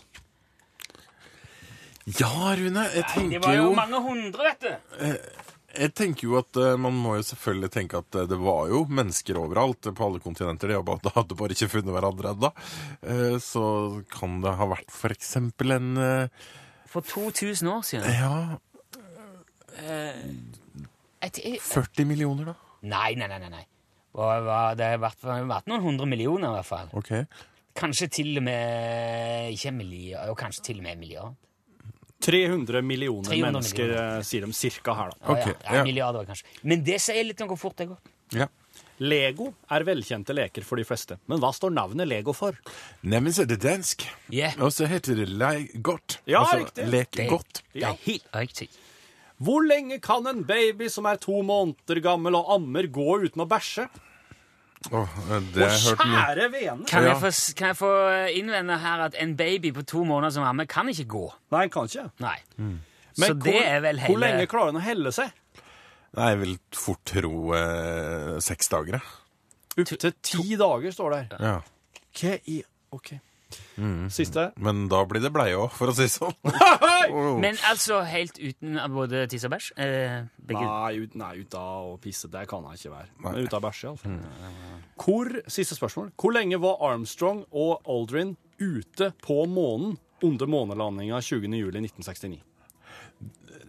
Ja, 2.19 2.31
Rune, 2.57 2.85
jeg 2.95 3.05
det 3.35 3.41
var 3.43 3.53
jo 3.57 3.67
jo 3.67 3.73
mange 3.77 3.99
hundre, 4.01 4.47
vet 4.47 4.63
du. 4.63 4.71
Jeg 5.77 5.93
tenker 5.93 6.25
jo 6.25 6.37
at 6.39 6.57
eh, 6.57 6.75
Man 6.81 6.95
må 6.97 7.15
jo 7.19 7.25
selvfølgelig 7.27 7.69
tenke 7.75 7.99
at 8.01 8.15
eh, 8.17 8.25
det 8.31 8.37
var 8.41 8.69
jo 8.71 8.85
mennesker 8.89 9.37
overalt, 9.37 9.85
på 9.95 10.05
alle 10.07 10.19
kontinenter. 10.23 10.71
De 10.73 10.79
bare- 10.83 11.13
hadde 11.15 11.35
bare 11.37 11.53
ikke 11.53 11.69
funnet 11.69 11.93
hverandre 11.93 12.31
ennå. 12.33 12.49
Eh, 13.03 13.35
Så 13.43 13.63
kan 14.09 14.39
det 14.41 14.55
ha 14.57 14.65
vært 14.71 14.89
for 14.91 15.09
eksempel 15.13 15.75
en 15.77 15.91
For 16.89 17.01
2000 17.05 17.69
år 17.69 17.83
siden. 17.85 18.09
Ja, 18.17 18.57
Et, 21.21 21.37
et, 21.43 21.59
40 21.61 22.05
millioner, 22.07 22.45
da. 22.51 22.53
nei, 22.81 23.13
nei, 23.19 23.27
nei. 23.27 23.39
nei, 23.51 23.65
Det 24.15 24.85
har 24.87 24.99
vært, 25.03 25.21
vært 25.23 25.67
noen 25.69 25.83
hundre 25.83 26.07
millioner, 26.09 26.49
i 26.49 26.57
hvert 26.59 26.67
fall. 26.69 26.89
Ok. 26.97 27.11
Kanskje 27.79 28.07
til 28.11 28.37
og 28.39 28.43
med 28.47 29.51
Ikke 29.53 29.71
milliard, 29.75 30.33
kanskje 30.39 30.63
til 30.71 30.79
og 30.81 30.83
med 30.87 30.95
en 30.97 30.99
milliard. 31.03 31.35
300 32.21 32.81
millioner 32.83 33.29
300 33.29 33.51
mennesker, 33.51 33.83
millioner. 33.87 34.17
eh, 34.17 34.23
sier 34.27 34.45
de 34.45 34.53
cirka 34.53 34.93
her, 34.93 35.11
da. 35.13 35.17
Ja, 35.33 35.37
ja, 35.39 35.45
ja, 35.47 35.73
ja. 35.73 35.79
en 35.79 35.87
milliard 35.87 36.25
kanskje. 36.27 36.45
Men 36.63 36.83
det 36.83 36.99
sier 37.01 37.23
litt 37.23 37.41
om 37.41 37.47
hvor 37.53 37.57
fort 37.57 37.77
det 37.77 37.87
går. 37.87 37.97
Ja. 38.35 38.47
Lego 38.99 39.53
er 39.71 39.85
velkjente 39.87 40.33
leker 40.35 40.65
for 40.67 40.75
de 40.75 40.83
fleste. 40.83 41.15
Men 41.31 41.39
hva 41.39 41.53
står 41.55 41.71
navnet 41.71 42.07
Lego 42.11 42.33
for? 42.35 42.57
Neimen, 43.07 43.31
så 43.31 43.45
er 43.45 43.47
det 43.53 43.61
dansk. 43.63 44.03
Yeah. 44.29 44.57
Og 44.59 44.73
så 44.75 44.89
heter 44.91 45.15
det 45.15 45.29
lei. 45.29 45.69
Ja, 46.27 46.41
altså, 46.43 46.57
riktig. 46.65 46.87
Lek 46.91 47.11
Det- 47.15 47.29
godt. 47.29 47.61
Det 47.73 47.83
er 47.83 47.95
helt 48.03 48.27
riktig. 48.35 48.67
Hvor 49.39 49.63
lenge 49.65 50.01
kan 50.03 50.27
en 50.27 50.43
baby 50.43 50.89
som 50.89 51.05
er 51.05 51.15
to 51.15 51.41
måneder 51.41 52.01
gammel 52.03 52.35
og 52.35 52.51
ammer, 52.59 52.83
gå 52.91 53.23
uten 53.23 53.39
å 53.41 53.47
bæsje? 53.47 53.87
Åh, 54.87 55.15
det 55.53 55.65
har 55.65 55.73
jeg 55.73 55.81
hørt 55.89 56.03
mye. 56.07 56.19
Kjære 56.23 56.45
vene! 56.53 56.85
Kan, 56.87 57.03
jeg 57.03 57.17
få, 57.19 57.31
kan 57.59 57.67
jeg 57.73 57.77
få 57.77 57.89
innvende 58.39 58.77
her 58.79 59.01
at 59.09 59.17
en 59.19 59.33
baby 59.37 59.73
på 59.75 59.83
to 59.83 60.05
måneder 60.07 60.31
som 60.37 60.45
ammer 60.47 60.69
kan 60.71 60.87
ikke 60.89 61.05
gå? 61.11 61.23
Nei, 61.51 61.65
han 61.65 61.73
kan 61.73 61.89
ikke. 61.91 62.05
Nei. 62.23 62.37
Men 62.55 62.79
Så 63.19 63.33
det 63.43 63.57
er 63.59 63.81
vel 63.83 63.99
hele 63.99 64.13
hvor 64.13 64.21
lenge 64.23 64.47
klarer 64.47 64.71
han 64.71 64.79
å 64.79 64.85
helle 64.85 65.11
seg? 65.15 65.33
Nei, 66.15 66.29
jeg 66.31 66.39
vil 66.41 66.53
fort 66.73 67.03
tro 67.11 67.33
eh, 67.59 68.37
seks 68.41 68.71
dager, 68.71 68.97
jeg. 68.97 69.83
Opptil 69.83 70.15
ti 70.25 70.55
dager, 70.59 70.95
står 70.95 71.13
det 71.13 71.19
her. 71.19 71.43
Ja. 71.43 71.57
Hva 72.19 72.37
i 72.49 72.61
OK. 72.95 73.11
Siste. 74.13 74.49
Men 74.61 74.87
da 74.91 74.99
blir 75.09 75.21
det 75.23 75.31
bleie 75.33 75.55
òg, 75.57 75.71
for 75.73 75.89
å 75.89 75.93
si 75.95 76.05
det 76.05 76.11
sånn. 76.13 76.35
Men 77.43 77.57
altså 77.69 78.01
helt 78.05 78.37
uten 78.37 78.75
både 78.93 79.23
tiss 79.31 79.45
og 79.47 79.53
bæsj? 79.55 79.69
Eh, 79.79 80.17
begge- 80.49 80.65
Nei, 80.67 80.99
ut, 81.05 81.15
nei, 81.17 81.31
ut 81.41 81.55
av 81.57 81.93
å 81.93 81.95
pisse, 82.03 82.27
det 82.29 82.43
kan 82.51 82.65
jeg 82.69 82.81
ikke 82.81 82.91
være. 82.97 83.09
Men 83.25 83.39
ut 83.45 83.55
av 83.57 83.63
bæsj, 83.65 83.85
iallfall. 83.87 84.19
Hvor, 84.99 85.31
siste 85.47 85.77
spørsmål. 85.79 86.11
Hvor 86.19 86.35
lenge 86.35 86.59
var 86.61 86.77
Armstrong 86.91 87.45
og 87.55 87.81
Aldrin 87.89 88.35
ute 88.59 89.13
på 89.23 89.39
månen 89.49 89.95
under 90.27 90.49
månelandinga 90.51 91.21
20.07.1969? 91.23 92.41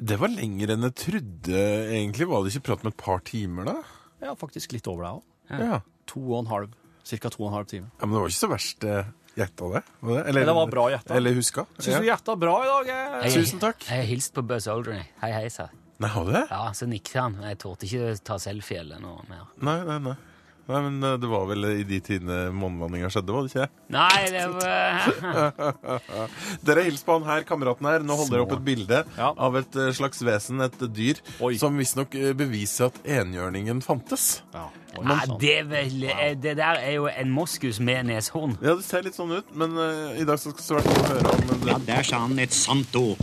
Det 0.01 0.16
var 0.20 0.33
lenger 0.33 0.72
enn 0.74 0.87
jeg 0.89 0.97
trodde, 0.97 1.62
egentlig. 1.93 2.26
Var 2.31 2.43
det 2.47 2.53
ikke 2.55 2.66
prat 2.70 2.85
med 2.87 2.95
et 2.95 3.01
par 3.03 3.20
timer, 3.28 3.68
da? 3.68 3.74
Ja, 4.24 4.35
faktisk 4.39 4.72
litt 4.76 4.89
over 4.91 5.05
det 5.07 5.11
òg. 5.16 5.24
Ja. 5.61 5.81
To 6.12 6.22
og 6.33 6.39
en 6.45 6.51
halv. 6.51 6.76
Cirka 7.11 7.31
to 7.33 7.43
og 7.43 7.49
en 7.51 7.57
halv 7.57 7.66
time. 7.70 7.89
ja 7.99 8.07
men 8.07 8.12
det 8.14 8.20
var 8.22 8.28
ikke 8.31 8.39
så 8.43 8.49
verst 8.51 8.85
eh, 8.87 9.07
gjetta, 9.37 9.68
det? 9.72 9.83
Eller, 10.03 10.24
eller 10.43 10.55
var 10.55 10.66
bra 10.66 10.91
gjetta. 10.91 11.14
Eller 11.14 11.33
huska? 11.37 11.66
Syns 11.78 12.01
du 12.01 12.07
gjetta 12.07 12.37
bra 12.37 12.57
i 12.64 12.66
dag? 12.66 12.89
eh? 12.89 13.28
Jeg- 13.28 13.35
Tusen 13.45 13.59
takk. 13.62 13.85
Jeg 13.89 13.97
har 14.03 14.09
hilst 14.09 14.35
på 14.35 14.43
Buzz 14.43 14.66
Aldrin. 14.68 15.05
Hei, 15.22 15.31
hei, 15.33 15.49
sa 15.51 15.62
jeg. 15.68 15.76
Nei, 16.01 16.09
har 16.09 16.24
du 16.24 16.33
det? 16.33 16.47
Ja, 16.51 16.70
så 16.72 16.87
nikket 16.89 17.14
han. 17.20 17.35
Jeg 17.43 17.59
torde 17.59 17.85
ikke 17.87 18.24
ta 18.24 18.39
selfie 18.39 18.81
eller 18.81 18.99
noe 19.01 19.20
mer. 19.28 19.47
Nei, 19.61 19.85
nei, 19.85 19.99
nei. 19.99 20.14
Nei, 20.70 20.80
men 20.86 21.00
det 21.20 21.28
var 21.30 21.46
vel 21.50 21.64
i 21.72 21.84
de 21.88 21.98
tidene 22.06 22.36
månelandinga 22.54 23.08
skjedde, 23.10 23.34
var 23.34 23.42
det 23.42 23.50
ikke 23.50 23.64
det? 23.64 23.70
Nei, 23.90 24.20
det 24.30 24.44
var 24.54 26.00
Dere 26.70 26.84
hils 26.86 27.02
på 27.06 27.16
han 27.18 27.26
her, 27.26 27.42
kameraten 27.48 27.88
her. 27.90 28.04
Nå 28.06 28.14
holder 28.20 28.36
dere 28.36 28.44
opp 28.46 28.54
et 28.58 28.64
bilde 28.66 29.00
Ja. 29.18 29.32
av 29.34 29.56
et 29.58 29.76
eh, 29.80 29.90
slags 29.96 30.22
vesen, 30.26 30.60
et 30.62 30.78
dyr, 30.94 31.18
Oi. 31.42 31.56
som 31.60 31.74
visstnok 31.78 32.14
eh, 32.18 32.30
beviser 32.38 32.90
at 32.92 33.00
enhjørningen 33.18 33.82
fantes. 33.84 34.42
Ja. 34.54 34.68
Oi, 34.98 35.04
Nei, 35.06 35.18
sånn. 35.26 35.36
det, 35.42 35.52
er 35.60 35.66
vel, 35.70 35.98
eh, 36.10 36.32
det 36.38 36.54
der 36.58 36.80
er 36.82 36.94
jo 37.00 37.06
en 37.10 37.30
moskus 37.34 37.78
med 37.82 38.06
neshorn. 38.10 38.56
Ja, 38.62 38.74
det 38.78 38.86
ser 38.86 39.02
litt 39.06 39.18
sånn 39.18 39.34
ut, 39.36 39.50
men 39.58 39.74
uh, 39.78 40.14
i 40.18 40.26
dag 40.28 40.38
skal 40.42 40.54
vi 40.58 40.66
svært 40.66 40.88
fall 40.90 41.12
høre 41.16 41.34
om 41.34 41.62
det. 41.66 41.76
Der 41.90 42.06
sa 42.06 42.22
han 42.26 42.38
et 42.42 42.54
sant 42.54 42.94
ord. 42.98 43.22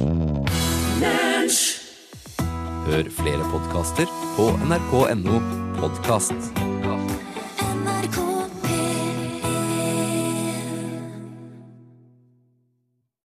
Hør 2.87 3.09
flere 3.17 3.49
podkaster 3.51 4.07
på 4.37 4.47
nrk.no 4.67 5.41
podkast. 5.81 6.66